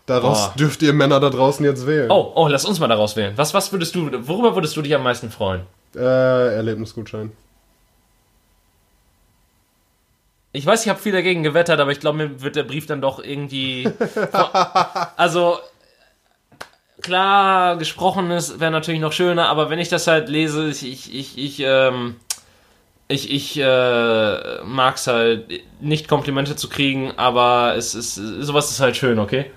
Daraus 0.06 0.50
Boah. 0.50 0.54
dürft 0.58 0.82
ihr 0.84 0.94
Männer 0.94 1.20
da 1.20 1.30
draußen 1.32 1.66
jetzt 1.66 1.86
wählen. 1.88 2.10
Oh, 2.12 2.32
oh, 2.36 2.48
lass 2.48 2.66
uns 2.66 2.80
mal 2.80 2.88
daraus 2.88 3.16
wählen. 3.16 3.34
Was, 3.36 3.54
was 3.56 3.72
würdest 3.72 3.96
du, 3.96 4.10
worüber 4.28 4.56
würdest 4.56 4.76
du 4.78 4.82
dich 4.84 4.94
am 4.94 5.04
meisten 5.04 5.32
freuen? 5.32 5.62
Äh, 5.96 6.56
Erlebnisgutschein. 6.56 7.32
Ich 10.52 10.66
weiß, 10.66 10.84
ich 10.84 10.90
habe 10.90 11.00
viel 11.00 11.12
dagegen 11.12 11.44
gewettert, 11.44 11.80
aber 11.80 11.92
ich 11.92 12.00
glaube, 12.00 12.18
mir 12.18 12.42
wird 12.42 12.56
der 12.56 12.64
Brief 12.64 12.88
dann 12.88 13.02
doch 13.02 13.24
irgendwie. 13.24 13.88
also, 15.16 15.60
klar, 17.02 17.78
gesprochenes 17.78 18.60
wäre 18.60 18.72
natürlich 18.72 19.00
noch 19.00 19.14
schöner, 19.14 19.48
aber 19.50 19.70
wenn 19.70 19.80
ich 19.80 19.90
das 19.90 20.08
halt 20.08 20.28
lese, 20.28 20.70
ich, 20.70 20.84
ich, 20.84 21.14
ich, 21.14 21.38
ich, 21.38 21.60
ähm, 21.60 22.16
ich, 23.08 23.32
ich 23.32 23.58
äh, 23.60 24.64
mag 24.64 24.96
es 24.96 25.08
halt 25.08 25.50
nicht 25.82 26.08
Komplimente 26.08 26.56
zu 26.56 26.68
kriegen, 26.68 27.12
aber 27.18 27.76
es 27.76 27.94
ist, 27.94 28.16
sowas 28.16 28.72
ist 28.72 28.80
halt 28.80 28.98
schön, 28.98 29.20
okay? 29.20 29.52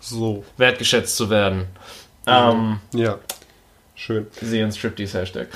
So. 0.00 0.44
Wertgeschätzt 0.56 1.16
zu 1.16 1.30
werden. 1.30 1.66
Ähm, 2.26 2.80
Ja. 2.92 3.18
Schön. 3.94 4.26
sehen 4.40 4.72
Striptease 4.72 5.20
Hashtag. 5.20 5.48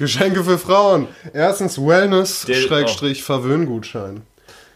Geschenke 0.00 0.42
für 0.44 0.56
Frauen. 0.56 1.08
Erstens 1.34 1.76
Wellness, 1.78 2.46
Der- 2.46 2.54
Schrägstrich, 2.54 3.22
Verwöhngutschein. 3.22 4.22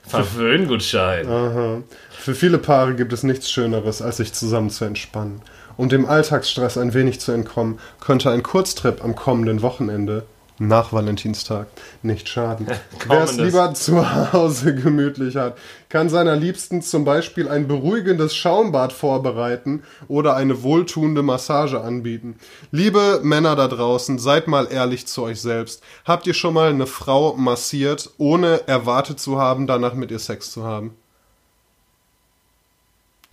Verwöhngutschein. 0.07 1.27
Aha. 1.27 1.83
Für 2.11 2.35
viele 2.35 2.59
Paare 2.59 2.95
gibt 2.95 3.11
es 3.14 3.22
nichts 3.22 3.51
Schöneres, 3.51 4.03
als 4.03 4.18
sich 4.18 4.35
zusammen 4.35 4.68
zu 4.68 4.85
entspannen. 4.85 5.41
Um 5.79 5.89
dem 5.89 6.05
Alltagsstress 6.05 6.77
ein 6.77 6.93
wenig 6.93 7.20
zu 7.20 7.33
entkommen, 7.33 7.79
könnte 8.01 8.31
ein 8.31 8.43
Kurztrip 8.43 9.03
am 9.03 9.16
kommenden 9.16 9.62
Wochenende 9.62 10.27
nach 10.59 10.92
Valentinstag 10.92 11.66
nicht 12.02 12.28
schaden. 12.28 12.66
Wer 13.09 13.24
es 13.24 13.36
lieber 13.36 13.74
zu 13.74 14.32
Hause 14.32 14.74
gemütlich 14.74 15.36
hat, 15.36 15.57
kann 15.88 16.09
seiner 16.09 16.36
Liebsten 16.36 16.82
zum 16.82 17.05
Beispiel 17.05 17.48
ein 17.48 17.66
beruhigendes 17.66 18.34
Schaumbad 18.36 18.92
vorbereiten 18.92 19.82
oder 20.09 20.36
eine 20.36 20.62
wohltuende 20.62 21.22
Massage 21.22 21.80
anbieten. 21.80 22.36
Liebe 22.70 23.20
Männer 23.22 23.57
da 23.57 23.68
draußen, 23.68 24.18
seid 24.18 24.48
mal 24.48 24.68
ehrlich 24.70 25.07
zu 25.07 25.22
euch 25.22 25.40
selbst. 25.40 25.82
Habt 26.05 26.26
ihr 26.26 26.34
schon 26.34 26.55
mal 26.55 26.70
eine 26.70 26.86
Frau 26.86 27.34
massiert, 27.36 28.11
ohne 28.18 28.66
erwartet 28.66 29.20
zu 29.20 29.38
haben, 29.38 29.66
danach 29.66 29.94
mit 29.94 30.11
ihr 30.11 30.18
Sex 30.18 30.52
zu 30.52 30.64
haben? 30.64 30.96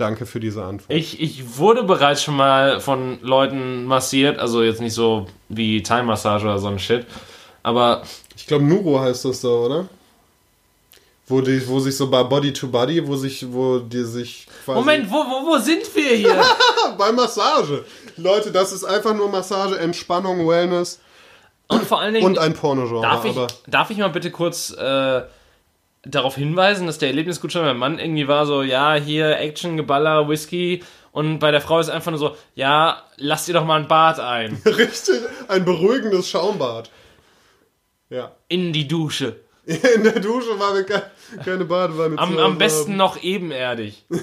Danke 0.01 0.25
für 0.25 0.39
diese 0.39 0.63
Antwort. 0.63 0.91
Ich, 0.91 1.21
ich 1.21 1.57
wurde 1.57 1.83
bereits 1.83 2.23
schon 2.23 2.35
mal 2.35 2.79
von 2.79 3.19
Leuten 3.21 3.85
massiert, 3.85 4.39
also 4.39 4.63
jetzt 4.63 4.81
nicht 4.81 4.95
so 4.95 5.27
wie 5.47 5.83
Thai-Massage 5.83 6.43
oder 6.45 6.57
so 6.57 6.67
ein 6.69 6.79
Shit, 6.79 7.05
aber 7.61 8.01
Ich 8.35 8.47
glaube, 8.47 8.63
Nuro 8.65 8.99
heißt 8.99 9.25
das 9.25 9.41
da, 9.41 9.49
oder? 9.49 9.87
Wo, 11.27 11.39
die, 11.41 11.65
wo 11.67 11.79
sich 11.79 11.95
so 11.95 12.09
bei 12.09 12.23
Body 12.23 12.51
to 12.51 12.67
Body, 12.67 13.07
wo 13.07 13.15
sich, 13.15 13.45
wo 13.53 13.77
die 13.77 14.03
sich 14.03 14.47
quasi. 14.65 14.79
Moment, 14.79 15.09
wo, 15.11 15.17
wo, 15.17 15.51
wo 15.53 15.57
sind 15.59 15.83
wir 15.95 16.15
hier? 16.15 16.43
Bei 16.97 17.11
Massage. 17.11 17.85
Leute, 18.17 18.51
das 18.51 18.73
ist 18.73 18.83
einfach 18.83 19.13
nur 19.15 19.29
Massage, 19.29 19.77
Entspannung, 19.77 20.47
Wellness 20.47 20.99
Und 21.67 21.83
vor 21.85 22.01
allen 22.01 22.15
Dingen, 22.15 22.25
und 22.25 22.37
ein 22.39 22.53
Pornogenre. 22.53 23.01
darf, 23.03 23.23
ich, 23.23 23.35
darf 23.67 23.89
ich 23.91 23.97
mal 23.99 24.09
bitte 24.09 24.31
kurz 24.31 24.71
äh, 24.71 25.21
darauf 26.03 26.35
hinweisen, 26.35 26.87
dass 26.87 26.97
der 26.97 27.09
Erlebnisgutschein 27.09 27.63
beim 27.63 27.77
Mann 27.77 27.99
irgendwie 27.99 28.27
war 28.27 28.45
so, 28.45 28.63
ja, 28.63 28.95
hier 28.95 29.37
Action, 29.37 29.77
Geballer, 29.77 30.27
Whisky 30.27 30.83
und 31.11 31.39
bei 31.39 31.51
der 31.51 31.61
Frau 31.61 31.79
ist 31.79 31.89
einfach 31.89 32.11
nur 32.11 32.19
so, 32.19 32.35
ja, 32.55 33.03
lass 33.17 33.45
dir 33.45 33.53
doch 33.53 33.65
mal 33.65 33.79
ein 33.79 33.87
Bad 33.87 34.19
ein. 34.19 34.61
richtig 34.65 35.21
ein 35.47 35.65
beruhigendes 35.65 36.29
Schaumbad. 36.29 36.89
Ja. 38.09 38.31
In 38.47 38.73
die 38.73 38.87
Dusche. 38.87 39.41
In 39.65 40.03
der 40.03 40.19
Dusche 40.19 40.57
war 40.59 40.73
wir 40.73 40.83
ke 40.83 41.03
keine 41.45 41.65
Badewanne 41.65 42.17
Am, 42.17 42.37
am 42.37 42.57
besten 42.57 42.91
haben. 42.91 42.97
noch 42.97 43.21
ebenerdig. 43.21 44.05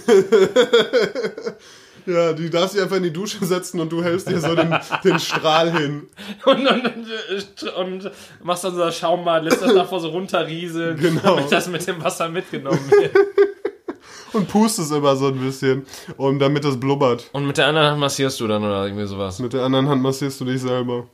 Ja, 2.09 2.33
du 2.33 2.49
darfst 2.49 2.75
dich 2.75 2.83
einfach 2.83 2.97
in 2.97 3.03
die 3.03 3.13
Dusche 3.13 3.45
setzen 3.45 3.81
und 3.81 3.93
du 3.93 4.03
hältst 4.03 4.31
dir 4.31 4.41
so 4.41 4.55
den, 4.55 4.75
den 5.05 5.19
Strahl 5.21 5.71
hin. 5.71 6.09
Und, 6.47 6.67
und, 6.67 6.87
und, 6.87 7.73
und 7.77 8.11
machst 8.43 8.65
dann 8.65 8.73
so 8.75 8.81
das 8.81 8.97
Schaumbad, 8.97 9.45
lässt 9.45 9.61
das 9.61 9.75
davor 9.75 10.01
so 10.01 10.09
runterrieseln, 10.09 10.97
Genau. 11.01 11.37
damit 11.37 11.53
das 11.53 11.69
mit 11.69 11.87
dem 11.87 12.03
Wasser 12.03 12.29
mitgenommen 12.31 12.81
wird. 12.91 13.15
Und 14.33 14.47
pustest 14.49 14.93
immer 14.93 15.17
so 15.17 15.29
ein 15.29 15.39
bisschen, 15.41 15.87
und 16.19 16.39
damit 16.39 16.63
das 16.63 16.79
blubbert. 16.79 17.29
Und 17.33 17.47
mit 17.47 17.57
der 17.57 17.67
anderen 17.67 17.89
Hand 17.93 18.01
massierst 18.01 18.39
du 18.41 18.47
dann 18.47 18.63
oder 18.63 18.85
irgendwie 18.85 19.07
sowas. 19.07 19.39
Mit 19.39 19.55
der 19.55 19.63
anderen 19.63 19.89
Hand 19.89 20.03
massierst 20.03 20.39
du 20.41 20.45
dich 20.45 20.61
selber. 20.61 21.07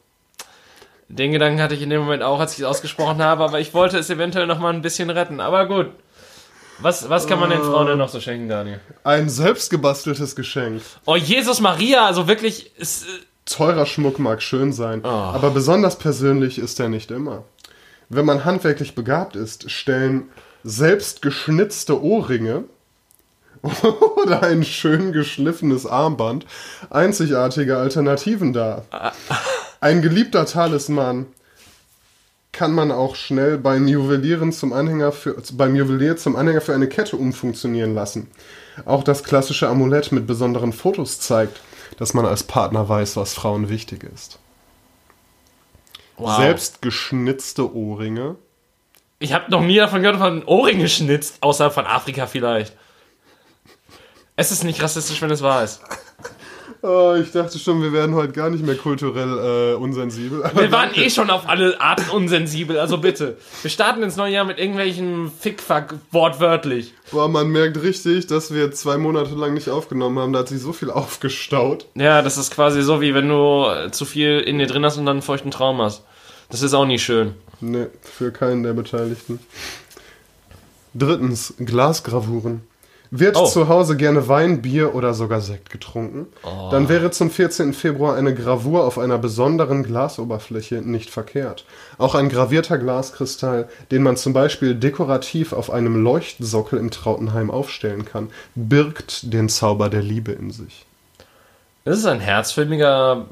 Den 1.09 1.31
Gedanken 1.33 1.61
hatte 1.63 1.75
ich 1.77 1.83
in 1.83 1.91
dem 1.91 2.01
Moment 2.01 2.23
auch, 2.25 2.41
als 2.41 2.55
ich 2.55 2.61
es 2.61 2.65
ausgesprochen 2.65 3.23
habe, 3.23 3.45
aber 3.45 3.61
ich 3.61 3.73
wollte 3.73 3.99
es 3.99 4.11
eventuell 4.11 4.47
noch 4.49 4.59
mal 4.59 4.73
ein 4.73 4.83
bisschen 4.83 5.11
retten. 5.11 5.39
Aber 5.41 5.67
gut. 5.67 5.91
Was, 6.79 7.09
was 7.09 7.27
kann 7.27 7.39
man 7.41 7.51
den 7.51 7.63
Frauen 7.63 7.87
denn 7.87 7.99
noch 7.99 8.09
so 8.09 8.21
schenken, 8.21 8.49
Daniel? 8.49 8.81
Ein 9.05 9.29
selbstgebasteltes 9.29 10.35
Geschenk. 10.37 10.83
Oh, 11.07 11.17
Jesus 11.17 11.61
Maria, 11.61 12.07
also 12.07 12.27
wirklich, 12.29 12.77
ist, 12.77 13.05
äh, 13.05 13.07
Teurer 13.47 13.85
Schmuck 13.87 14.19
mag 14.19 14.43
schön 14.43 14.73
sein, 14.73 15.03
Oh. 15.05 15.09
aber 15.09 15.51
besonders 15.51 15.97
persönlich 15.99 16.59
ist 16.59 16.81
er 16.81 16.89
nicht 16.89 17.11
immer. 17.11 17.45
Wenn 18.09 18.25
man 18.25 18.45
handwerklich 18.45 18.95
begabt 18.95 19.37
ist, 19.37 19.71
stellen 19.71 20.31
selbst 20.63 21.21
geschnitzte 21.23 22.03
Ohrringe 22.03 22.65
oder 24.23 24.43
ein 24.43 24.65
schön 24.65 25.13
geschliffenes 25.13 25.87
Armband 25.87 26.45
einzigartige 26.91 27.77
Alternativen 27.79 28.53
dar. 28.53 28.85
Ein 29.81 30.03
geliebter 30.03 30.45
Talisman 30.47 31.27
kann 32.55 32.73
man 32.73 32.91
auch 32.91 33.17
schnell 33.17 33.59
beim 33.59 33.87
Juwelieren 33.87 34.53
zum 34.53 34.73
Anhänger 34.73 35.13
für, 35.13 35.37
beim 35.53 35.77
Juwelier 35.77 36.17
zum 36.17 36.37
Anhänger 36.37 36.63
für 36.63 36.73
eine 36.73 36.89
Kette 36.89 37.17
umfunktionieren 37.17 37.95
lassen. 37.95 38.31
Auch 38.87 39.05
das 39.05 39.25
klassische 39.25 39.69
Amulett 39.69 40.13
mit 40.13 40.27
besonderen 40.27 40.73
Fotos 40.73 41.21
zeigt, 41.21 41.61
dass 41.99 42.15
man 42.15 42.25
als 42.25 42.45
Partner 42.45 42.89
weiß, 42.89 43.17
was 43.17 43.35
Frauen 43.35 43.69
wichtig 43.69 44.05
ist. 44.05 44.39
wow. 46.17 46.37
Selbst 46.39 46.81
geschnitzte 46.81 47.75
Ohrringe. 47.75 48.37
Ich 49.19 49.33
habe 49.33 49.51
noch 49.51 49.61
nie 49.61 49.77
davon 49.77 50.03
gehört, 50.03 50.19
von 50.19 50.45
Ohrringen 50.45 50.83
geschnitzt, 50.83 51.39
außer 51.41 51.71
von 51.71 51.87
Afrika 51.87 52.27
vielleicht. 52.27 52.75
Es 54.37 54.51
ist 54.51 54.65
nicht 54.65 54.83
rassistisch, 54.83 55.21
wenn 55.23 55.31
es 55.31 55.43
wahr 55.43 55.65
ist. 55.65 55.81
Oh, 56.83 57.15
ich 57.21 57.31
dachte 57.33 57.59
schon, 57.59 57.83
wir 57.83 57.93
werden 57.93 58.15
heute 58.15 58.33
gar 58.33 58.51
nicht 58.51 58.65
mehr 58.65 58.77
kulturell 58.77 59.73
äh, 59.73 59.75
unsensibel. 59.75 60.43
Wir 60.55 60.73
waren 60.73 60.95
eh 60.95 61.11
schon 61.11 61.31
auf 61.31 61.49
alle 61.49 61.81
Arten 61.81 62.11
unsensibel, 62.11 62.79
also 62.79 62.99
bitte. 62.99 63.37
Wir 63.63 63.71
starten 63.71 64.03
ins 64.03 64.17
neue 64.17 64.33
Jahr 64.33 64.45
mit 64.45 64.59
irgendwelchen 64.59 65.31
Fickfuck, 65.31 65.95
wortwörtlich. 66.11 66.95
Boah, 67.11 67.29
man 67.29 67.49
merkt 67.49 67.83
richtig, 67.83 68.27
dass 68.27 68.53
wir 68.53 68.73
zwei 68.73 68.99
Monate 68.99 69.35
lang 69.35 69.55
nicht 69.55 69.69
aufgenommen 69.69 70.19
haben. 70.19 70.33
Da 70.33 70.41
hat 70.41 70.49
sich 70.49 70.61
so 70.61 70.73
viel 70.73 70.91
aufgestaut. 70.91 71.87
Ja, 71.95 72.23
das 72.23 72.39
ist 72.39 72.51
quasi 72.55 72.83
so, 72.83 73.01
wie 73.01 73.15
wenn 73.15 73.29
du 73.29 73.67
äh, 73.67 73.91
zu 73.91 74.05
viel 74.05 74.41
in 74.41 74.59
dir 74.59 74.67
drin 74.67 74.85
hast 74.85 74.97
und 74.97 75.07
dann 75.07 75.17
einen 75.17 75.23
feuchten 75.23 75.51
Traum 75.51 75.81
hast. 75.81 76.05
Das 76.51 76.63
ist 76.63 76.75
auch 76.75 76.87
nicht 76.87 77.03
schön. 77.03 77.35
Ne, 77.61 77.91
für 78.03 78.31
keinen 78.31 78.63
der 78.63 78.75
Beteiligten. 78.75 79.39
Drittens, 80.95 81.55
Glasgravuren. 81.59 82.63
Wird 83.17 83.37
Oh. 83.37 83.47
zu 83.47 83.69
Hause 83.69 83.97
gerne 83.97 84.27
Wein, 84.27 84.61
Bier 84.61 84.93
oder 84.97 85.15
sogar 85.15 85.41
Sekt 85.41 85.71
getrunken? 85.71 86.27
Oh. 86.43 86.69
Dann 86.73 86.89
wäre 86.89 87.13
zum 87.13 87.31
14. 87.31 87.73
Februar 87.73 88.17
eine 88.17 88.35
Gravur 88.35 88.85
auf 88.85 88.99
einer 88.99 89.19
besonderen 89.19 89.85
Glasoberfläche 89.85 90.83
nicht 90.83 91.11
verkehrt. 91.11 91.65
Auch 91.97 92.17
ein 92.17 92.29
gravierter 92.29 92.77
Glaskristall, 92.77 93.69
den 93.93 94.03
man 94.03 94.17
zum 94.17 94.33
Beispiel 94.33 94.75
dekorativ 94.75 95.53
auf 95.53 95.71
einem 95.71 96.03
Leuchtsockel 96.03 96.77
im 96.81 96.91
Trautenheim 96.91 97.53
aufstellen 97.53 98.05
kann, 98.05 98.31
birgt 98.57 99.33
den 99.33 99.49
Zauber 99.49 99.89
der 99.89 100.03
Liebe 100.03 100.33
in 100.33 100.51
sich. 100.51 100.85
Das 101.85 101.99
ist 101.99 102.07
ein 102.07 102.19
herzförmiger 102.19 103.27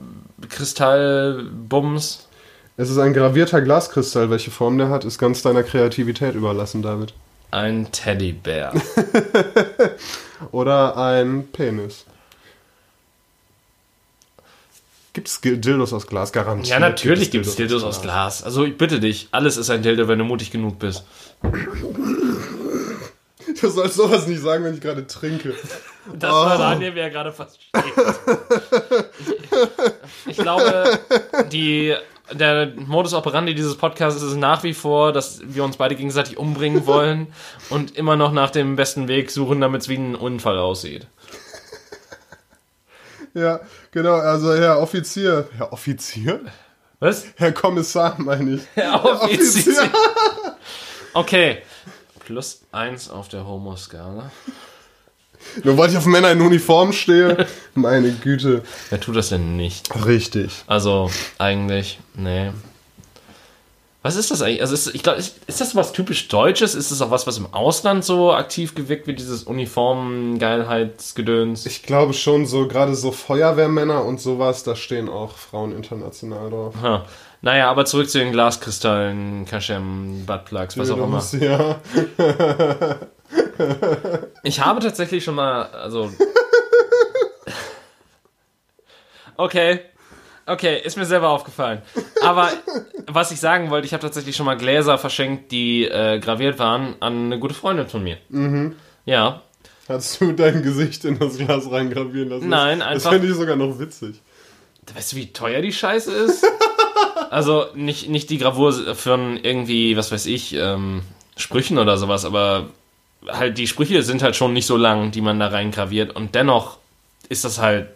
Kristallbums. 0.48 2.28
Es 2.76 2.88
ist 2.88 2.98
ein 2.98 3.14
gravierter 3.14 3.60
Glaskristall. 3.60 4.30
Welche 4.30 4.52
Form 4.52 4.78
der 4.78 4.90
hat, 4.90 5.04
ist 5.04 5.18
ganz 5.18 5.42
deiner 5.42 5.64
Kreativität 5.64 6.36
überlassen, 6.36 6.82
David. 6.82 7.14
Ein 7.52 7.92
Teddybär. 7.92 8.72
Oder 10.52 10.96
ein 10.96 11.48
Penis. 11.52 12.06
Gibt 15.12 15.28
es 15.28 15.40
Dildos 15.42 15.92
aus 15.92 16.06
Glas? 16.06 16.32
Garantiert. 16.32 16.70
Ja, 16.70 16.80
natürlich 16.80 17.30
gibt 17.30 17.44
es 17.44 17.54
Dildos 17.56 17.84
aus 17.84 18.00
Glas. 18.00 18.42
Also 18.42 18.64
ich 18.64 18.78
bitte 18.78 19.00
dich, 19.00 19.28
alles 19.32 19.58
ist 19.58 19.68
ein 19.68 19.82
Dildo, 19.82 20.08
wenn 20.08 20.18
du 20.18 20.24
mutig 20.24 20.50
genug 20.50 20.78
bist. 20.78 21.04
Du 23.60 23.68
sollst 23.68 23.96
sowas 23.96 24.26
nicht 24.26 24.40
sagen, 24.40 24.64
wenn 24.64 24.74
ich 24.74 24.80
gerade 24.80 25.06
trinke. 25.06 25.54
Das 26.14 26.32
war 26.32 26.58
Daniel, 26.58 26.94
wer 26.94 27.10
gerade 27.10 27.32
fast 27.32 27.60
steht. 27.60 27.84
Ich, 30.26 30.30
ich 30.30 30.36
glaube, 30.36 30.98
die, 31.50 31.94
der 32.30 32.72
Modus 32.76 33.14
operandi 33.14 33.54
dieses 33.54 33.76
Podcasts 33.76 34.22
ist 34.22 34.36
nach 34.36 34.62
wie 34.62 34.74
vor, 34.74 35.12
dass 35.12 35.40
wir 35.44 35.64
uns 35.64 35.76
beide 35.76 35.96
gegenseitig 35.96 36.38
umbringen 36.38 36.86
wollen 36.86 37.32
und 37.70 37.96
immer 37.96 38.16
noch 38.16 38.32
nach 38.32 38.50
dem 38.50 38.76
besten 38.76 39.08
Weg 39.08 39.30
suchen, 39.30 39.60
damit 39.60 39.82
es 39.82 39.88
wie 39.88 39.96
ein 39.96 40.14
Unfall 40.14 40.58
aussieht. 40.58 41.06
Ja, 43.34 43.60
genau. 43.90 44.14
Also, 44.14 44.54
Herr 44.54 44.78
Offizier. 44.80 45.48
Herr 45.56 45.72
Offizier? 45.72 46.40
Was? 47.00 47.24
Herr 47.36 47.52
Kommissar, 47.52 48.16
meine 48.18 48.56
ich. 48.56 48.62
Herr 48.74 49.04
Offizier. 49.04 49.90
Okay. 51.14 51.62
Plus 52.24 52.62
eins 52.72 53.10
auf 53.10 53.28
der 53.28 53.46
Homo-Skala. 53.46 54.30
Nur 55.64 55.76
weil 55.78 55.90
ich 55.90 55.96
auf 55.96 56.06
Männer 56.06 56.30
in 56.32 56.40
Uniform 56.40 56.92
stehe. 56.92 57.46
Meine 57.74 58.12
Güte. 58.12 58.62
Wer 58.90 59.00
tut 59.00 59.16
das 59.16 59.30
denn 59.30 59.56
nicht? 59.56 59.88
Richtig. 60.06 60.52
Also, 60.66 61.10
eigentlich, 61.38 61.98
nee. 62.14 62.50
Was 64.02 64.16
ist 64.16 64.30
das 64.32 64.42
eigentlich? 64.42 64.60
Also, 64.60 64.74
ist, 64.74 64.92
ich 64.94 65.02
glaube, 65.04 65.20
ist, 65.20 65.38
ist 65.46 65.60
das 65.60 65.76
was 65.76 65.92
typisch 65.92 66.26
Deutsches? 66.28 66.74
Ist 66.74 66.90
das 66.90 67.00
auch 67.00 67.12
was, 67.12 67.24
was 67.26 67.38
im 67.38 67.54
Ausland 67.54 68.04
so 68.04 68.32
aktiv 68.32 68.74
gewirkt 68.74 69.06
wird, 69.06 69.20
dieses 69.20 69.44
Uniformen-Geilheitsgedöns? 69.44 71.66
Ich 71.66 71.84
glaube 71.84 72.12
schon 72.12 72.44
so, 72.46 72.66
gerade 72.66 72.96
so 72.96 73.12
Feuerwehrmänner 73.12 74.04
und 74.04 74.20
sowas, 74.20 74.64
da 74.64 74.74
stehen 74.74 75.08
auch 75.08 75.36
Frauen 75.36 75.70
international 75.72 76.50
drauf. 76.50 76.74
Ha. 76.82 77.04
Naja, 77.42 77.70
aber 77.70 77.84
zurück 77.84 78.08
zu 78.08 78.18
den 78.18 78.32
Glaskristallen, 78.32 79.44
Kaschem, 79.46 80.24
Buttplugs, 80.26 80.76
was 80.78 80.90
auch 80.90 80.98
immer. 80.98 81.22
Ja. 81.40 81.80
Ich 84.42 84.60
habe 84.60 84.80
tatsächlich 84.80 85.22
schon 85.24 85.34
mal, 85.36 85.64
also. 85.66 86.10
Okay. 89.36 89.80
Okay, 90.44 90.80
ist 90.84 90.96
mir 90.96 91.06
selber 91.06 91.30
aufgefallen. 91.30 91.82
Aber 92.22 92.50
was 93.06 93.30
ich 93.30 93.38
sagen 93.40 93.70
wollte, 93.70 93.86
ich 93.86 93.92
habe 93.92 94.02
tatsächlich 94.02 94.34
schon 94.36 94.46
mal 94.46 94.56
Gläser 94.56 94.98
verschenkt, 94.98 95.52
die 95.52 95.84
äh, 95.84 96.18
graviert 96.18 96.58
waren, 96.58 96.96
an 97.00 97.26
eine 97.26 97.38
gute 97.38 97.54
Freundin 97.54 97.86
von 97.88 98.02
mir. 98.02 98.18
Mhm. 98.28 98.76
Ja. 99.04 99.42
Hast 99.88 100.20
du 100.20 100.32
dein 100.32 100.62
Gesicht 100.62 101.04
in 101.04 101.18
das 101.18 101.38
Glas 101.38 101.70
reingravieren 101.70 102.28
lassen? 102.28 102.48
Nein, 102.48 102.80
Das 102.80 102.88
einfach- 102.88 103.12
fände 103.12 103.28
ich 103.28 103.34
sogar 103.34 103.56
noch 103.56 103.78
witzig. 103.78 104.20
Weißt 104.94 105.12
du, 105.12 105.16
wie 105.16 105.32
teuer 105.32 105.62
die 105.62 105.72
Scheiße 105.72 106.12
ist? 106.12 106.44
also 107.30 107.66
nicht, 107.74 108.08
nicht 108.08 108.28
die 108.30 108.38
Gravur 108.38 108.72
von 108.96 109.36
irgendwie, 109.36 109.96
was 109.96 110.10
weiß 110.10 110.26
ich, 110.26 110.54
ähm, 110.54 111.02
Sprüchen 111.36 111.78
oder 111.78 111.96
sowas, 111.96 112.24
aber 112.24 112.68
halt 113.28 113.58
die 113.58 113.66
Sprüche 113.66 114.02
sind 114.02 114.22
halt 114.22 114.36
schon 114.36 114.52
nicht 114.52 114.66
so 114.66 114.76
lang, 114.76 115.10
die 115.10 115.20
man 115.20 115.38
da 115.38 115.48
reingraviert 115.48 116.14
und 116.14 116.34
dennoch 116.34 116.78
ist 117.28 117.44
das 117.44 117.58
halt 117.58 117.88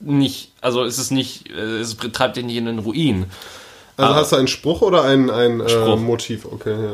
nicht, 0.00 0.50
also 0.60 0.82
ist 0.84 0.98
es 0.98 1.10
nicht, 1.10 1.50
äh, 1.50 1.80
es 1.80 1.96
treibt 1.96 2.36
den 2.36 2.46
nicht 2.46 2.56
in 2.56 2.66
den 2.66 2.78
Ruin. 2.78 3.26
Also 3.96 4.10
Aber- 4.10 4.20
hast 4.20 4.32
du 4.32 4.36
einen 4.36 4.48
Spruch 4.48 4.82
oder 4.82 5.04
ein, 5.04 5.30
ein 5.30 5.60
äh. 5.60 5.96
Motiv? 5.96 6.44
Okay, 6.46 6.74
ja. 6.74 6.92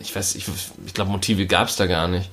Ich 0.00 0.14
weiß, 0.16 0.34
ich, 0.34 0.46
ich 0.86 0.94
glaube, 0.94 1.10
Motive 1.10 1.46
gab 1.46 1.68
es 1.68 1.76
da 1.76 1.86
gar 1.86 2.08
nicht. 2.08 2.30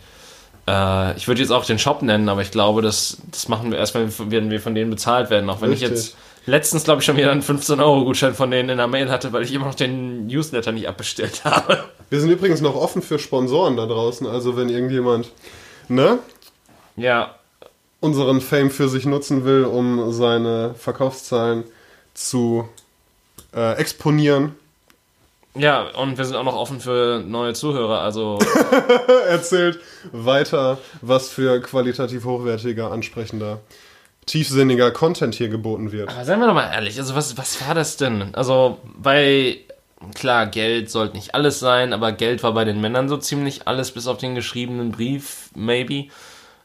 Äh, 0.68 1.18
ich 1.18 1.28
würde 1.28 1.42
jetzt 1.42 1.52
auch 1.52 1.66
den 1.66 1.78
Shop 1.80 2.02
nennen, 2.02 2.30
aber 2.30 2.42
ich 2.42 2.52
glaube, 2.52 2.82
das, 2.82 3.18
das 3.30 3.48
machen 3.48 3.72
wir 3.72 3.78
erst, 3.78 3.94
wenn 3.94 4.10
wir, 4.52 4.62
von 4.62 4.74
denen 4.74 4.90
bezahlt 4.90 5.30
werden. 5.30 5.50
Auch 5.50 5.62
wenn 5.62 5.72
ich 5.72 5.82
Richtig. 5.82 5.98
jetzt 6.00 6.16
letztens, 6.46 6.84
glaube 6.84 7.02
ich, 7.02 7.06
schon 7.06 7.18
wieder 7.18 7.32
einen 7.32 7.42
15-Euro-Gutschein 7.42 8.34
von 8.34 8.52
denen 8.52 8.70
in 8.70 8.78
der 8.78 8.88
Mail 8.88 9.10
hatte, 9.10 9.34
weil 9.34 9.44
ich 9.44 9.54
immer 9.54 9.66
noch 9.66 9.76
den 9.76 10.28
Newsletter 10.28 10.72
nicht 10.72 10.88
abbestellt 10.88 11.44
habe. 11.46 11.84
Wir 12.10 12.20
sind 12.20 12.30
übrigens 12.30 12.62
noch 12.62 12.76
offen 12.76 13.02
für 13.02 13.20
Sponsoren 13.20 13.78
da 13.78 13.86
draußen. 13.86 14.28
Also 14.28 14.56
wenn 14.56 14.70
irgendjemand 14.70 15.32
ne, 15.88 16.20
Ja, 16.96 17.36
unseren 18.00 18.42
Fame 18.42 18.70
für 18.70 18.90
sich 18.90 19.06
nutzen 19.06 19.46
will, 19.46 19.66
um 19.66 20.12
seine 20.12 20.76
Verkaufszahlen 20.76 21.64
zu 22.14 22.70
äh, 23.54 23.74
exponieren, 23.78 24.56
ja, 25.58 25.84
und 25.84 26.18
wir 26.18 26.26
sind 26.26 26.36
auch 26.36 26.44
noch 26.44 26.56
offen 26.56 26.82
für 26.82 27.24
neue 27.26 27.54
Zuhörer. 27.54 28.02
Also, 28.02 28.40
erzählt 29.30 29.80
weiter, 30.12 30.80
was 31.02 31.30
für 31.30 31.62
qualitativ 31.62 32.26
hochwertiger, 32.26 32.92
ansprechender, 32.92 33.62
tiefsinniger 34.26 34.92
Content 34.92 35.36
hier 35.36 35.50
geboten 35.50 35.92
wird. 35.92 36.10
aber 36.10 36.26
seien 36.26 36.40
wir 36.40 36.48
doch 36.48 36.54
mal 36.54 36.72
ehrlich, 36.72 36.98
also 36.98 37.16
was, 37.16 37.38
was 37.38 37.66
war 37.66 37.76
das 37.76 37.98
denn? 37.98 38.34
Also, 38.34 38.80
bei, 38.98 39.60
klar, 40.14 40.48
Geld 40.48 40.90
sollte 40.90 41.16
nicht 41.16 41.36
alles 41.36 41.60
sein, 41.60 41.94
aber 41.94 42.12
Geld 42.12 42.44
war 42.44 42.54
bei 42.54 42.66
den 42.66 42.82
Männern 42.82 43.10
so 43.10 43.18
ziemlich 43.18 43.68
alles, 43.68 43.92
bis 43.92 44.08
auf 44.08 44.18
den 44.18 44.36
geschriebenen 44.36 44.92
Brief, 44.92 45.50
maybe. 45.56 46.06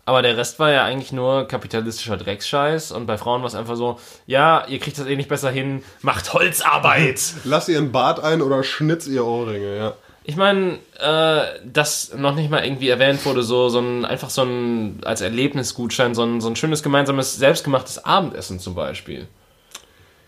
Aber 0.07 0.23
der 0.23 0.37
Rest 0.37 0.59
war 0.59 0.73
ja 0.73 0.85
eigentlich 0.85 1.13
nur 1.13 1.47
kapitalistischer 1.47 2.17
Drecksscheiß 2.17 2.91
und 2.93 3.07
bei 3.07 3.17
Frauen 3.17 3.43
war 3.43 3.49
es 3.49 3.55
einfach 3.55 3.77
so, 3.77 4.01
ja, 4.27 4.67
ihr 4.67 4.81
kriegt 4.81 4.99
das 4.99 5.07
eh 5.07 5.15
nicht 5.15 5.29
besser 5.29 5.51
hin, 5.51 5.85
macht 6.03 6.33
Holzarbeit. 6.33 7.21
Lass 7.45 7.69
ihren 7.69 7.93
Bart 7.93 8.19
ein 8.19 8.43
oder 8.43 8.65
schnitz 8.65 9.07
ihr 9.07 9.25
Ohrringe, 9.25 9.77
ja. 9.77 9.95
Ich 10.31 10.37
meine, 10.37 10.79
äh, 11.01 11.59
dass 11.65 12.15
noch 12.15 12.37
nicht 12.37 12.51
mal 12.51 12.65
irgendwie 12.65 12.89
erwähnt 12.89 13.25
wurde, 13.27 13.43
so, 13.43 13.69
so 13.69 13.81
ein, 13.81 14.05
einfach 14.05 14.31
so 14.31 14.43
ein, 14.43 15.01
als 15.05 15.23
Erlebnisgutschein, 15.23 16.15
so 16.15 16.23
ein, 16.23 16.41
so 16.41 16.47
ein 16.47 16.55
schönes 16.55 16.85
gemeinsames, 16.85 17.35
selbstgemachtes 17.35 18.05
Abendessen 18.05 18.61
zum 18.61 18.77
Beispiel. 18.77 19.27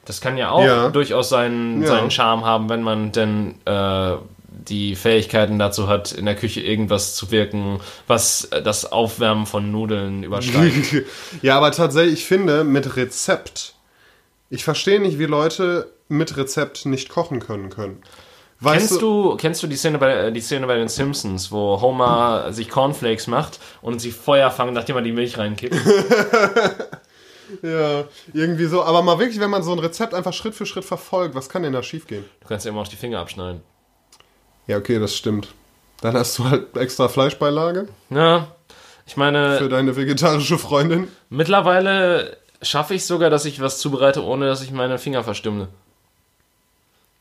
Das 0.05 0.21
kann 0.21 0.37
ja 0.37 0.51
auch 0.51 0.65
Ja. 0.65 0.89
durchaus 0.89 1.29
seinen, 1.29 1.83
Ja. 1.83 1.87
seinen 1.89 2.11
Charme 2.11 2.45
haben, 2.45 2.69
wenn 2.69 2.83
man 2.83 3.13
denn 3.13 3.55
äh, 3.65 4.17
die 4.49 4.97
Fähigkeiten 4.97 5.61
dazu 5.61 5.87
hat, 5.87 6.11
in 6.11 6.25
der 6.27 6.35
Küche 6.35 6.61
irgendwas 6.63 7.15
zu 7.15 7.31
wirken, 7.31 7.79
was 8.09 8.47
äh, 8.47 8.61
das 8.61 8.91
Aufwärmen 8.91 9.47
von 9.47 9.71
Nudeln 9.71 10.25
übersteigt. 10.25 11.05
ja, 11.43 11.57
aber 11.57 11.71
tatsächlich, 11.71 12.15
ich 12.15 12.25
finde, 12.27 12.65
mit 12.65 12.97
Rezept, 12.97 13.75
ich 14.51 14.65
verstehe 14.65 14.99
nicht, 14.99 15.21
wie 15.21 15.27
Leute 15.27 15.93
mit 16.09 16.37
Rezept 16.37 16.87
nicht 16.87 17.09
kochen 17.09 17.39
können 17.39 17.71
können. 17.71 18.03
Weißt 18.63 18.89
kennst 18.89 19.03
du, 19.03 19.37
kennst 19.37 19.63
du 19.63 19.67
die 19.67 19.77
Szene 19.77 19.99
bei 19.99 20.31
die 20.31 20.41
Szene 20.41 20.67
bei 20.67 20.77
den 20.77 20.89
Simpsons, 20.89 21.51
wo 21.51 21.81
Homer 21.81 22.53
sich 22.53 22.69
Cornflakes 22.69 23.27
macht 23.27 23.59
und 23.81 23.99
sie 24.01 24.13
Feuer 24.13 24.51
fangen, 24.51 24.73
nachdem 24.73 24.97
er 24.97 25.03
die 25.03 25.13
Milch 25.13 25.37
reinkippt? 25.39 25.77
Ja, 27.61 28.05
irgendwie 28.33 28.65
so. 28.65 28.83
Aber 28.83 29.03
mal 29.03 29.19
wirklich, 29.19 29.39
wenn 29.39 29.51
man 29.51 29.63
so 29.63 29.73
ein 29.73 29.79
Rezept 29.79 30.15
einfach 30.15 30.33
Schritt 30.33 30.55
für 30.55 30.65
Schritt 30.65 30.87
verfolgt, 30.87 31.35
was 31.35 31.51
kann 31.51 31.63
denn 31.63 31.75
da 31.75 31.83
schiefgehen? 31.83 32.25
Du 32.41 32.49
kannst 32.49 32.65
ja 32.65 32.71
immer 32.71 32.81
auch 32.81 32.89
die 32.89 32.97
Finger 32.97 33.19
abschneiden. 33.19 33.61
Ja, 34.67 34.79
okay, 34.79 34.99
das 34.99 35.15
stimmt. 35.15 35.49
Dann 36.01 36.15
hast 36.15 36.39
du 36.39 36.45
halt 36.45 36.77
extra 36.77 37.09
Fleischbeilage 37.09 37.89
Ja, 38.11 38.49
ich 39.07 39.17
meine, 39.17 39.59
für 39.59 39.69
deine 39.69 39.97
vegetarische 39.97 40.57
Freundin. 40.59 41.09
mittlerweile 41.29 42.37
schaffe 42.63 42.95
ich 42.95 43.05
sogar, 43.05 43.29
dass 43.29 43.45
ich 43.45 43.61
was 43.61 43.79
zubereite, 43.79 44.25
ohne 44.25 44.47
dass 44.47 44.63
ich 44.63 44.71
meine 44.71 44.99
Finger 44.99 45.25
verstümmle. 45.25 45.69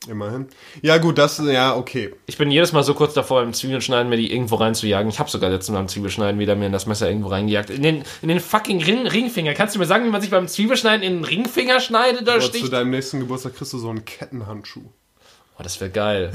Immerhin. 0.07 0.47
Ja, 0.81 0.97
gut, 0.97 1.19
das, 1.19 1.37
ja, 1.37 1.75
okay. 1.75 2.15
Ich 2.25 2.35
bin 2.35 2.49
jedes 2.49 2.71
Mal 2.73 2.81
so 2.81 2.95
kurz 2.95 3.13
davor, 3.13 3.43
im 3.43 3.53
Zwiebelschneiden 3.53 4.09
mir 4.09 4.17
die 4.17 4.33
irgendwo 4.33 4.55
reinzujagen. 4.55 5.09
Ich 5.09 5.19
habe 5.19 5.29
sogar 5.29 5.51
letztes 5.51 5.69
Mal 5.69 5.77
beim 5.77 5.89
Zwiebelschneiden 5.89 6.39
wieder 6.39 6.55
mir 6.55 6.65
in 6.65 6.71
das 6.71 6.87
Messer 6.87 7.07
irgendwo 7.07 7.29
reingejagt. 7.29 7.69
In 7.69 7.83
den, 7.83 8.03
in 8.23 8.29
den 8.29 8.39
fucking 8.39 8.83
Ring, 8.83 9.05
Ringfinger. 9.05 9.53
Kannst 9.53 9.75
du 9.75 9.79
mir 9.79 9.85
sagen, 9.85 10.03
wie 10.05 10.09
man 10.09 10.21
sich 10.21 10.31
beim 10.31 10.47
Zwiebelschneiden 10.47 11.03
in 11.03 11.17
den 11.17 11.23
Ringfinger 11.23 11.79
schneidet 11.79 12.23
oder 12.23 12.39
zu 12.39 12.67
deinem 12.67 12.89
nächsten 12.89 13.19
Geburtstag 13.19 13.55
kriegst 13.55 13.73
du 13.73 13.77
so 13.77 13.89
einen 13.89 14.03
Kettenhandschuh. 14.03 14.85
Oh, 15.59 15.63
das 15.63 15.79
wäre 15.79 15.91
geil. 15.91 16.31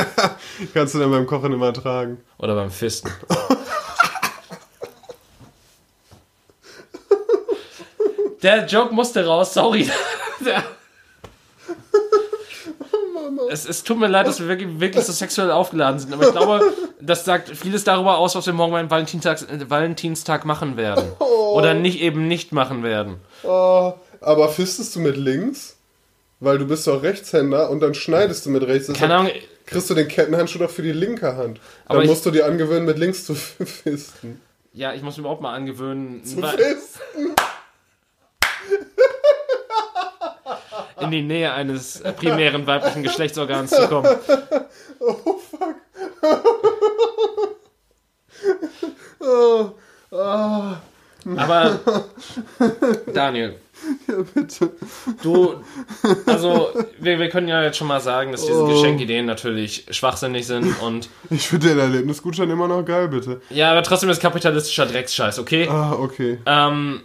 Kannst 0.74 0.96
du 0.96 0.98
dann 0.98 1.12
beim 1.12 1.26
Kochen 1.26 1.52
immer 1.52 1.72
tragen. 1.72 2.18
Oder 2.38 2.56
beim 2.56 2.72
Fisten. 2.72 3.12
Der 8.42 8.66
Joke 8.66 8.92
musste 8.92 9.24
raus, 9.24 9.54
sorry. 9.54 9.88
Es, 13.50 13.68
es 13.68 13.82
tut 13.82 13.98
mir 13.98 14.06
leid, 14.06 14.26
dass 14.28 14.38
wir 14.40 14.46
wirklich, 14.48 14.68
wirklich 14.78 15.04
so 15.04 15.12
sexuell 15.12 15.50
aufgeladen 15.50 15.98
sind, 15.98 16.12
aber 16.14 16.26
ich 16.26 16.32
glaube, 16.32 16.72
das 17.00 17.24
sagt 17.24 17.48
vieles 17.50 17.82
darüber 17.84 18.18
aus, 18.18 18.34
was 18.36 18.46
wir 18.46 18.52
morgen 18.52 18.72
beim 18.72 18.90
Valentinstag, 18.90 19.42
äh, 19.42 19.68
Valentinstag 19.68 20.44
machen 20.44 20.76
werden. 20.76 21.10
Oder 21.18 21.74
nicht 21.74 22.00
eben 22.00 22.28
nicht 22.28 22.52
machen 22.52 22.82
werden. 22.84 23.16
Oh, 23.42 23.92
aber 24.20 24.48
fistest 24.50 24.94
du 24.94 25.00
mit 25.00 25.16
links? 25.16 25.76
Weil 26.38 26.58
du 26.58 26.66
bist 26.66 26.86
doch 26.86 27.02
Rechtshänder 27.02 27.70
und 27.70 27.80
dann 27.80 27.94
schneidest 27.94 28.46
du 28.46 28.50
mit 28.50 28.62
rechts. 28.62 28.86
Deshalb 28.86 29.00
Keine 29.00 29.14
Ahnung, 29.16 29.32
kriegst 29.66 29.90
du 29.90 29.94
den 29.94 30.08
Kettenhandschuh 30.08 30.58
doch 30.58 30.70
für 30.70 30.82
die 30.82 30.92
linke 30.92 31.36
Hand. 31.36 31.60
Aber 31.86 31.98
Dann 31.98 32.08
musst 32.08 32.24
du 32.24 32.30
dir 32.30 32.46
angewöhnen, 32.46 32.86
mit 32.86 32.98
links 32.98 33.26
zu 33.26 33.34
fisten. 33.34 34.40
ja, 34.72 34.94
ich 34.94 35.02
muss 35.02 35.16
mir 35.16 35.22
überhaupt 35.22 35.42
mal 35.42 35.54
angewöhnen, 35.54 36.24
Zu 36.24 36.36
fisten? 36.40 37.34
in 41.00 41.10
die 41.10 41.22
Nähe 41.22 41.52
eines 41.52 42.00
äh, 42.00 42.12
primären 42.12 42.66
weiblichen 42.66 43.02
Geschlechtsorgans 43.02 43.70
zu 43.70 43.88
kommen. 43.88 44.08
Oh, 49.20 49.70
oh. 50.10 50.64
Aber 51.36 51.78
Daniel, 53.12 53.56
Ja, 54.08 54.14
bitte. 54.34 54.70
du, 55.22 55.56
also 56.26 56.68
wir, 56.98 57.18
wir 57.18 57.28
können 57.28 57.48
ja 57.48 57.62
jetzt 57.62 57.76
schon 57.76 57.86
mal 57.88 58.00
sagen, 58.00 58.32
dass 58.32 58.46
diese 58.46 58.62
Oh. 58.64 58.66
Geschenkideen 58.68 59.26
natürlich 59.26 59.86
schwachsinnig 59.90 60.46
sind 60.46 60.80
und 60.82 61.10
Ich 61.30 61.46
finde 61.48 61.68
den 61.68 61.78
Erlebnisgutschein 61.78 62.48
immer 62.50 62.68
noch 62.68 62.84
geil, 62.84 63.08
bitte. 63.08 63.42
ja, 63.50 63.70
aber 63.70 63.82
trotzdem 63.82 64.08
ist 64.08 64.20
kapitalistischer 64.22 64.86
Drecksscheiß, 64.86 65.38
okay? 65.38 65.68
Ah, 65.68 65.92
okay. 65.92 66.38
Ähm, 66.46 67.02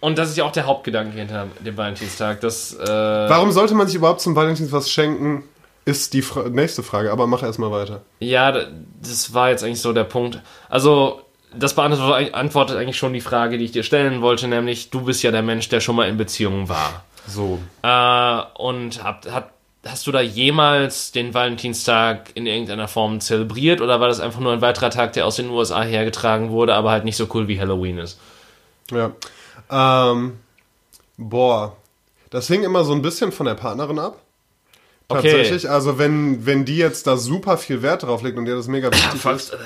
und 0.00 0.18
das 0.18 0.30
ist 0.30 0.36
ja 0.36 0.44
auch 0.44 0.52
der 0.52 0.66
Hauptgedanke 0.66 1.16
hinter 1.16 1.48
dem 1.60 1.76
Valentinstag, 1.76 2.40
dass 2.40 2.74
äh, 2.74 2.86
Warum 2.86 3.52
sollte 3.52 3.74
man 3.74 3.86
sich 3.86 3.96
überhaupt 3.96 4.20
zum 4.20 4.36
Valentins 4.36 4.72
was 4.72 4.90
schenken? 4.90 5.44
Ist 5.84 6.14
die 6.14 6.22
Fra 6.22 6.48
nächste 6.48 6.82
Frage, 6.82 7.12
aber 7.12 7.26
mach 7.28 7.42
erstmal 7.42 7.70
weiter. 7.70 8.02
ja, 8.18 8.52
das 9.00 9.34
war 9.34 9.50
jetzt 9.50 9.62
eigentlich 9.62 9.80
so 9.80 9.92
der 9.92 10.04
Punkt. 10.04 10.40
Also 10.68 11.22
das 11.54 11.74
beantwortet 11.74 12.76
eigentlich 12.76 12.98
schon 12.98 13.12
die 13.12 13.20
Frage, 13.20 13.56
die 13.56 13.64
ich 13.64 13.72
dir 13.72 13.82
stellen 13.82 14.20
wollte, 14.20 14.48
nämlich 14.48 14.90
du 14.90 15.02
bist 15.02 15.22
ja 15.22 15.30
der 15.30 15.42
Mensch, 15.42 15.68
der 15.68 15.80
schon 15.80 15.96
mal 15.96 16.08
in 16.08 16.16
Beziehungen 16.16 16.68
war. 16.68 17.04
So. 17.26 17.58
Äh, 17.82 18.42
und 18.58 19.02
habt, 19.02 19.30
hat, 19.30 19.50
hast 19.86 20.06
du 20.06 20.12
da 20.12 20.20
jemals 20.20 21.12
den 21.12 21.34
Valentinstag 21.34 22.30
in 22.34 22.46
irgendeiner 22.46 22.88
Form 22.88 23.20
zelebriert 23.20 23.80
oder 23.80 24.00
war 24.00 24.08
das 24.08 24.20
einfach 24.20 24.40
nur 24.40 24.52
ein 24.52 24.60
weiterer 24.60 24.90
Tag, 24.90 25.12
der 25.14 25.26
aus 25.26 25.36
den 25.36 25.50
USA 25.50 25.82
hergetragen 25.82 26.50
wurde, 26.50 26.74
aber 26.74 26.90
halt 26.90 27.04
nicht 27.04 27.16
so 27.16 27.28
cool 27.34 27.48
wie 27.48 27.60
Halloween 27.60 27.98
ist? 27.98 28.18
Ja. 28.90 29.12
Ähm, 29.70 30.38
boah. 31.16 31.76
Das 32.30 32.48
hing 32.48 32.64
immer 32.64 32.84
so 32.84 32.92
ein 32.92 33.02
bisschen 33.02 33.32
von 33.32 33.46
der 33.46 33.54
Partnerin 33.54 33.98
ab. 33.98 34.22
Okay. 35.08 35.30
Tatsächlich. 35.30 35.70
Also 35.70 35.98
wenn, 35.98 36.46
wenn 36.46 36.64
die 36.64 36.76
jetzt 36.76 37.06
da 37.06 37.16
super 37.16 37.58
viel 37.58 37.82
Wert 37.82 38.02
drauf 38.02 38.22
legt 38.22 38.36
und 38.38 38.46
ihr 38.46 38.56
das 38.56 38.66
mega 38.66 38.90
wichtig 38.90 39.24
ist, 39.24 39.52
äh, 39.52 39.58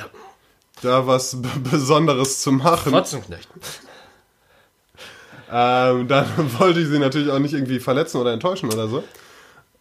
da 0.82 1.06
was 1.06 1.36
Besonderes 1.70 2.40
zu 2.40 2.52
machen, 2.52 2.92
Fotzenknecht. 2.92 3.48
ähm, 5.50 6.08
dann 6.08 6.26
wollte 6.58 6.80
ich 6.80 6.88
sie 6.88 6.98
natürlich 6.98 7.30
auch 7.30 7.38
nicht 7.38 7.54
irgendwie 7.54 7.80
verletzen 7.80 8.18
oder 8.18 8.32
enttäuschen 8.32 8.70
oder 8.70 8.88
so. 8.88 9.02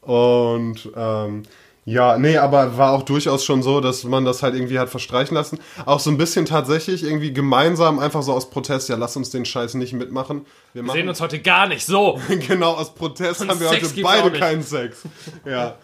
Und 0.02 0.90
ähm, 0.96 1.44
ja, 1.90 2.20
nee, 2.20 2.38
aber 2.38 2.78
war 2.78 2.92
auch 2.92 3.02
durchaus 3.02 3.44
schon 3.44 3.64
so, 3.64 3.82
dass 3.82 4.04
man 4.04 4.24
das 4.24 4.44
halt 4.44 4.54
irgendwie 4.54 4.78
hat 4.78 4.90
verstreichen 4.90 5.34
lassen. 5.34 5.60
Auch 5.88 6.00
so 6.00 6.12
ein 6.12 6.20
bisschen 6.20 6.46
tatsächlich 6.46 7.04
irgendwie 7.04 7.34
gemeinsam 7.34 7.98
einfach 7.98 8.22
so 8.22 8.32
aus 8.32 8.52
Protest, 8.52 8.90
ja, 8.90 8.96
lass 8.96 9.18
uns 9.18 9.32
den 9.32 9.44
Scheiß 9.44 9.74
nicht 9.74 9.94
mitmachen. 9.94 10.46
Wir 10.74 10.82
Wir 10.82 10.84
machen 10.84 10.98
sehen 10.98 11.10
uns 11.10 11.20
heute 11.20 11.40
gar 11.40 11.68
nicht 11.68 11.84
so. 11.84 12.22
genau, 12.48 12.74
aus 12.74 12.94
Protest 12.94 13.42
Und 13.42 13.50
haben 13.50 13.60
wir 13.60 13.70
Sex 13.70 13.90
heute 13.90 14.02
beide 14.04 14.32
keinen 14.34 14.62
Sex. 14.62 15.02
Ja. 15.46 15.78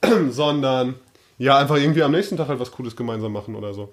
Sondern, 0.30 0.94
ja, 1.38 1.58
einfach 1.58 1.76
irgendwie 1.76 2.04
am 2.04 2.12
nächsten 2.12 2.36
Tag 2.36 2.46
halt 2.46 2.60
was 2.60 2.70
Cooles 2.70 2.94
gemeinsam 2.94 3.32
machen 3.32 3.56
oder 3.56 3.74
so. 3.74 3.92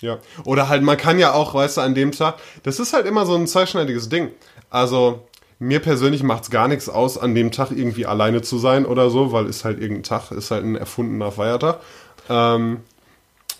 Ja. 0.00 0.18
Oder 0.46 0.70
halt, 0.70 0.82
man 0.82 0.96
kann 0.96 1.18
ja 1.18 1.34
auch, 1.34 1.52
weißt 1.52 1.76
du, 1.76 1.80
an 1.82 1.94
dem 1.94 2.12
Tag, 2.12 2.38
das 2.62 2.80
ist 2.80 2.94
halt 2.94 3.04
immer 3.04 3.26
so 3.26 3.34
ein 3.34 3.46
zweischneidiges 3.46 4.08
Ding. 4.08 4.30
Also, 4.70 5.26
mir 5.60 5.78
persönlich 5.78 6.24
macht's 6.24 6.50
gar 6.50 6.66
nichts 6.66 6.88
aus, 6.88 7.16
an 7.16 7.36
dem 7.36 7.52
Tag 7.52 7.70
irgendwie 7.70 8.06
alleine 8.06 8.42
zu 8.42 8.58
sein 8.58 8.84
oder 8.84 9.10
so, 9.10 9.30
weil 9.30 9.46
ist 9.46 9.64
halt 9.64 9.80
irgendein 9.80 10.02
Tag, 10.02 10.32
ist 10.32 10.50
halt 10.50 10.64
ein 10.64 10.74
erfundener 10.74 11.30
Feiertag. 11.30 11.80
Ähm, 12.28 12.78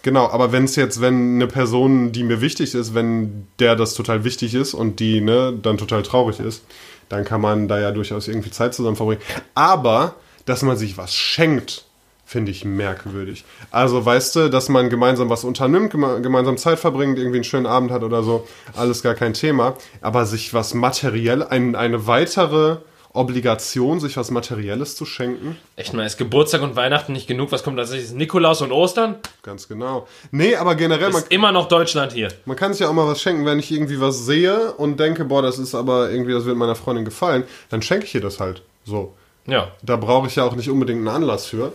Genau, 0.03 0.29
aber 0.29 0.51
wenn 0.51 0.65
es 0.65 0.77
jetzt, 0.77 1.01
wenn 1.01 1.35
eine 1.35 1.47
Person, 1.47 2.13
die 2.13 2.25
mir 2.25 2.41
wichtig 2.41 2.75
ist, 2.75 2.95
wenn 2.95 3.47
der 3.59 3.77
das 3.77 3.95
total 3.95 4.25
wichtig 4.25 4.55
ist 4.55 4.73
und 4.73 4.99
die 4.99 5.21
ne, 5.21 5.53
dann 5.61 5.77
total 5.77 6.03
traurig 6.03 6.41
ist, 6.41 6.65
dann 7.11 7.25
kann 7.25 7.41
man 7.41 7.69
da 7.69 7.79
ja 7.79 7.91
durchaus 7.91 8.29
irgendwie 8.29 8.51
Zeit 8.51 8.73
zusammen 8.73 8.97
verbringen. 8.97 9.21
Aber, 9.55 10.15
dass 10.47 10.63
man 10.63 10.79
sich 10.79 10.97
was 10.97 11.15
schenkt, 11.15 11.85
finde 12.31 12.53
ich 12.53 12.65
merkwürdig. 12.65 13.45
Also, 13.73 14.05
weißt 14.05 14.37
du, 14.37 14.51
dass 14.51 14.69
man 14.69 14.89
gemeinsam 14.89 15.29
was 15.31 15.43
unternimmt, 15.43 15.91
geme 15.91 16.21
gemeinsam 16.23 16.57
Zeit 16.59 16.79
verbringt, 16.79 17.19
irgendwie 17.19 17.39
einen 17.39 17.45
schönen 17.45 17.67
Abend 17.67 17.91
hat 17.91 18.05
oder 18.05 18.23
so, 18.23 18.47
alles 18.77 19.03
gar 19.03 19.15
kein 19.15 19.35
Thema. 19.35 19.75
Aber 20.01 20.25
sich 20.27 20.55
was 20.55 20.73
materiell, 20.73 21.43
ein, 21.43 21.75
eine 21.75 22.07
weitere 22.07 22.77
Obligation, 23.13 23.99
sich 23.99 24.17
was 24.17 24.31
Materielles 24.31 24.95
zu 24.95 25.07
schenken, 25.07 25.57
Echt 25.75 25.93
mal, 25.93 26.07
ist 26.07 26.19
Geburtstag 26.19 26.63
und 26.63 26.77
Weihnachten 26.77 27.13
nicht 27.13 27.27
genug? 27.27 27.51
Was 27.51 27.65
kommt 27.65 27.81
als 27.81 27.91
nächstes? 27.91 28.15
Nikolaus 28.15 28.63
und 28.63 28.71
Ostern? 28.71 29.17
ganz 29.43 29.67
genau. 29.67 30.07
Nee, 30.31 30.55
aber 30.55 30.77
generell, 30.77 31.11
man, 31.11 31.23
Ist 31.23 31.33
immer 31.33 31.51
noch 31.51 31.67
Deutschland 31.67 32.13
hier. 32.13 32.29
Man 32.45 32.57
kann 32.57 32.73
sich 32.73 32.83
ja 32.83 32.89
auch 32.89 32.93
mal 32.93 33.09
was 33.09 33.21
schenken, 33.21 33.45
wenn 33.45 33.59
ich 33.59 33.73
irgendwie 33.73 34.01
was 34.01 34.25
sehe 34.25 34.71
und 34.75 35.01
denke, 35.01 35.25
boah, 35.25 35.43
das 35.43 35.59
ist 35.59 35.75
aber 35.75 36.13
irgendwie, 36.13 36.33
das 36.33 36.45
wird 36.45 36.57
meiner 36.57 36.77
Freundin 36.77 37.05
gefallen, 37.05 37.43
dann 37.71 37.83
schenke 37.83 38.05
ich 38.05 38.15
ihr 38.15 38.21
das 38.21 38.39
halt. 38.39 38.63
So. 38.85 39.15
Ja. 39.49 39.73
Da 39.83 39.97
brauche 39.97 40.29
ich 40.29 40.37
ja 40.37 40.45
auch 40.45 40.55
nicht 40.55 40.71
unbedingt 40.71 41.01
einen 41.01 41.09
Anlass 41.09 41.47
für. 41.47 41.73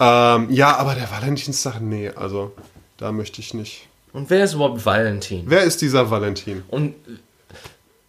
Ähm, 0.00 0.50
ja, 0.50 0.76
aber 0.76 0.94
der 0.94 1.10
Valentinstag, 1.10 1.80
nee, 1.80 2.10
also 2.10 2.52
da 2.96 3.12
möchte 3.12 3.40
ich 3.40 3.54
nicht. 3.54 3.88
Und 4.12 4.30
wer 4.30 4.44
ist 4.44 4.54
überhaupt 4.54 4.84
Valentin? 4.84 5.44
Wer 5.46 5.62
ist 5.62 5.82
dieser 5.82 6.10
Valentin? 6.10 6.62
Und 6.68 6.94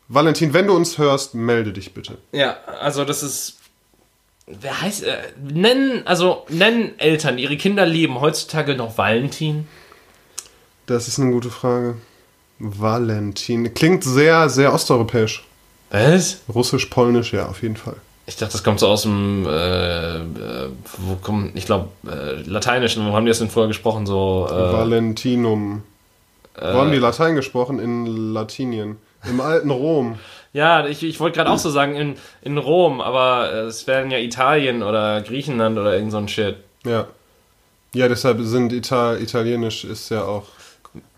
Valentin, 0.08 0.54
wenn 0.54 0.68
du 0.68 0.76
uns 0.76 0.98
hörst, 0.98 1.36
melde 1.36 1.74
dich 1.74 1.94
bitte. 1.94 2.18
ja, 2.32 2.58
also 2.82 3.06
das 3.06 3.24
ist. 3.24 3.58
Wer 4.48 4.82
heißt. 4.82 5.04
Äh, 5.04 5.18
nennen, 5.40 6.06
also 6.06 6.46
nennen 6.50 6.98
Eltern 6.98 7.38
ihre 7.38 7.58
Kinder 7.58 7.86
lieben 7.86 8.20
heutzutage 8.20 8.76
noch 8.76 8.98
Valentin? 8.98 9.68
Das 10.88 11.08
ist 11.08 11.20
eine 11.20 11.32
gute 11.32 11.52
Frage. 11.52 11.98
Valentin. 12.58 13.74
Klingt 13.74 14.04
sehr, 14.04 14.50
sehr 14.50 14.74
osteuropäisch. 14.74 15.46
Was? 15.92 16.40
Russisch, 16.54 16.88
polnisch, 16.88 17.34
ja, 17.34 17.48
auf 17.48 17.62
jeden 17.62 17.78
Fall. 17.78 17.98
Ich 18.30 18.36
dachte, 18.36 18.52
das 18.52 18.64
kommt 18.64 18.80
so 18.80 18.88
aus 18.88 19.02
dem, 19.02 19.48
äh, 19.48 20.18
äh, 20.18 20.70
wo 21.00 21.16
kommt, 21.16 21.58
ich 21.58 21.66
glaube, 21.66 21.90
äh, 22.08 22.44
Lateinischen, 22.48 23.08
wo 23.08 23.14
haben 23.14 23.26
die 23.26 23.32
das 23.32 23.40
denn 23.40 23.50
vorher 23.50 23.68
gesprochen? 23.68 24.06
So, 24.06 24.48
äh, 24.48 24.54
Valentinum. 24.54 25.82
Wo 26.56 26.62
haben 26.62 26.92
die 26.92 27.00
Latein 27.00 27.36
gesprochen? 27.36 27.80
In 27.80 28.34
Latinien. 28.34 28.98
Im 29.28 29.42
alten 29.42 29.72
Rom. 29.72 30.20
ja, 30.54 30.86
ich, 30.86 31.02
ich 31.04 31.20
wollte 31.20 31.38
gerade 31.38 31.50
auch 31.50 31.58
so 31.58 31.72
sagen, 31.72 31.96
in, 31.96 32.16
in 32.44 32.60
Rom, 32.60 33.02
aber 33.02 33.52
äh, 33.52 33.58
es 33.62 33.88
wären 33.88 34.12
ja 34.12 34.20
Italien 34.20 34.84
oder 34.84 35.22
Griechenland 35.22 35.80
oder 35.80 35.96
irgend 35.96 36.12
so 36.12 36.18
ein 36.18 36.28
Shit. 36.28 36.58
Ja. 36.86 37.08
Ja, 37.96 38.08
deshalb 38.08 38.38
sind 38.42 38.72
Ital 38.72 39.20
Italienisch 39.20 39.84
ist 39.86 40.10
ja 40.10 40.24
auch. 40.24 40.44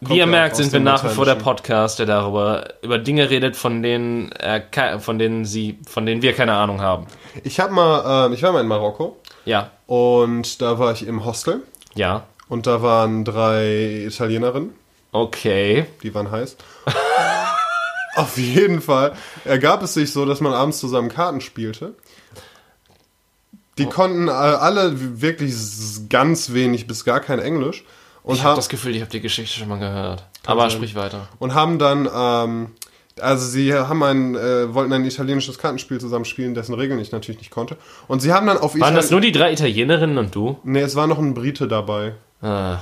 Wie 0.01 0.17
ihr 0.17 0.27
merkt, 0.27 0.57
sind 0.57 0.73
wir 0.73 0.79
nach 0.81 1.03
wie 1.03 1.09
vor 1.09 1.25
der. 1.25 1.35
Podcast, 1.35 1.99
der 1.99 2.05
darüber 2.05 2.73
über 2.81 2.97
Dinge 2.97 3.29
redet, 3.29 3.55
von 3.55 3.81
denen 3.81 4.31
er, 4.33 4.99
von 4.99 5.17
denen 5.17 5.45
sie, 5.45 5.79
von 5.87 6.05
denen 6.05 6.21
wir 6.21 6.33
keine 6.33 6.53
Ahnung 6.53 6.81
haben. 6.81 7.07
Ich 7.43 7.59
habe 7.59 7.73
mal, 7.73 8.27
ähm, 8.27 8.33
ich 8.33 8.43
war 8.43 8.51
mal 8.51 8.61
in 8.61 8.67
Marokko 8.67 9.17
Ja, 9.45 9.71
und 9.87 10.61
da 10.61 10.77
war 10.77 10.91
ich 10.91 11.07
im 11.07 11.23
Hostel 11.23 11.61
ja, 11.95 12.25
und 12.49 12.67
da 12.67 12.81
waren 12.81 13.23
drei 13.23 14.05
Italienerinnen, 14.07 14.73
okay. 15.13 15.85
die 16.03 16.13
waren 16.13 16.31
heiß. 16.31 16.57
Auf 18.15 18.37
jeden 18.37 18.81
Fall 18.81 19.13
ergab 19.45 19.81
es 19.83 19.93
sich 19.93 20.11
so, 20.11 20.25
dass 20.25 20.41
man 20.41 20.51
abends 20.51 20.79
zusammen 20.79 21.07
Karten 21.07 21.39
spielte. 21.39 21.95
Die 23.77 23.85
konnten 23.85 24.27
äh, 24.27 24.31
alle 24.31 25.21
wirklich 25.21 25.55
ganz 26.09 26.51
wenig 26.51 26.87
bis 26.87 27.05
gar 27.05 27.21
kein 27.21 27.39
Englisch 27.39 27.85
und 28.23 28.35
Ich 28.35 28.41
habe 28.41 28.51
haben 28.51 28.55
das 28.57 28.69
Gefühl, 28.69 28.95
ich 28.95 29.01
habe 29.01 29.11
die 29.11 29.21
Geschichte 29.21 29.59
schon 29.59 29.67
mal 29.69 29.79
gehört. 29.79 30.23
Aber 30.45 30.61
sein. 30.63 30.71
sprich 30.71 30.95
weiter. 30.95 31.27
und 31.39 31.53
haben 31.53 31.79
dann 31.79 32.09
ähm, 32.13 32.71
also 33.19 33.45
sie 33.45 33.73
haben 33.73 34.01
ein 34.03 34.35
äh, 34.35 34.73
wollten 34.73 34.93
ein 34.93 35.05
italienisches 35.05 35.57
Kartenspiel 35.57 35.99
zusammen 35.99 36.25
spielen, 36.25 36.53
dessen 36.55 36.73
Regeln 36.73 36.99
ich 36.99 37.11
natürlich 37.11 37.39
nicht 37.39 37.51
konnte. 37.51 37.77
Und 38.07 38.21
sie 38.21 38.31
haben 38.33 38.47
dann 38.47 38.57
auf 38.57 38.79
Waren 38.79 38.95
das 38.95 39.07
Itali- 39.07 39.11
nur 39.11 39.21
die 39.21 39.31
drei 39.31 39.51
Italienerinnen 39.53 40.17
und 40.17 40.33
du? 40.33 40.57
Nee, 40.63 40.81
es 40.81 40.95
war 40.95 41.07
noch 41.07 41.19
ein 41.19 41.33
Brite 41.33 41.67
dabei. 41.67 42.13
Ah, 42.41 42.79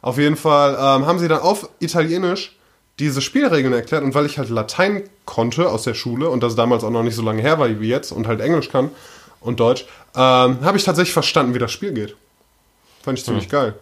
Auf 0.00 0.16
jeden 0.18 0.36
Fall 0.36 0.74
ähm, 0.74 1.06
haben 1.06 1.18
sie 1.18 1.28
dann 1.28 1.40
auf 1.40 1.68
Italienisch 1.80 2.54
diese 2.98 3.20
Spielregeln 3.20 3.72
erklärt 3.74 4.02
und 4.04 4.14
weil 4.14 4.26
ich 4.26 4.38
halt 4.38 4.48
Latein 4.48 5.02
konnte 5.24 5.68
aus 5.68 5.82
der 5.82 5.94
Schule 5.94 6.30
und 6.30 6.42
das 6.42 6.54
damals 6.56 6.84
auch 6.84 6.90
noch 6.90 7.02
nicht 7.02 7.14
so 7.14 7.22
lange 7.22 7.42
her 7.42 7.58
war 7.58 7.68
wie 7.80 7.88
jetzt 7.88 8.12
und 8.12 8.26
halt 8.26 8.40
Englisch 8.40 8.70
kann 8.70 8.90
und 9.40 9.60
Deutsch, 9.60 9.84
ähm, 10.16 10.58
habe 10.62 10.76
ich 10.78 10.84
tatsächlich 10.84 11.12
verstanden, 11.12 11.54
wie 11.54 11.58
das 11.58 11.70
Spiel 11.72 11.92
geht. 11.92 12.16
Fand 13.02 13.18
ich 13.18 13.24
ziemlich 13.24 13.44
Hm. 13.44 13.50
geil. 13.50 13.74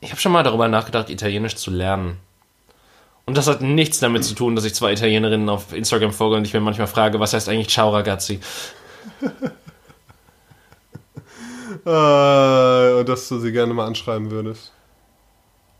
ich 0.00 0.10
habe 0.10 0.20
schon 0.20 0.32
mal 0.32 0.42
darüber 0.42 0.68
nachgedacht, 0.68 1.10
Italienisch 1.10 1.56
zu 1.56 1.70
lernen. 1.70 2.18
Und 3.24 3.36
das 3.36 3.46
hat 3.46 3.60
nichts 3.62 4.00
damit 4.00 4.24
zu 4.24 4.34
tun, 4.34 4.56
dass 4.56 4.64
ich 4.64 4.74
zwei 4.74 4.92
Italienerinnen 4.92 5.48
auf 5.48 5.72
Instagram 5.72 6.12
folge 6.12 6.36
und 6.36 6.46
ich 6.46 6.52
mir 6.52 6.60
manchmal 6.60 6.88
frage, 6.88 7.20
was 7.20 7.32
heißt 7.32 7.48
eigentlich 7.48 7.68
Ciao 7.68 7.90
ragazzi? 7.90 8.40
Äh, 11.84 12.92
und 12.92 13.08
dass 13.08 13.28
du 13.28 13.40
sie 13.40 13.50
gerne 13.50 13.74
mal 13.74 13.86
anschreiben 13.86 14.30
würdest. 14.30 14.70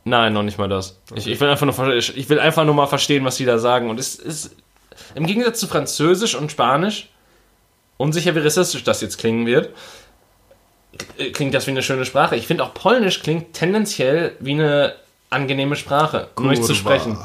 Nein, 0.05 0.33
noch 0.33 0.43
nicht 0.43 0.59
mal 0.59 0.69
das. 0.69 0.99
Ich, 1.15 1.29
ich, 1.29 1.41
will 1.41 1.49
einfach 1.49 1.67
nur, 1.67 1.95
ich 1.95 2.29
will 2.29 2.41
einfach 2.41 2.65
nur 2.65 2.75
mal 2.75 2.89
verstehen, 2.89 3.25
was 3.25 3.37
die 3.37 3.45
da 3.45 3.59
sagen. 3.59 3.89
Und 3.89 4.01
es 4.01 4.17
ist 4.17 4.57
im 5.15 5.27
Gegensatz 5.27 5.61
zu 5.61 5.69
Französisch 5.69 6.35
und 6.35 6.51
Spanisch, 6.51 7.11
unsicher 7.99 8.35
wie 8.35 8.41
rassistisch 8.41 8.83
das 8.83 9.01
jetzt 9.01 9.19
klingen 9.19 9.47
wird, 9.47 9.71
klingt 11.33 11.55
das 11.55 11.67
wie 11.67 11.71
eine 11.73 11.83
schöne 11.83 12.05
Sprache. 12.05 12.37
Ich 12.37 12.47
finde 12.47 12.65
auch 12.65 12.75
Polnisch 12.75 13.23
klingt 13.23 13.53
tendenziell 13.55 14.37
wie 14.41 14.53
eine 14.53 14.95
angenehme 15.31 15.77
Sprache, 15.77 16.29
um 16.37 16.49
nicht 16.49 16.65
zu 16.65 16.75
sprechen. 16.75 17.19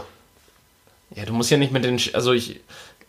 Ja, 1.16 1.26
du 1.26 1.34
musst 1.34 1.50
ja 1.52 1.58
nicht 1.58 1.72
mit 1.72 1.84
den, 1.84 1.98
Sch- 2.00 2.14
also 2.16 2.34
ich, 2.34 2.60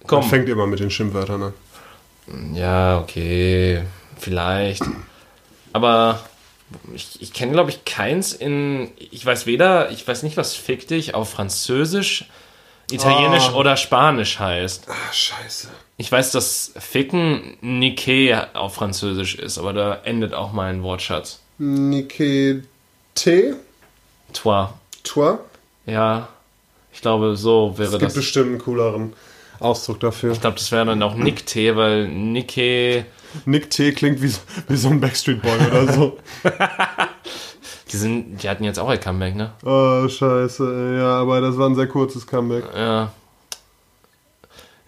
komm. 0.07 0.23
Fängt 0.23 0.49
immer 0.49 0.67
mit 0.67 0.81
den 0.81 0.91
Schimpfwörtern 0.91 1.43
an. 1.43 2.55
Ja, 2.55 2.99
okay, 2.99 3.83
vielleicht. 4.19 4.83
Aber 5.73 6.21
ich, 6.95 7.21
ich 7.23 7.33
kenne, 7.33 7.53
glaube 7.53 7.71
ich, 7.71 7.85
keins 7.85 8.33
in. 8.33 8.91
Ich 8.99 9.25
weiß 9.25 9.47
weder, 9.47 9.91
ich 9.91 10.07
weiß 10.07 10.23
nicht, 10.23 10.37
was 10.37 10.55
fick 10.55 10.87
dich 10.89 11.15
auf 11.15 11.31
Französisch, 11.31 12.27
Italienisch 12.91 13.51
Oh. 13.53 13.57
oder 13.59 13.77
Spanisch 13.77 14.39
heißt. 14.39 14.89
Ah, 14.89 15.13
scheiße. 15.13 15.69
Ich 16.01 16.11
weiß, 16.13 16.31
dass 16.31 16.73
Ficken 16.79 17.57
Niké 17.61 18.47
auf 18.55 18.75
Französisch 18.77 19.35
ist, 19.35 19.59
aber 19.59 19.73
da 19.73 19.95
endet 20.05 20.33
auch 20.33 20.53
mein 20.53 20.83
Wortschatz. 20.85 21.41
Nikete, 21.59 22.63
Toi. 24.33 24.67
toi. 25.03 25.39
Ja, 25.87 26.29
ich 26.93 27.01
glaube, 27.01 27.37
so 27.37 27.75
wäre 27.77 27.87
Es 27.89 27.93
gibt 27.93 28.03
das. 28.03 28.15
bestimmt 28.15 28.47
einen 28.51 28.59
cooleren 28.59 29.13
Ausdruck 29.59 29.99
dafür. 30.01 30.33
Ich 30.33 30.41
glaube, 30.41 30.57
das 30.57 30.71
wäre 30.71 30.87
dann 30.87 31.03
auch 31.03 31.15
Nick-T, 31.17 31.75
weil. 31.77 32.07
Nick 32.09 32.49
T 33.71 33.93
klingt 33.93 34.23
wie, 34.23 34.29
so- 34.29 34.41
wie 34.69 34.77
so 34.77 34.89
ein 34.89 35.01
Backstreet 35.01 35.43
Boy 35.43 35.53
oder 35.71 35.93
so. 35.93 36.19
Die, 37.91 37.97
sind, 37.97 38.43
die 38.43 38.49
hatten 38.51 38.65
jetzt 38.65 38.79
auch 38.79 38.89
ein 38.91 39.01
Comeback, 39.01 39.35
ne? 39.35 39.53
Oh, 39.65 40.07
scheiße. 40.07 40.97
Ja, 40.99 41.21
aber 41.21 41.41
das 41.41 41.57
war 41.57 41.69
ein 41.71 41.75
sehr 41.75 41.87
kurzes 41.87 42.27
Comeback. 42.27 42.65
Ja. 42.77 43.11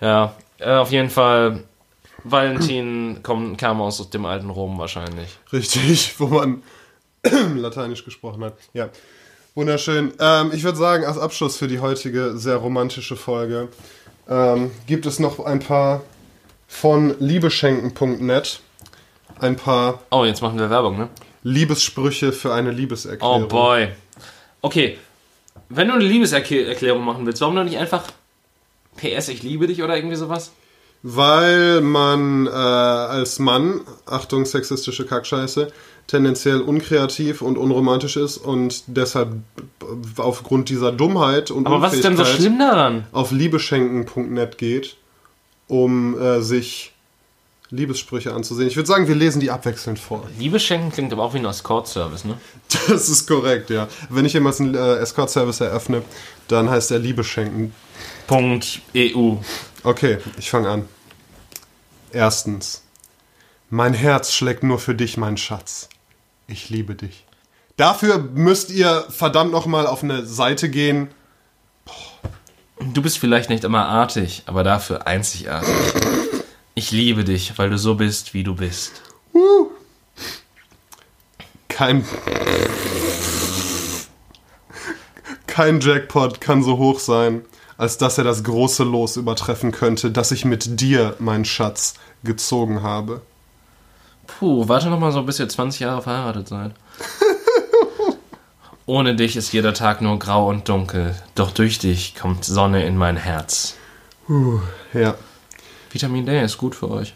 Ja, 0.02 0.34
äh, 0.60 0.74
auf 0.74 0.90
jeden 0.92 1.10
Fall. 1.10 1.64
Valentin 2.22 3.22
kommt, 3.22 3.56
kam 3.58 3.80
aus 3.80 4.10
dem 4.10 4.26
alten 4.26 4.50
Rom 4.50 4.78
wahrscheinlich. 4.78 5.38
Richtig, 5.52 6.14
wo 6.20 6.26
man 6.26 6.62
Lateinisch 7.56 8.04
gesprochen 8.04 8.44
hat. 8.44 8.54
Ja, 8.74 8.90
wunderschön. 9.54 10.12
Ähm, 10.20 10.50
ich 10.54 10.62
würde 10.62 10.76
sagen, 10.78 11.04
als 11.04 11.18
Abschluss 11.18 11.56
für 11.56 11.66
die 11.68 11.80
heutige 11.80 12.36
sehr 12.36 12.56
romantische 12.56 13.16
Folge 13.16 13.68
ähm, 14.28 14.70
gibt 14.86 15.06
es 15.06 15.18
noch 15.18 15.40
ein 15.40 15.60
paar 15.60 16.02
von 16.68 17.14
liebeschenken.net 17.18 18.60
ein 19.40 19.56
paar 19.56 20.00
Oh, 20.10 20.24
jetzt 20.24 20.42
machen 20.42 20.58
wir 20.58 20.68
Werbung, 20.68 20.98
ne? 20.98 21.08
Liebessprüche 21.42 22.32
für 22.32 22.52
eine 22.52 22.68
Oh 22.70 22.74
Liebeserklärung. 22.74 23.48
boy. 23.48 23.88
Okay, 24.60 24.98
wenn 25.70 25.88
du 25.88 25.94
eine 25.94 26.04
Liebeserklärung 26.04 27.02
machen 27.02 27.24
willst, 27.24 27.40
warum 27.40 27.56
doch 27.56 27.64
nicht 27.64 27.78
einfach 27.78 28.04
PS, 28.96 29.28
ich 29.28 29.42
liebe 29.42 29.66
dich 29.66 29.82
oder 29.82 29.96
irgendwie 29.96 30.16
sowas? 30.16 30.52
Weil 31.02 31.80
man 31.80 32.46
äh, 32.46 32.50
als 32.50 33.38
Mann, 33.38 33.80
Achtung, 34.04 34.44
sexistische 34.44 35.06
Kackscheiße, 35.06 35.72
tendenziell 36.06 36.60
unkreativ 36.60 37.40
und 37.40 37.56
unromantisch 37.56 38.16
ist 38.16 38.36
und 38.36 38.82
deshalb 38.88 39.30
aufgrund 40.18 40.68
dieser 40.68 40.92
Dummheit 40.92 41.50
und 41.50 41.66
Aber 41.66 41.80
was 41.80 41.94
ist 41.94 42.04
denn 42.04 42.16
so 42.16 42.24
schlimm 42.24 42.58
daran? 42.58 43.06
auf 43.12 43.30
liebeschenken.net 43.30 44.58
geht, 44.58 44.96
um 45.68 46.20
äh, 46.20 46.42
sich 46.42 46.92
Liebessprüche 47.70 48.34
anzusehen. 48.34 48.68
Ich 48.68 48.76
würde 48.76 48.88
sagen, 48.88 49.06
wir 49.06 49.14
lesen 49.14 49.38
die 49.40 49.50
abwechselnd 49.50 49.98
vor. 49.98 50.28
Liebe 50.38 50.58
schenken 50.58 50.90
klingt 50.90 51.12
aber 51.12 51.22
auch 51.22 51.34
wie 51.34 51.38
ein 51.38 51.44
Escort-Service, 51.44 52.24
ne? 52.24 52.36
Das 52.88 53.08
ist 53.08 53.28
korrekt, 53.28 53.70
ja. 53.70 53.86
Wenn 54.08 54.24
ich 54.24 54.32
jemals 54.32 54.60
einen 54.60 54.74
äh, 54.74 54.96
Escort-Service 54.96 55.60
eröffne, 55.60 56.02
dann 56.48 56.68
heißt 56.68 56.90
er 56.90 56.98
Liebeschenken. 56.98 57.72
Punkt 58.30 58.80
EU. 58.96 59.38
Okay, 59.82 60.18
ich 60.38 60.50
fange 60.50 60.68
an. 60.68 60.88
Erstens. 62.12 62.84
Mein 63.70 63.92
Herz 63.92 64.32
schlägt 64.32 64.62
nur 64.62 64.78
für 64.78 64.94
dich, 64.94 65.16
mein 65.16 65.36
Schatz. 65.36 65.88
Ich 66.46 66.70
liebe 66.70 66.94
dich. 66.94 67.24
Dafür 67.76 68.18
müsst 68.18 68.70
ihr 68.70 69.04
verdammt 69.08 69.50
nochmal 69.50 69.88
auf 69.88 70.04
eine 70.04 70.24
Seite 70.26 70.70
gehen. 70.70 71.08
Du 72.78 73.02
bist 73.02 73.18
vielleicht 73.18 73.50
nicht 73.50 73.64
immer 73.64 73.86
artig, 73.86 74.44
aber 74.46 74.62
dafür 74.62 75.08
einzigartig. 75.08 75.74
Ich 76.76 76.92
liebe 76.92 77.24
dich, 77.24 77.58
weil 77.58 77.68
du 77.68 77.78
so 77.78 77.96
bist, 77.96 78.32
wie 78.32 78.44
du 78.44 78.54
bist. 78.54 79.02
Kein. 81.66 82.06
Kein 85.48 85.80
Jackpot 85.80 86.40
kann 86.40 86.62
so 86.62 86.78
hoch 86.78 87.00
sein, 87.00 87.44
als 87.80 87.96
dass 87.96 88.18
er 88.18 88.24
das 88.24 88.44
große 88.44 88.84
Los 88.84 89.16
übertreffen 89.16 89.72
könnte, 89.72 90.10
das 90.10 90.32
ich 90.32 90.44
mit 90.44 90.82
dir, 90.82 91.16
mein 91.18 91.46
Schatz, 91.46 91.94
gezogen 92.22 92.82
habe. 92.82 93.22
Puh, 94.26 94.68
warte 94.68 94.90
noch 94.90 95.00
mal 95.00 95.12
so, 95.12 95.22
bis 95.22 95.40
ihr 95.40 95.48
20 95.48 95.80
Jahre 95.80 96.02
verheiratet 96.02 96.48
seid. 96.48 96.72
Ohne 98.86 99.16
dich 99.16 99.34
ist 99.34 99.54
jeder 99.54 99.72
Tag 99.72 100.02
nur 100.02 100.18
grau 100.18 100.50
und 100.50 100.68
dunkel, 100.68 101.14
doch 101.34 101.52
durch 101.52 101.78
dich 101.78 102.14
kommt 102.14 102.44
Sonne 102.44 102.84
in 102.84 102.98
mein 102.98 103.16
Herz. 103.16 103.76
Ja. 104.92 105.14
Vitamin 105.90 106.26
D 106.26 106.38
ist 106.38 106.58
gut 106.58 106.74
für 106.74 106.90
euch. 106.90 107.14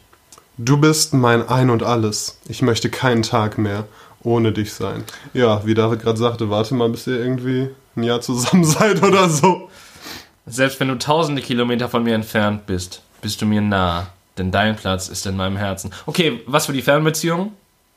Du 0.56 0.78
bist 0.78 1.12
mein 1.12 1.46
Ein 1.46 1.68
und 1.68 1.82
Alles. 1.82 2.38
Ich 2.48 2.62
möchte 2.62 2.88
keinen 2.88 3.22
Tag 3.22 3.58
mehr 3.58 3.84
ohne 4.22 4.52
dich 4.52 4.72
sein. 4.72 5.04
Ja, 5.34 5.66
wie 5.66 5.74
David 5.74 6.00
gerade 6.00 6.18
sagte, 6.18 6.48
warte 6.48 6.74
mal, 6.74 6.88
bis 6.88 7.06
ihr 7.06 7.18
irgendwie 7.18 7.68
ein 7.96 8.02
Jahr 8.02 8.22
zusammen 8.22 8.64
seid 8.64 9.02
oder 9.02 9.28
so. 9.28 9.68
Selbst 10.46 10.78
wenn 10.80 10.88
du 10.88 10.98
tausende 10.98 11.40
Kilometer 11.40 11.88
von 11.88 12.02
mir 12.02 12.14
entfernt 12.14 12.66
bist, 12.66 13.02
bist 13.22 13.40
du 13.40 13.46
mir 13.46 13.62
nah, 13.62 14.08
denn 14.36 14.50
dein 14.50 14.76
Platz 14.76 15.08
ist 15.08 15.24
in 15.26 15.36
meinem 15.36 15.56
Herzen. 15.56 15.90
Okay, 16.06 16.42
was 16.46 16.66
für 16.66 16.72
die 16.72 16.82
Fernbeziehung? 16.82 17.52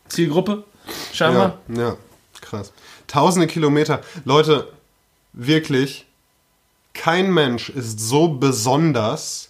Zielgruppe? 0.07 0.63
Scheinbar? 1.13 1.59
Ja, 1.67 1.81
ja, 1.81 1.97
krass. 2.39 2.71
Tausende 3.07 3.47
Kilometer. 3.47 4.01
Leute, 4.23 4.71
wirklich, 5.33 6.05
kein 6.93 7.33
Mensch 7.33 7.69
ist 7.69 7.99
so 7.99 8.29
besonders, 8.29 9.49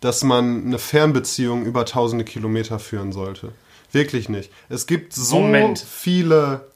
dass 0.00 0.22
man 0.22 0.64
eine 0.64 0.78
Fernbeziehung 0.78 1.64
über 1.64 1.84
tausende 1.84 2.24
Kilometer 2.24 2.78
führen 2.78 3.12
sollte. 3.12 3.52
Wirklich 3.92 4.28
nicht. 4.28 4.50
Es 4.68 4.86
gibt 4.86 5.12
so 5.12 5.40
Moment. 5.40 5.78
viele 5.78 6.68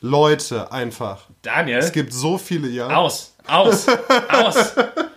Leute 0.00 0.72
einfach. 0.72 1.26
Daniel? 1.42 1.78
Es 1.78 1.92
gibt 1.92 2.12
so 2.12 2.38
viele, 2.38 2.68
ja. 2.68 2.88
aus, 2.88 3.34
aus, 3.46 3.86
aus. 4.28 4.72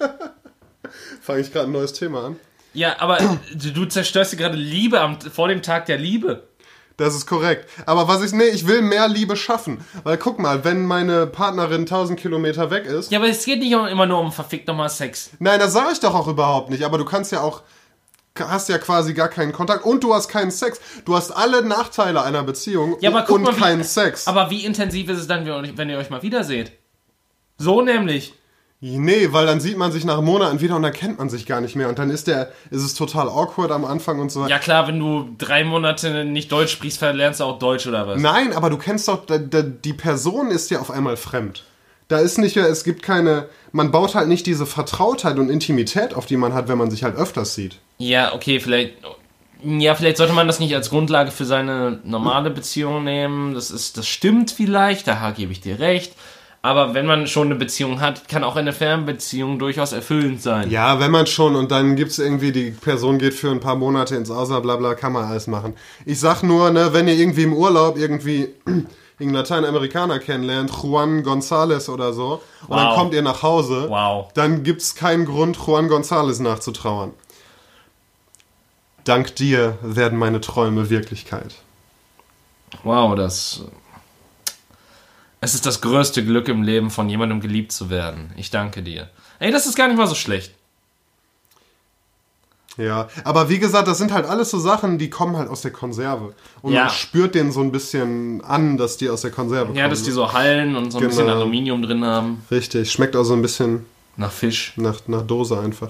Fange 1.23 1.39
ich 1.39 1.51
gerade 1.53 1.67
ein 1.67 1.71
neues 1.71 1.93
Thema 1.93 2.25
an. 2.25 2.35
Ja, 2.73 2.99
aber 2.99 3.17
du, 3.55 3.85
zerstörst 3.85 4.33
dir 4.33 4.37
gerade 4.37 4.57
Liebe 4.57 4.99
am, 4.99 5.19
vor 5.21 5.47
dem 5.47 5.61
Tag 5.61 5.85
der 5.85 5.97
Liebe. 5.97 6.47
Das 6.97 7.15
ist 7.15 7.25
korrekt. 7.25 7.67
Aber 7.87 8.07
was 8.07 8.23
ich, 8.23 8.33
nee, 8.33 8.43
ich 8.45 8.67
will 8.67 8.81
mehr 8.81 9.07
Liebe 9.07 9.35
schaffen. 9.35 9.83
Weil 10.03 10.17
guck 10.17 10.37
mal, 10.37 10.63
wenn 10.63 10.85
meine 10.85 11.25
Partnerin 11.25 11.81
1000 11.81 12.19
Kilometer 12.19 12.69
weg 12.71 12.85
ist. 12.85 13.11
Ja, 13.11 13.19
aber 13.19 13.29
es 13.29 13.45
geht 13.45 13.59
nicht 13.59 13.71
immer 13.71 14.05
nur 14.05 14.19
um 14.19 14.31
verfickt 14.31 14.67
nochmal 14.67 14.89
Sex. 14.89 15.31
Nein, 15.39 15.59
das 15.59 15.73
sage 15.73 15.91
ich 15.93 15.99
doch 15.99 16.13
auch 16.13 16.27
überhaupt 16.27 16.69
nicht. 16.69 16.83
Aber 16.83 16.97
du 16.97 17.05
kannst 17.05 17.31
ja 17.31 17.41
auch, 17.41 17.61
hast 18.37 18.69
ja 18.69 18.77
quasi 18.77 19.13
gar 19.13 19.29
keinen 19.29 19.53
Kontakt 19.53 19.85
und 19.85 20.03
du 20.03 20.13
hast 20.13 20.27
keinen 20.27 20.51
Sex. 20.51 20.79
Du 21.05 21.15
hast 21.15 21.31
alle 21.31 21.63
Nachteile 21.63 22.21
einer 22.21 22.43
Beziehung 22.43 22.97
Ja, 22.99 23.09
aber 23.11 23.23
guck 23.23 23.37
und 23.37 23.41
mal, 23.43 23.55
wie- 23.55 23.59
keinen 23.61 23.83
Sex. 23.83 24.27
Aber 24.27 24.49
wie 24.51 24.65
intensiv 24.65 25.09
ist 25.09 25.19
es 25.19 25.27
dann, 25.27 25.45
wenn 25.77 25.89
ihr 25.89 25.97
euch 25.97 26.09
mal 26.09 26.21
wiederseht? 26.21 26.73
So 27.57 27.81
nämlich. 27.81 28.33
Nee, 28.85 29.29
weil 29.31 29.45
dann 29.45 29.61
sieht 29.61 29.77
man 29.77 29.93
sich 29.93 30.03
nach 30.03 30.19
Monaten 30.21 30.59
wieder 30.59 30.75
und 30.75 30.81
dann 30.81 30.91
kennt 30.91 31.17
man 31.17 31.29
sich 31.29 31.45
gar 31.45 31.61
nicht 31.61 31.77
mehr. 31.77 31.87
Und 31.87 31.99
dann 31.99 32.09
ist 32.09 32.27
der, 32.27 32.51
ist 32.69 32.81
es 32.83 32.93
total 32.95 33.29
awkward 33.29 33.71
am 33.71 33.85
Anfang 33.85 34.19
und 34.19 34.29
so 34.29 34.41
weiter. 34.41 34.49
Ja 34.49 34.59
klar, 34.59 34.89
wenn 34.89 34.99
du 34.99 35.29
drei 35.37 35.63
Monate 35.63 36.25
nicht 36.25 36.51
Deutsch 36.51 36.73
sprichst, 36.73 36.99
verlernst 36.99 37.39
du 37.39 37.45
auch 37.45 37.59
Deutsch 37.59 37.87
oder 37.87 38.05
was? 38.09 38.19
Nein, 38.19 38.51
aber 38.51 38.69
du 38.69 38.77
kennst 38.77 39.07
doch, 39.07 39.21
die 39.25 39.93
Person 39.93 40.51
ist 40.51 40.69
ja 40.69 40.81
auf 40.81 40.91
einmal 40.91 41.15
fremd. 41.15 41.63
Da 42.09 42.17
ist 42.19 42.37
nicht, 42.37 42.57
mehr- 42.57 42.67
es 42.67 42.83
gibt 42.83 43.03
keine, 43.03 43.47
man 43.71 43.89
baut 43.91 44.15
halt 44.15 44.27
nicht 44.27 44.45
diese 44.45 44.65
Vertrautheit 44.65 45.39
und 45.39 45.49
Intimität 45.49 46.13
auf, 46.13 46.25
die 46.25 46.35
man 46.35 46.53
hat, 46.53 46.67
wenn 46.67 46.77
man 46.77 46.91
sich 46.91 47.05
halt 47.05 47.15
öfters 47.15 47.55
sieht. 47.55 47.77
Ja, 47.99 48.33
okay, 48.33 48.59
vielleicht. 48.59 48.95
Ja, 49.63 49.95
vielleicht 49.95 50.17
sollte 50.17 50.33
man 50.33 50.45
das 50.45 50.59
nicht 50.59 50.75
als 50.75 50.89
Grundlage 50.89 51.31
für 51.31 51.45
seine 51.45 52.01
normale 52.03 52.49
Beziehung 52.51 53.05
nehmen. 53.05 53.53
Das 53.53 53.71
ist, 53.71 53.97
das 53.97 54.07
stimmt 54.09 54.51
vielleicht, 54.51 55.07
da 55.07 55.31
gebe 55.31 55.53
ich 55.53 55.61
dir 55.61 55.79
recht. 55.79 56.11
Aber 56.65 56.93
wenn 56.93 57.05
man 57.05 57.27
schon 57.27 57.47
eine 57.47 57.55
Beziehung 57.55 57.99
hat, 57.99 58.29
kann 58.29 58.41
auch 58.45 58.55
eine 58.55 58.71
Fernbeziehung 58.71 59.59
durchaus 59.59 59.91
erfüllend 59.91 60.41
sein. 60.41 60.69
Ja, 60.71 60.97
wenn 61.01 61.11
man 61.11 61.27
schon 61.27 61.57
und 61.57 61.71
dann 61.71 61.97
gibt's 61.97 62.19
irgendwie, 62.19 62.53
die 62.53 62.71
Person 62.71 63.19
geht 63.19 63.33
für 63.33 63.51
ein 63.51 63.59
paar 63.59 63.75
Monate 63.75 64.15
ins 64.15 64.31
Ausland, 64.31 64.63
bla 64.63 64.77
bla, 64.77 64.95
kann 64.95 65.11
man 65.11 65.25
alles 65.25 65.47
machen. 65.47 65.73
Ich 66.05 66.21
sag 66.21 66.41
nur, 66.41 66.71
ne, 66.71 66.93
wenn 66.93 67.09
ihr 67.09 67.15
irgendwie 67.15 67.43
im 67.43 67.53
Urlaub 67.53 67.97
irgendwie 67.97 68.47
irgendeinen 69.19 69.33
Lateinamerikaner 69.33 70.19
kennenlernt, 70.19 70.71
Juan 70.81 71.23
González 71.23 71.89
oder 71.89 72.13
so, 72.13 72.41
und 72.69 72.77
dann 72.77 72.87
Wow. 72.87 72.95
kommt 72.95 73.13
ihr 73.13 73.21
nach 73.23 73.43
Hause, 73.43 73.87
Wow. 73.89 74.31
dann 74.33 74.63
gibt's 74.63 74.95
keinen 74.95 75.25
Grund, 75.25 75.57
Juan 75.67 75.89
González 75.89 76.41
nachzutrauern. 76.41 77.11
Dank 79.03 79.35
dir 79.35 79.77
werden 79.81 80.17
meine 80.17 80.39
Träume 80.39 80.89
Wirklichkeit. 80.89 81.55
Wow, 82.83 83.15
das. 83.15 83.63
Es 85.43 85.53
ist 85.55 85.65
das 85.65 85.81
größte 85.81 86.23
Glück 86.23 86.47
im 86.47 86.63
Leben, 86.63 86.89
von 86.89 87.09
jemandem 87.09 87.41
geliebt 87.41 87.73
zu 87.73 87.89
werden. 87.89 88.31
Ich 88.37 88.49
danke 88.49 88.81
dir. 88.81 89.09
Ey, 89.39 89.51
das 89.51 89.65
ist 89.65 89.75
gar 89.75 89.89
nicht 89.89 89.97
mal 89.97 90.07
so 90.07 90.15
schlecht. 90.15 90.53
Ja, 92.77 93.09
aber 93.25 93.49
wie 93.49 93.59
gesagt, 93.59 93.89
das 93.89 93.97
sind 93.97 94.13
halt 94.13 94.25
alles 94.25 94.49
so 94.51 94.57
Sachen, 94.57 94.97
die 94.97 95.09
kommen 95.09 95.35
halt 95.35 95.49
aus 95.49 95.61
der 95.61 95.71
Konserve. 95.71 96.33
Und 96.61 96.71
Ja. 96.71 96.85
man 96.85 96.89
spürt 96.93 97.35
denen 97.35 97.51
so 97.51 97.59
ein 97.59 97.73
bisschen 97.73 98.41
an, 98.45 98.77
dass 98.77 98.95
die 98.95 99.09
aus 99.09 99.19
der 99.19 99.31
Konserve 99.31 99.65
kommen. 99.65 99.77
Ja, 99.77 99.89
dass 99.89 100.03
die 100.03 100.11
so 100.11 100.31
Hallen 100.31 100.77
und 100.77 100.91
so 100.91 100.99
ein 100.99 101.07
bisschen 101.07 101.25
Genau. 101.25 101.35
Aluminium 101.39 101.81
drin 101.81 102.05
haben. 102.05 102.41
Richtig, 102.49 102.89
schmeckt 102.89 103.17
auch 103.17 103.25
so 103.25 103.33
ein 103.33 103.41
bisschen 103.41 103.85
Nach 104.15 104.31
Fisch. 104.31 104.71
nach, 104.77 105.01
nach 105.07 105.23
Dose 105.23 105.59
einfach. 105.59 105.89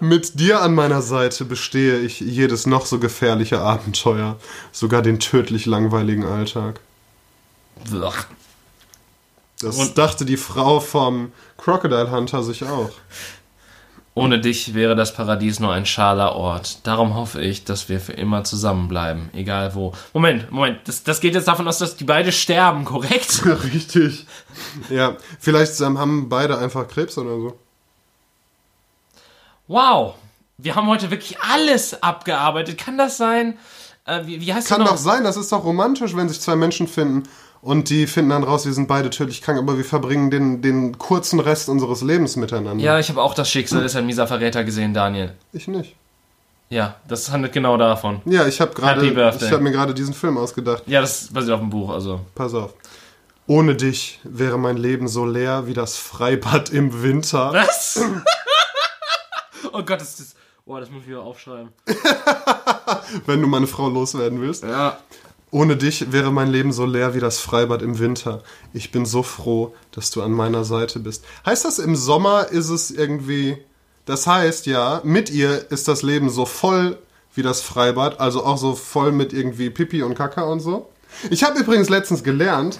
Mit 0.00 0.38
dir 0.40 0.60
an 0.60 0.74
meiner 0.74 1.00
Seite 1.02 1.44
bestehe 1.44 1.98
ich 2.00 2.20
jedes 2.20 2.66
noch 2.66 2.86
so 2.86 2.98
gefährliche 2.98 3.60
Abenteuer, 3.60 4.36
sogar 4.72 5.02
den 5.02 5.20
tödlich 5.20 5.66
langweiligen 5.66 6.24
Alltag. 6.24 6.80
Blech. 7.90 8.14
Das 9.60 9.76
Und- 9.78 9.96
dachte 9.98 10.24
die 10.24 10.36
Frau 10.36 10.80
vom 10.80 11.32
Crocodile 11.56 12.10
Hunter 12.10 12.42
sich 12.42 12.64
auch. 12.64 12.90
Ohne 14.16 14.38
dich 14.40 14.74
wäre 14.74 14.94
das 14.94 15.12
Paradies 15.12 15.58
nur 15.58 15.72
ein 15.72 15.86
schaler 15.86 16.36
Ort. 16.36 16.86
Darum 16.86 17.14
hoffe 17.16 17.40
ich, 17.40 17.64
dass 17.64 17.88
wir 17.88 17.98
für 17.98 18.12
immer 18.12 18.44
zusammenbleiben, 18.44 19.30
egal 19.32 19.74
wo. 19.74 19.92
Moment, 20.12 20.52
Moment, 20.52 20.78
das, 20.86 21.02
das 21.02 21.18
geht 21.20 21.34
jetzt 21.34 21.48
davon 21.48 21.66
aus, 21.66 21.78
dass 21.78 21.96
die 21.96 22.04
beide 22.04 22.30
sterben, 22.30 22.84
korrekt? 22.84 23.42
Richtig. 23.74 24.26
Ja, 24.88 25.16
vielleicht 25.40 25.80
haben 25.80 26.28
beide 26.28 26.58
einfach 26.58 26.86
Krebs 26.86 27.18
oder 27.18 27.30
so. 27.40 27.58
Wow, 29.74 30.14
wir 30.56 30.76
haben 30.76 30.86
heute 30.86 31.10
wirklich 31.10 31.36
alles 31.40 32.00
abgearbeitet. 32.00 32.78
Kann 32.78 32.96
das 32.96 33.16
sein? 33.16 33.58
Äh, 34.06 34.20
wie, 34.24 34.40
wie 34.40 34.54
heißt 34.54 34.68
Kann 34.68 34.78
du 34.78 34.84
noch? 34.84 34.92
doch 34.92 34.98
sein, 34.98 35.24
das 35.24 35.36
ist 35.36 35.50
doch 35.50 35.64
romantisch, 35.64 36.14
wenn 36.14 36.28
sich 36.28 36.40
zwei 36.40 36.54
Menschen 36.54 36.86
finden 36.86 37.24
und 37.60 37.90
die 37.90 38.06
finden 38.06 38.30
dann 38.30 38.44
raus, 38.44 38.66
wir 38.66 38.72
sind 38.72 38.86
beide 38.86 39.10
tödlich 39.10 39.42
krank, 39.42 39.58
aber 39.58 39.76
wir 39.76 39.84
verbringen 39.84 40.30
den, 40.30 40.62
den 40.62 40.96
kurzen 40.96 41.40
Rest 41.40 41.68
unseres 41.68 42.02
Lebens 42.02 42.36
miteinander. 42.36 42.84
Ja, 42.84 43.00
ich 43.00 43.08
habe 43.08 43.20
auch 43.20 43.34
das 43.34 43.50
Schicksal 43.50 43.84
ist 43.84 43.96
ein 43.96 44.06
mieser 44.06 44.28
Verräter 44.28 44.62
gesehen, 44.62 44.94
Daniel. 44.94 45.32
Ich 45.52 45.66
nicht. 45.66 45.96
Ja, 46.68 46.94
das 47.08 47.32
handelt 47.32 47.52
genau 47.52 47.76
davon. 47.76 48.22
Ja, 48.26 48.46
ich 48.46 48.60
habe 48.60 48.74
gerade, 48.74 49.04
ich 49.04 49.50
habe 49.50 49.60
mir 49.60 49.72
gerade 49.72 49.92
diesen 49.92 50.14
Film 50.14 50.38
ausgedacht. 50.38 50.84
Ja, 50.86 51.00
das 51.00 51.32
basiert 51.32 51.54
auf 51.54 51.60
dem 51.60 51.70
Buch, 51.70 51.90
also. 51.90 52.20
Pass 52.36 52.54
auf. 52.54 52.74
Ohne 53.48 53.74
dich 53.74 54.20
wäre 54.22 54.56
mein 54.56 54.76
Leben 54.76 55.08
so 55.08 55.26
leer 55.26 55.66
wie 55.66 55.74
das 55.74 55.96
Freibad 55.96 56.70
im 56.70 57.02
Winter. 57.02 57.52
Was? 57.52 58.00
oh 59.74 59.82
Gott, 59.82 60.00
das 60.00 60.18
ist. 60.20 60.36
Boah, 60.64 60.80
das 60.80 60.90
muss 60.90 61.02
ich 61.02 61.08
wieder 61.08 61.20
aufschreiben. 61.20 61.68
Wenn 63.26 63.42
du 63.42 63.46
meine 63.46 63.66
Frau 63.66 63.88
loswerden 63.88 64.40
willst. 64.40 64.62
Ja. 64.62 64.98
Ohne 65.50 65.76
dich 65.76 66.10
wäre 66.10 66.32
mein 66.32 66.48
Leben 66.50 66.72
so 66.72 66.86
leer 66.86 67.14
wie 67.14 67.20
das 67.20 67.38
Freibad 67.38 67.82
im 67.82 67.98
Winter. 67.98 68.42
Ich 68.72 68.90
bin 68.90 69.04
so 69.04 69.22
froh, 69.22 69.74
dass 69.92 70.10
du 70.10 70.22
an 70.22 70.32
meiner 70.32 70.64
Seite 70.64 71.00
bist. 71.00 71.24
Heißt 71.44 71.66
das, 71.66 71.78
im 71.78 71.96
Sommer 71.96 72.48
ist 72.48 72.70
es 72.70 72.90
irgendwie. 72.90 73.58
Das 74.06 74.26
heißt 74.26 74.66
ja, 74.66 75.00
mit 75.04 75.30
ihr 75.30 75.70
ist 75.70 75.86
das 75.86 76.02
Leben 76.02 76.30
so 76.30 76.46
voll 76.46 76.98
wie 77.34 77.42
das 77.42 77.60
Freibad, 77.60 78.20
also 78.20 78.44
auch 78.44 78.58
so 78.58 78.74
voll 78.74 79.12
mit 79.12 79.32
irgendwie 79.32 79.70
Pipi 79.70 80.02
und 80.02 80.14
Kaka 80.14 80.42
und 80.42 80.60
so. 80.60 80.88
Ich 81.30 81.44
habe 81.44 81.58
übrigens 81.58 81.88
letztens 81.88 82.24
gelernt, 82.24 82.78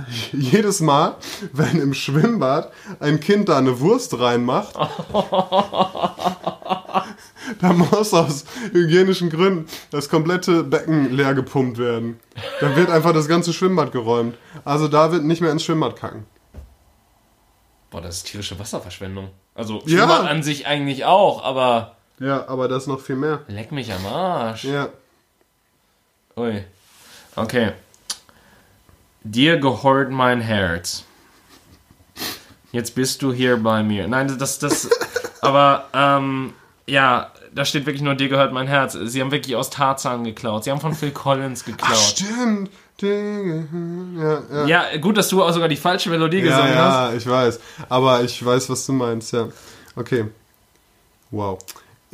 jedes 0.32 0.80
Mal, 0.80 1.16
wenn 1.52 1.80
im 1.80 1.94
Schwimmbad 1.94 2.72
ein 3.00 3.20
Kind 3.20 3.48
da 3.48 3.58
eine 3.58 3.80
Wurst 3.80 4.18
reinmacht, 4.18 4.74
da 7.60 7.72
muss 7.72 8.12
aus 8.14 8.44
hygienischen 8.72 9.30
Gründen 9.30 9.66
das 9.90 10.08
komplette 10.08 10.64
Becken 10.64 11.12
leer 11.14 11.34
gepumpt 11.34 11.78
werden. 11.78 12.20
Da 12.60 12.74
wird 12.76 12.90
einfach 12.90 13.12
das 13.12 13.28
ganze 13.28 13.52
Schwimmbad 13.52 13.92
geräumt. 13.92 14.36
Also 14.64 14.88
da 14.88 15.12
wird 15.12 15.24
nicht 15.24 15.40
mehr 15.40 15.52
ins 15.52 15.64
Schwimmbad 15.64 15.96
kacken. 15.96 16.26
Boah, 17.90 18.00
das 18.00 18.18
ist 18.18 18.26
tierische 18.26 18.58
Wasserverschwendung. 18.58 19.28
Also, 19.54 19.82
Ja. 19.84 19.98
Schwimmbad 19.98 20.26
an 20.28 20.42
sich 20.42 20.66
eigentlich 20.66 21.04
auch, 21.04 21.44
aber. 21.44 21.96
Ja, 22.18 22.48
aber 22.48 22.68
das 22.68 22.86
noch 22.86 23.00
viel 23.00 23.16
mehr. 23.16 23.40
Leck 23.48 23.70
mich 23.72 23.92
am 23.92 24.06
Arsch. 24.06 24.64
Ja. 24.64 24.88
Ui. 26.36 26.64
Okay. 27.36 27.72
Dir 29.24 29.58
gehört 29.58 30.10
mein 30.10 30.40
Herz. 30.40 31.04
Jetzt 32.72 32.94
bist 32.94 33.22
du 33.22 33.32
hier 33.32 33.56
bei 33.58 33.82
mir. 33.82 34.08
Nein, 34.08 34.36
das, 34.38 34.58
das, 34.58 34.88
aber, 35.42 35.86
ähm, 35.94 36.54
ja, 36.86 37.30
da 37.54 37.64
steht 37.64 37.84
wirklich 37.86 38.02
nur, 38.02 38.14
dir 38.14 38.28
gehört 38.28 38.52
mein 38.52 38.66
Herz. 38.66 38.94
Sie 39.04 39.20
haben 39.20 39.30
wirklich 39.30 39.54
aus 39.56 39.70
Tarzan 39.70 40.24
geklaut. 40.24 40.64
Sie 40.64 40.70
haben 40.70 40.80
von 40.80 40.94
Phil 40.94 41.10
Collins 41.10 41.62
Ach, 41.62 41.66
geklaut. 41.66 41.96
stimmt. 41.98 42.70
Dinge. 43.00 43.68
Ja, 44.16 44.42
ja. 44.66 44.66
ja, 44.92 44.96
gut, 44.98 45.16
dass 45.16 45.28
du 45.28 45.42
auch 45.42 45.52
sogar 45.52 45.68
die 45.68 45.76
falsche 45.76 46.08
Melodie 46.10 46.38
Ja, 46.38 46.44
gesungen 46.44 46.76
hast. 46.78 47.10
ja, 47.10 47.12
ich 47.14 47.26
weiß. 47.26 47.60
Aber 47.88 48.22
ich 48.22 48.44
weiß, 48.44 48.70
was 48.70 48.86
du 48.86 48.92
meinst, 48.92 49.32
ja. 49.32 49.48
Okay. 49.96 50.26
Wow. 51.30 51.58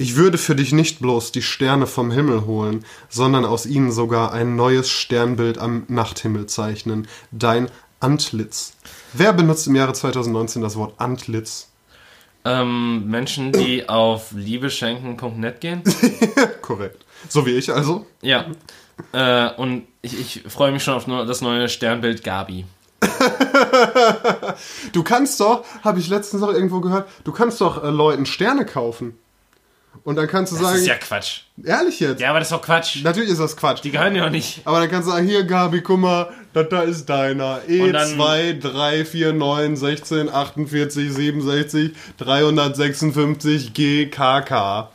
Ich 0.00 0.14
würde 0.14 0.38
für 0.38 0.54
dich 0.54 0.70
nicht 0.70 1.00
bloß 1.00 1.32
die 1.32 1.42
Sterne 1.42 1.88
vom 1.88 2.12
Himmel 2.12 2.46
holen, 2.46 2.84
sondern 3.08 3.44
aus 3.44 3.66
ihnen 3.66 3.90
sogar 3.90 4.32
ein 4.32 4.54
neues 4.54 4.88
Sternbild 4.88 5.58
am 5.58 5.86
Nachthimmel 5.88 6.46
zeichnen. 6.46 7.08
Dein 7.32 7.68
Antlitz. 7.98 8.74
Wer 9.12 9.32
benutzt 9.32 9.66
im 9.66 9.74
Jahre 9.74 9.94
2019 9.94 10.62
das 10.62 10.76
Wort 10.76 10.94
Antlitz? 10.98 11.72
Ähm, 12.44 13.08
Menschen, 13.08 13.50
die 13.50 13.88
auf 13.88 14.30
liebeschenken.net 14.30 15.60
gehen. 15.60 15.82
Korrekt. 16.62 17.04
So 17.28 17.44
wie 17.44 17.56
ich 17.56 17.72
also. 17.72 18.06
Ja. 18.22 18.46
Äh, 19.10 19.50
und 19.56 19.88
ich, 20.02 20.20
ich 20.20 20.44
freue 20.46 20.70
mich 20.70 20.84
schon 20.84 20.94
auf 20.94 21.06
das 21.26 21.40
neue 21.40 21.68
Sternbild 21.68 22.22
Gabi. 22.22 22.66
Du 24.92 25.02
kannst 25.02 25.40
doch, 25.40 25.64
habe 25.82 25.98
ich 25.98 26.08
letztens 26.08 26.42
auch 26.42 26.52
irgendwo 26.52 26.80
gehört, 26.80 27.08
du 27.24 27.32
kannst 27.32 27.60
doch 27.60 27.82
äh, 27.82 27.90
Leuten 27.90 28.26
Sterne 28.26 28.64
kaufen. 28.64 29.18
Und 30.04 30.16
dann 30.16 30.26
kannst 30.26 30.52
du 30.52 30.56
Das 30.56 30.64
sagen, 30.64 30.78
ist 30.78 30.86
ja 30.86 30.94
Quatsch. 30.94 31.40
ehrlich 31.64 32.00
jetzt. 32.00 32.20
Ja, 32.20 32.30
aber 32.30 32.38
das 32.38 32.48
ist 32.48 32.52
doch 32.52 32.62
Quatsch. 32.62 33.02
Natürlich 33.02 33.30
ist 33.30 33.40
das 33.40 33.56
Quatsch. 33.56 33.82
Die 33.84 33.90
gehören 33.90 34.14
ja 34.14 34.26
auch 34.26 34.30
nicht. 34.30 34.60
Aber 34.64 34.80
dann 34.80 34.90
kannst 34.90 35.08
du 35.08 35.12
sagen, 35.12 35.26
hier 35.26 35.44
Gabi, 35.44 35.80
guck 35.80 35.98
mal, 35.98 36.30
das 36.52 36.68
da 36.68 36.82
ist 36.82 37.06
deiner. 37.08 37.60
E 37.68 37.80
Und 37.80 37.92
dann- 37.92 38.18
E2, 38.18 38.60
3, 38.60 39.04
4, 39.04 39.32
9, 39.32 39.76
16, 39.76 40.28
48, 40.28 41.12
67, 41.12 41.92
356, 42.18 43.72
GKK. 43.74 44.90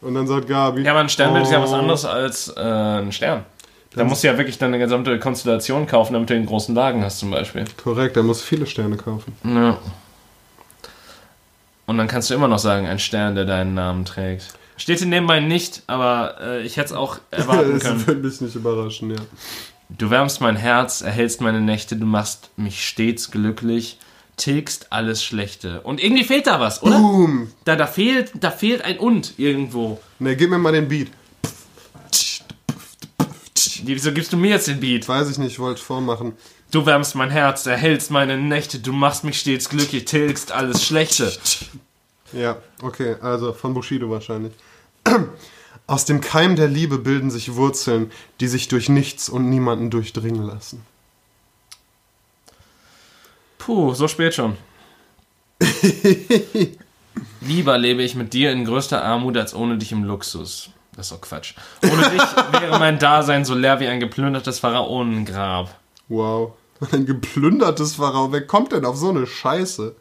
Und 0.00 0.14
dann 0.14 0.26
sagt 0.26 0.48
Gabi. 0.48 0.82
Ja, 0.82 0.92
aber 0.92 1.00
ein 1.00 1.08
Sternbild 1.08 1.44
ist 1.46 1.52
ja 1.52 1.62
was 1.62 1.70
oh. 1.70 1.76
anderes 1.76 2.04
als 2.04 2.48
äh, 2.56 2.60
ein 2.60 3.12
Stern. 3.12 3.44
Da 3.94 4.04
musst 4.04 4.22
du 4.22 4.28
ja 4.28 4.36
wirklich 4.36 4.58
deine 4.58 4.78
gesamte 4.78 5.18
Konstellation 5.18 5.86
kaufen, 5.86 6.12
damit 6.12 6.28
du 6.28 6.34
den 6.34 6.44
großen 6.44 6.76
Wagen 6.76 7.02
hast 7.02 7.18
zum 7.18 7.30
Beispiel. 7.30 7.64
Korrekt, 7.82 8.16
er 8.18 8.22
muss 8.22 8.42
viele 8.42 8.66
Sterne 8.66 8.98
kaufen. 8.98 9.32
Ja. 9.42 9.78
Und 11.86 11.98
dann 11.98 12.08
kannst 12.08 12.30
du 12.30 12.34
immer 12.34 12.48
noch 12.48 12.58
sagen, 12.58 12.86
ein 12.86 12.98
Stern, 12.98 13.34
der 13.34 13.44
deinen 13.44 13.74
Namen 13.74 14.04
trägt. 14.04 14.54
Steht 14.76 15.00
in 15.00 15.08
nebenbei 15.08 15.40
nicht, 15.40 15.82
aber 15.86 16.36
äh, 16.40 16.62
ich 16.62 16.76
hätte 16.76 16.86
es 16.86 16.92
auch 16.92 17.18
erwarten 17.30 17.72
das 17.72 17.84
können. 17.84 18.06
würde 18.06 18.20
mich 18.20 18.40
nicht 18.40 18.54
überraschen, 18.54 19.10
ja. 19.10 19.16
Du 19.88 20.10
wärmst 20.10 20.40
mein 20.40 20.56
Herz, 20.56 21.00
erhältst 21.00 21.40
meine 21.40 21.60
Nächte, 21.60 21.96
du 21.96 22.06
machst 22.06 22.50
mich 22.56 22.86
stets 22.86 23.30
glücklich, 23.30 23.98
tilgst 24.36 24.92
alles 24.92 25.22
Schlechte. 25.22 25.80
Und 25.82 26.02
irgendwie 26.02 26.24
fehlt 26.24 26.48
da 26.48 26.60
was, 26.60 26.82
oder? 26.82 26.98
Boom! 26.98 27.52
Da, 27.64 27.76
da, 27.76 27.86
fehlt, 27.86 28.32
da 28.34 28.50
fehlt 28.50 28.82
ein 28.82 28.98
Und 28.98 29.34
irgendwo. 29.38 30.00
Ne, 30.18 30.36
gib 30.36 30.50
mir 30.50 30.58
mal 30.58 30.72
den 30.72 30.88
Beat. 30.88 31.08
Wieso 33.84 34.12
gibst 34.12 34.32
du 34.32 34.36
mir 34.36 34.50
jetzt 34.50 34.66
den 34.66 34.80
Beat? 34.80 35.08
Weiß 35.08 35.30
ich 35.30 35.38
nicht, 35.38 35.52
ich 35.52 35.58
wollte 35.60 35.80
vormachen. 35.80 36.32
Du 36.76 36.84
wärmst 36.84 37.14
mein 37.14 37.30
Herz, 37.30 37.64
erhältst 37.64 38.10
meine 38.10 38.36
Nächte, 38.36 38.78
du 38.78 38.92
machst 38.92 39.24
mich 39.24 39.40
stets 39.40 39.70
glücklich, 39.70 40.04
tilgst 40.04 40.52
alles 40.52 40.84
Schlechte. 40.84 41.32
Ja, 42.32 42.58
okay, 42.82 43.16
also 43.22 43.54
von 43.54 43.72
Bushido 43.72 44.10
wahrscheinlich. 44.10 44.52
Aus 45.86 46.04
dem 46.04 46.20
Keim 46.20 46.54
der 46.54 46.68
Liebe 46.68 46.98
bilden 46.98 47.30
sich 47.30 47.54
Wurzeln, 47.54 48.10
die 48.40 48.48
sich 48.48 48.68
durch 48.68 48.90
nichts 48.90 49.30
und 49.30 49.48
niemanden 49.48 49.88
durchdringen 49.88 50.42
lassen. 50.42 50.84
Puh, 53.56 53.94
so 53.94 54.06
spät 54.06 54.34
schon. 54.34 54.58
Lieber 57.40 57.78
lebe 57.78 58.02
ich 58.02 58.16
mit 58.16 58.34
dir 58.34 58.52
in 58.52 58.66
größter 58.66 59.02
Armut 59.02 59.38
als 59.38 59.54
ohne 59.54 59.78
dich 59.78 59.92
im 59.92 60.04
Luxus. 60.04 60.68
Das 60.94 61.06
ist 61.06 61.12
doch 61.12 61.22
Quatsch. 61.22 61.54
Ohne 61.84 62.10
dich 62.10 62.60
wäre 62.60 62.78
mein 62.78 62.98
Dasein 62.98 63.46
so 63.46 63.54
leer 63.54 63.80
wie 63.80 63.86
ein 63.86 64.00
geplündertes 64.00 64.58
Pharaonengrab. 64.58 65.74
Wow. 66.08 66.52
Ein 66.92 67.06
geplündertes 67.06 67.96
Pharao. 67.96 68.32
Wer 68.32 68.46
kommt 68.46 68.72
denn 68.72 68.84
auf 68.84 68.96
so 68.96 69.10
eine 69.10 69.26
Scheiße? 69.26 69.94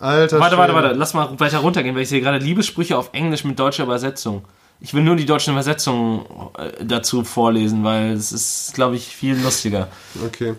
Alter 0.00 0.40
Warte, 0.40 0.58
warte, 0.58 0.72
Schwede. 0.72 0.84
warte, 0.86 0.98
lass 0.98 1.14
mal 1.14 1.38
weiter 1.38 1.58
runtergehen, 1.58 1.94
weil 1.94 2.02
ich 2.02 2.08
sehe 2.08 2.20
gerade 2.20 2.38
Liebessprüche 2.38 2.98
auf 2.98 3.10
Englisch 3.12 3.44
mit 3.44 3.58
deutscher 3.58 3.84
Übersetzung. 3.84 4.44
Ich 4.80 4.92
will 4.92 5.02
nur 5.02 5.16
die 5.16 5.24
deutschen 5.24 5.52
Übersetzungen 5.54 6.26
äh, 6.58 6.84
dazu 6.84 7.22
vorlesen, 7.24 7.84
weil 7.84 8.12
es 8.12 8.32
ist, 8.32 8.72
glaube 8.74 8.96
ich, 8.96 9.06
viel 9.06 9.36
lustiger. 9.40 9.88
Okay. 10.26 10.54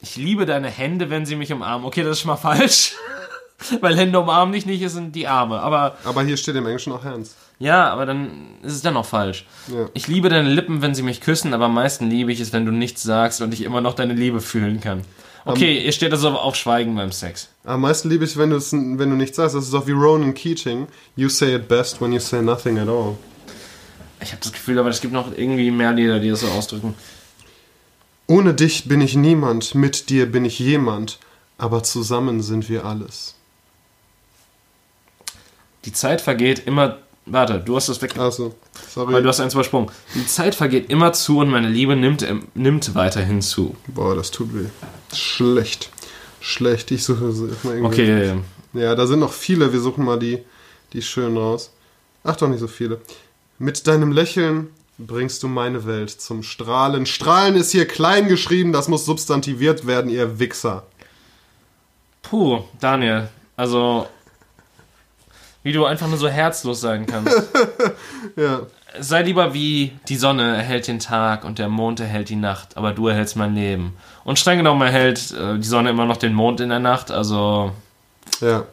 Ich 0.00 0.16
liebe 0.16 0.44
deine 0.44 0.68
Hände, 0.68 1.08
wenn 1.08 1.24
sie 1.24 1.36
mich 1.36 1.52
umarmen. 1.52 1.86
Okay, 1.86 2.02
das 2.02 2.12
ist 2.12 2.20
schon 2.22 2.30
mal 2.30 2.36
falsch. 2.36 2.94
weil 3.80 3.96
Hände 3.96 4.18
umarmen 4.18 4.52
dich 4.52 4.66
nicht, 4.66 4.82
es 4.82 4.92
sind 4.94 5.14
die 5.14 5.28
Arme. 5.28 5.60
Aber 5.60 5.96
Aber 6.04 6.22
hier 6.22 6.36
steht 6.36 6.56
im 6.56 6.66
Englischen 6.66 6.92
auch 6.92 7.04
Hands. 7.04 7.34
Ja, 7.60 7.90
aber 7.90 8.06
dann 8.06 8.30
ist 8.62 8.72
es 8.72 8.82
dann 8.82 8.94
noch 8.94 9.04
falsch. 9.04 9.46
Ja. 9.68 9.90
Ich 9.92 10.08
liebe 10.08 10.30
deine 10.30 10.48
Lippen, 10.48 10.80
wenn 10.80 10.94
sie 10.94 11.02
mich 11.02 11.20
küssen, 11.20 11.52
aber 11.52 11.66
am 11.66 11.74
meisten 11.74 12.08
liebe 12.08 12.32
ich 12.32 12.40
es, 12.40 12.54
wenn 12.54 12.64
du 12.64 12.72
nichts 12.72 13.02
sagst 13.02 13.42
und 13.42 13.52
ich 13.52 13.62
immer 13.62 13.82
noch 13.82 13.94
deine 13.94 14.14
Liebe 14.14 14.40
fühlen 14.40 14.80
kann. 14.80 15.02
Okay, 15.44 15.84
ihr 15.84 15.92
steht 15.92 16.12
also 16.12 16.30
auf 16.30 16.56
Schweigen 16.56 16.96
beim 16.96 17.12
Sex. 17.12 17.48
Am 17.64 17.82
meisten 17.82 18.08
liebe 18.08 18.24
ich, 18.24 18.36
wenn, 18.38 18.50
wenn 18.50 19.10
du 19.10 19.16
nichts 19.16 19.36
sagst. 19.36 19.54
Das 19.54 19.66
ist 19.66 19.74
auch 19.74 19.86
wie 19.86 19.92
Ronan 19.92 20.32
Keating. 20.32 20.86
You 21.16 21.28
say 21.28 21.54
it 21.54 21.68
best 21.68 22.00
when 22.00 22.12
you 22.12 22.18
say 22.18 22.40
nothing 22.40 22.78
at 22.78 22.88
all. 22.88 23.16
Ich 24.22 24.32
habe 24.32 24.40
das 24.42 24.52
Gefühl, 24.52 24.78
aber 24.78 24.88
es 24.88 25.00
gibt 25.02 25.12
noch 25.12 25.30
irgendwie 25.36 25.70
mehr 25.70 25.92
Lieder, 25.92 26.18
die 26.18 26.30
das 26.30 26.40
so 26.40 26.48
ausdrücken. 26.48 26.94
Ohne 28.26 28.54
dich 28.54 28.88
bin 28.88 29.02
ich 29.02 29.16
niemand, 29.16 29.74
mit 29.74 30.08
dir 30.08 30.30
bin 30.30 30.44
ich 30.46 30.58
jemand, 30.58 31.18
aber 31.58 31.82
zusammen 31.82 32.42
sind 32.42 32.68
wir 32.68 32.84
alles. 32.86 33.34
Die 35.84 35.92
Zeit 35.92 36.22
vergeht 36.22 36.66
immer. 36.66 36.98
Warte, 37.30 37.60
du 37.60 37.76
hast 37.76 37.88
das 37.88 38.02
weg. 38.02 38.18
Also, 38.18 38.54
sorry. 38.88 39.12
Weil 39.12 39.22
du 39.22 39.28
hast 39.28 39.40
eins 39.40 39.54
übersprungen. 39.54 39.90
Die 40.14 40.26
Zeit 40.26 40.54
vergeht 40.54 40.90
immer 40.90 41.12
zu 41.12 41.38
und 41.38 41.48
meine 41.48 41.68
Liebe 41.68 41.94
nimmt, 41.94 42.22
ähm, 42.22 42.48
nimmt 42.54 42.94
weiterhin 42.94 43.40
zu. 43.40 43.76
Boah, 43.86 44.14
das 44.16 44.30
tut 44.30 44.52
weh. 44.52 44.66
Schlecht. 45.14 45.90
Schlecht. 46.40 46.90
Ich 46.90 47.04
suche 47.04 47.24
mal 47.62 47.76
irgendwie. 47.76 47.86
Okay, 47.86 48.34
Ja, 48.72 48.94
da 48.94 49.06
sind 49.06 49.20
noch 49.20 49.32
viele. 49.32 49.72
Wir 49.72 49.80
suchen 49.80 50.04
mal 50.04 50.18
die, 50.18 50.38
die 50.92 51.02
schön 51.02 51.36
raus. 51.36 51.70
Ach, 52.24 52.36
doch 52.36 52.48
nicht 52.48 52.60
so 52.60 52.68
viele. 52.68 53.00
Mit 53.58 53.86
deinem 53.86 54.10
Lächeln 54.10 54.68
bringst 54.98 55.42
du 55.42 55.48
meine 55.48 55.86
Welt 55.86 56.10
zum 56.10 56.42
Strahlen. 56.42 57.06
Strahlen 57.06 57.54
ist 57.54 57.70
hier 57.70 57.86
klein 57.86 58.28
geschrieben, 58.28 58.72
das 58.72 58.88
muss 58.88 59.04
substantiviert 59.04 59.86
werden, 59.86 60.10
ihr 60.10 60.38
Wichser. 60.38 60.84
puh, 62.22 62.64
Daniel. 62.80 63.28
Also, 63.56 64.06
wie 65.62 65.72
du 65.72 65.84
einfach 65.84 66.08
nur 66.08 66.18
so 66.18 66.28
herzlos 66.28 66.80
sein 66.80 67.06
kannst. 67.06 67.36
Ja, 68.36 68.60
Sei 68.98 69.22
lieber 69.22 69.54
wie 69.54 69.92
die 70.08 70.16
Sonne 70.16 70.56
erhält 70.56 70.88
den 70.88 70.98
Tag 70.98 71.44
und 71.44 71.58
der 71.58 71.68
Mond 71.68 72.00
erhält 72.00 72.28
die 72.28 72.36
Nacht, 72.36 72.76
aber 72.76 72.92
du 72.92 73.06
erhältst 73.06 73.36
mein 73.36 73.54
Leben. 73.54 73.96
Und 74.24 74.38
streng 74.38 74.58
genommen 74.58 74.82
erhält 74.82 75.32
äh, 75.32 75.58
die 75.58 75.66
Sonne 75.66 75.90
immer 75.90 76.06
noch 76.06 76.16
den 76.16 76.34
Mond 76.34 76.60
in 76.60 76.70
der 76.70 76.80
Nacht, 76.80 77.10
also, 77.10 77.72
ja. 78.40 78.64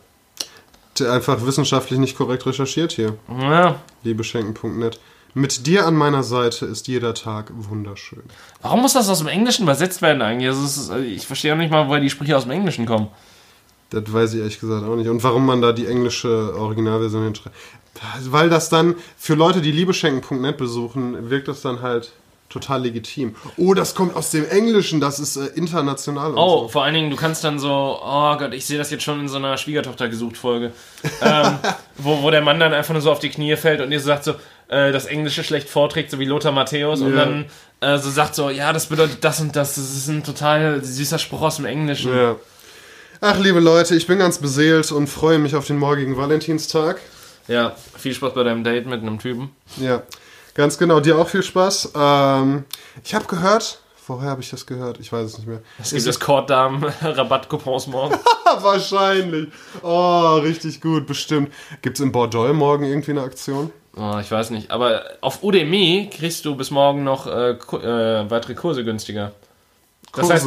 Einfach 0.99 1.45
wissenschaftlich 1.45 1.99
nicht 1.99 2.17
korrekt 2.17 2.45
recherchiert 2.47 2.91
hier. 2.93 3.17
ja. 3.29 3.75
Liebeschenken.net. 4.03 4.99
Mit 5.35 5.67
dir 5.67 5.85
an 5.85 5.93
meiner 5.93 6.23
Seite 6.23 6.65
ist 6.65 6.87
jeder 6.87 7.13
Tag 7.13 7.51
wunderschön. 7.53 8.23
Warum 8.63 8.81
muss 8.81 8.93
das 8.93 9.07
aus 9.07 9.19
dem 9.19 9.27
Englischen 9.27 9.63
übersetzt 9.63 10.01
werden 10.01 10.23
eigentlich? 10.23 10.49
Also, 10.49 10.63
ist, 10.65 10.89
äh, 10.89 11.01
ich 11.03 11.27
verstehe 11.27 11.53
auch 11.53 11.57
nicht 11.57 11.69
mal, 11.69 11.87
woher 11.87 12.01
die 12.01 12.09
Sprüche 12.09 12.35
aus 12.35 12.43
dem 12.43 12.51
Englischen 12.51 12.87
kommen. 12.87 13.09
Das 13.89 14.03
weiß 14.11 14.33
ich 14.33 14.39
ehrlich 14.39 14.59
gesagt 14.59 14.85
auch 14.85 14.95
nicht. 14.95 15.07
Und 15.09 15.23
warum 15.23 15.45
man 15.45 15.61
da 15.61 15.71
die 15.71 15.87
englische 15.87 16.53
Originalversion 16.57 17.23
hinschreibt. 17.23 17.55
Weil 18.25 18.49
das 18.49 18.69
dann 18.69 18.95
für 19.17 19.33
Leute, 19.35 19.61
die 19.61 19.71
liebeschenken.net 19.71 20.57
besuchen, 20.57 21.29
wirkt 21.29 21.47
das 21.47 21.61
dann 21.61 21.81
halt 21.81 22.11
total 22.49 22.81
legitim. 22.83 23.35
Oh, 23.57 23.73
das 23.73 23.93
kommt 23.95 24.15
aus 24.15 24.31
dem 24.31 24.47
Englischen, 24.47 25.01
das 25.01 25.19
ist 25.19 25.35
äh, 25.35 25.47
international. 25.55 26.31
und 26.31 26.37
Oh, 26.37 26.61
so. 26.63 26.67
vor 26.69 26.83
allen 26.83 26.93
Dingen, 26.93 27.09
du 27.09 27.17
kannst 27.17 27.43
dann 27.43 27.59
so, 27.59 27.69
oh 28.01 28.37
Gott, 28.37 28.53
ich 28.53 28.65
sehe 28.65 28.77
das 28.77 28.89
jetzt 28.89 29.03
schon 29.03 29.19
in 29.19 29.27
so 29.27 29.35
einer 29.37 29.57
Schwiegertochter 29.57 30.07
gesucht 30.07 30.37
Folge, 30.37 30.71
ähm, 31.21 31.57
wo, 31.97 32.21
wo 32.21 32.31
der 32.31 32.41
Mann 32.41 32.59
dann 32.59 32.73
einfach 32.73 32.93
nur 32.93 33.01
so 33.01 33.11
auf 33.11 33.19
die 33.19 33.29
Knie 33.29 33.55
fällt 33.57 33.81
und 33.81 33.91
ihr 33.91 33.99
sagt 33.99 34.23
so, 34.23 34.31
äh, 34.69 34.93
das 34.93 35.05
Englische 35.07 35.43
schlecht 35.43 35.67
vorträgt, 35.67 36.09
so 36.09 36.19
wie 36.19 36.25
Lothar 36.25 36.53
Matthäus 36.53 37.01
und 37.01 37.15
Ja. 37.15 37.25
dann 37.25 37.45
äh, 37.81 37.97
so 37.97 38.09
sagt 38.09 38.33
so, 38.35 38.49
ja, 38.49 38.71
das 38.71 38.85
bedeutet 38.87 39.23
das 39.25 39.41
und 39.41 39.55
das, 39.55 39.75
das 39.75 39.83
ist 39.95 40.07
ein 40.07 40.23
total 40.23 40.81
süßer 40.83 41.19
Spruch 41.19 41.41
aus 41.41 41.57
dem 41.57 41.65
Englischen. 41.65 42.15
Ja. 42.15 42.35
Ach, 43.19 43.39
liebe 43.39 43.59
Leute, 43.59 43.95
ich 43.95 44.05
bin 44.05 44.19
ganz 44.19 44.37
beseelt 44.37 44.91
und 44.91 45.07
freue 45.07 45.39
mich 45.39 45.55
auf 45.55 45.65
den 45.65 45.77
morgigen 45.77 46.17
Valentinstag. 46.17 46.99
Ja, 47.47 47.75
viel 47.97 48.13
Spaß 48.13 48.33
bei 48.33 48.43
deinem 48.43 48.63
Date 48.63 48.85
mit 48.85 49.01
einem 49.01 49.17
Typen. 49.17 49.49
Ja, 49.77 50.03
ganz 50.53 50.77
genau. 50.77 50.99
Dir 50.99 51.17
auch 51.17 51.27
viel 51.27 51.41
Spaß. 51.41 51.93
Ähm, 51.95 52.65
ich 53.03 53.15
habe 53.15 53.25
gehört, 53.25 53.79
woher 54.05 54.29
habe 54.29 54.41
ich 54.41 54.51
das 54.51 54.67
gehört? 54.67 54.99
Ich 54.99 55.11
weiß 55.11 55.25
es 55.25 55.37
nicht 55.39 55.47
mehr. 55.47 55.61
Es 55.79 55.91
gibt 55.91 56.05
das 56.05 56.19
Korddamen-Rabattcoupons 56.19 57.87
morgen. 57.87 58.15
Ah, 58.45 58.57
wahrscheinlich. 58.61 59.47
Oh, 59.81 60.35
richtig 60.43 60.79
gut, 60.79 61.07
bestimmt. 61.07 61.51
Gibt 61.81 61.97
es 61.97 62.03
in 62.03 62.11
Bordeaux 62.11 62.53
morgen 62.53 62.83
irgendwie 62.83 63.11
eine 63.11 63.21
Aktion? 63.21 63.71
Oh, 63.95 64.19
ich 64.21 64.29
weiß 64.29 64.51
nicht, 64.51 64.69
aber 64.69 65.05
auf 65.21 65.41
Udemy 65.41 66.11
kriegst 66.15 66.45
du 66.45 66.55
bis 66.55 66.69
morgen 66.69 67.03
noch 67.03 67.25
äh, 67.25 67.53
äh, 67.53 68.29
weitere 68.29 68.53
Kurse 68.53 68.83
günstiger. 68.83 69.31
Das 70.13 70.29
heißt, 70.29 70.45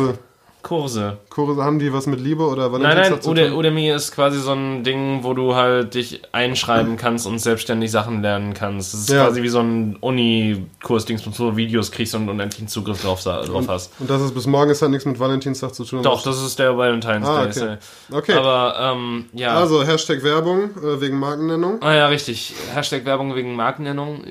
Kurse. 0.62 1.18
Kurse. 1.30 1.62
Haben 1.64 1.78
die 1.78 1.92
was 1.92 2.06
mit 2.06 2.20
Liebe 2.20 2.44
oder 2.46 2.68
Nein, 2.70 2.82
nein, 2.82 2.82
Valentinstag 2.96 3.22
zu 3.22 3.30
Ude, 3.30 3.48
tun? 3.48 3.58
Udemy 3.58 3.90
ist 3.90 4.12
quasi 4.12 4.38
so 4.38 4.52
ein 4.52 4.84
Ding, 4.84 5.20
wo 5.22 5.34
du 5.34 5.54
halt 5.54 5.94
dich 5.94 6.22
einschreiben 6.32 6.96
kannst 6.96 7.26
und 7.26 7.38
selbstständig 7.38 7.90
Sachen 7.90 8.22
lernen 8.22 8.54
kannst. 8.54 8.92
Das 8.94 9.00
ist 9.00 9.10
Ja. 9.10 9.24
quasi 9.26 9.42
wie 9.42 9.48
so 9.48 9.60
ein 9.60 9.96
Uni-Kurs, 10.00 11.04
Dings, 11.06 11.22
wo 11.26 11.30
du 11.50 11.56
Videos 11.56 11.90
kriegst 11.90 12.14
und 12.14 12.28
unendlichen 12.28 12.68
Zugriff 12.68 13.00
drauf, 13.02 13.22
drauf 13.22 13.64
hast. 13.68 13.92
Und 13.98 14.08
das 14.10 14.20
ist 14.22 14.34
bis 14.34 14.46
morgen 14.46 14.70
ist 14.70 14.82
hat 14.82 14.90
nichts 14.90 15.06
mit 15.06 15.18
Valentinstag 15.18 15.74
zu 15.74 15.84
tun. 15.84 16.02
Doch, 16.02 16.22
das 16.22 16.40
ist 16.42 16.58
der 16.58 16.76
Valentine's 16.76 17.26
Ah, 17.26 17.46
Day. 17.46 17.50
okay. 17.50 17.76
Okay. 18.12 18.32
Aber, 18.34 18.74
ähm, 18.80 19.26
ja. 19.32 19.56
Also, 19.56 19.82
Hashtag 19.84 20.22
Werbung 20.22 20.70
äh, 20.82 21.00
wegen 21.00 21.18
Markennennung. 21.18 21.78
Ah 21.82 21.94
ja, 21.94 22.06
richtig. 22.06 22.54
Hashtag 22.74 23.04
Werbung 23.04 23.34
wegen 23.34 23.54
Markennennung. 23.56 24.24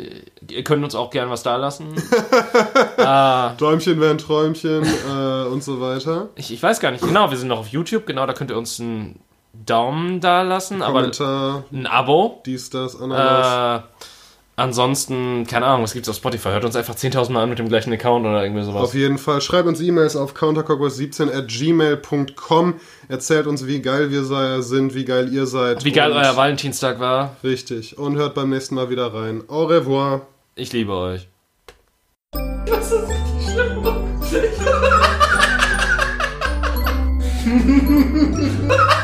Ihr 0.50 0.64
könnt 0.64 0.84
uns 0.84 0.96
auch 0.96 1.10
gern 1.10 1.30
was 1.30 1.44
da 1.44 1.56
lassen. 1.58 1.88
ah, 2.98 3.54
Träumchen 3.58 4.00
wären 4.00 4.18
Träumchen 4.18 4.84
äh, 4.84 5.44
und 5.48 5.64
so 5.64 5.80
weiter. 5.82 6.19
Ich, 6.36 6.52
ich 6.54 6.62
weiß 6.62 6.80
gar 6.80 6.92
nicht. 6.92 7.04
Genau, 7.04 7.30
wir 7.30 7.38
sind 7.38 7.48
noch 7.48 7.60
auf 7.60 7.68
YouTube. 7.68 8.06
Genau, 8.06 8.26
da 8.26 8.34
könnt 8.34 8.52
ihr 8.52 8.58
uns 8.58 8.80
einen 8.80 9.20
Daumen 9.54 10.20
da 10.20 10.42
lassen. 10.42 10.82
Aber 10.82 11.00
Kommentar, 11.00 11.64
ein 11.72 11.88
Abo. 11.88 12.42
dies, 12.46 12.70
das, 12.70 13.00
Ananas. 13.00 13.82
Äh, 13.82 14.04
ansonsten, 14.56 15.46
keine 15.48 15.66
Ahnung, 15.66 15.84
was 15.84 15.94
gibt's 15.94 16.10
auf 16.10 16.16
Spotify? 16.16 16.50
Hört 16.50 16.66
uns 16.66 16.76
einfach 16.76 16.96
10.000 16.96 17.32
Mal 17.32 17.44
an 17.44 17.50
mit 17.50 17.60
dem 17.60 17.70
gleichen 17.70 17.92
Account 17.94 18.26
oder 18.26 18.44
irgendwie 18.44 18.64
sowas. 18.64 18.84
Auf 18.84 18.94
jeden 18.94 19.18
Fall. 19.18 19.42
Schreibt 19.42 19.68
uns 19.68 19.82
E-Mails 19.82 20.16
auf 20.16 20.36
countercockworth17 20.36 21.34
at 21.34 21.48
gmail.com. 21.48 22.76
Erzählt 23.08 23.48
uns, 23.48 23.66
wie 23.66 23.82
geil 23.82 24.12
wir 24.12 24.24
sind, 24.62 24.94
wie 24.94 25.06
geil 25.06 25.34
ihr 25.34 25.46
seid. 25.48 25.84
Wie 25.84 25.92
geil 25.92 26.12
euer 26.12 26.36
Valentinstag 26.36 27.00
war. 27.00 27.36
Richtig. 27.44 27.98
Und 27.98 28.18
hört 28.18 28.36
beim 28.36 28.50
nächsten 28.50 28.76
Mal 28.76 28.90
wieder 28.90 29.14
rein. 29.14 29.44
Au 29.48 29.66
revoir. 29.66 30.22
Ich 30.56 30.72
liebe 30.74 30.94
euch. 30.94 31.28
Ha 34.32 35.26
Mm-hmm. 37.50 38.90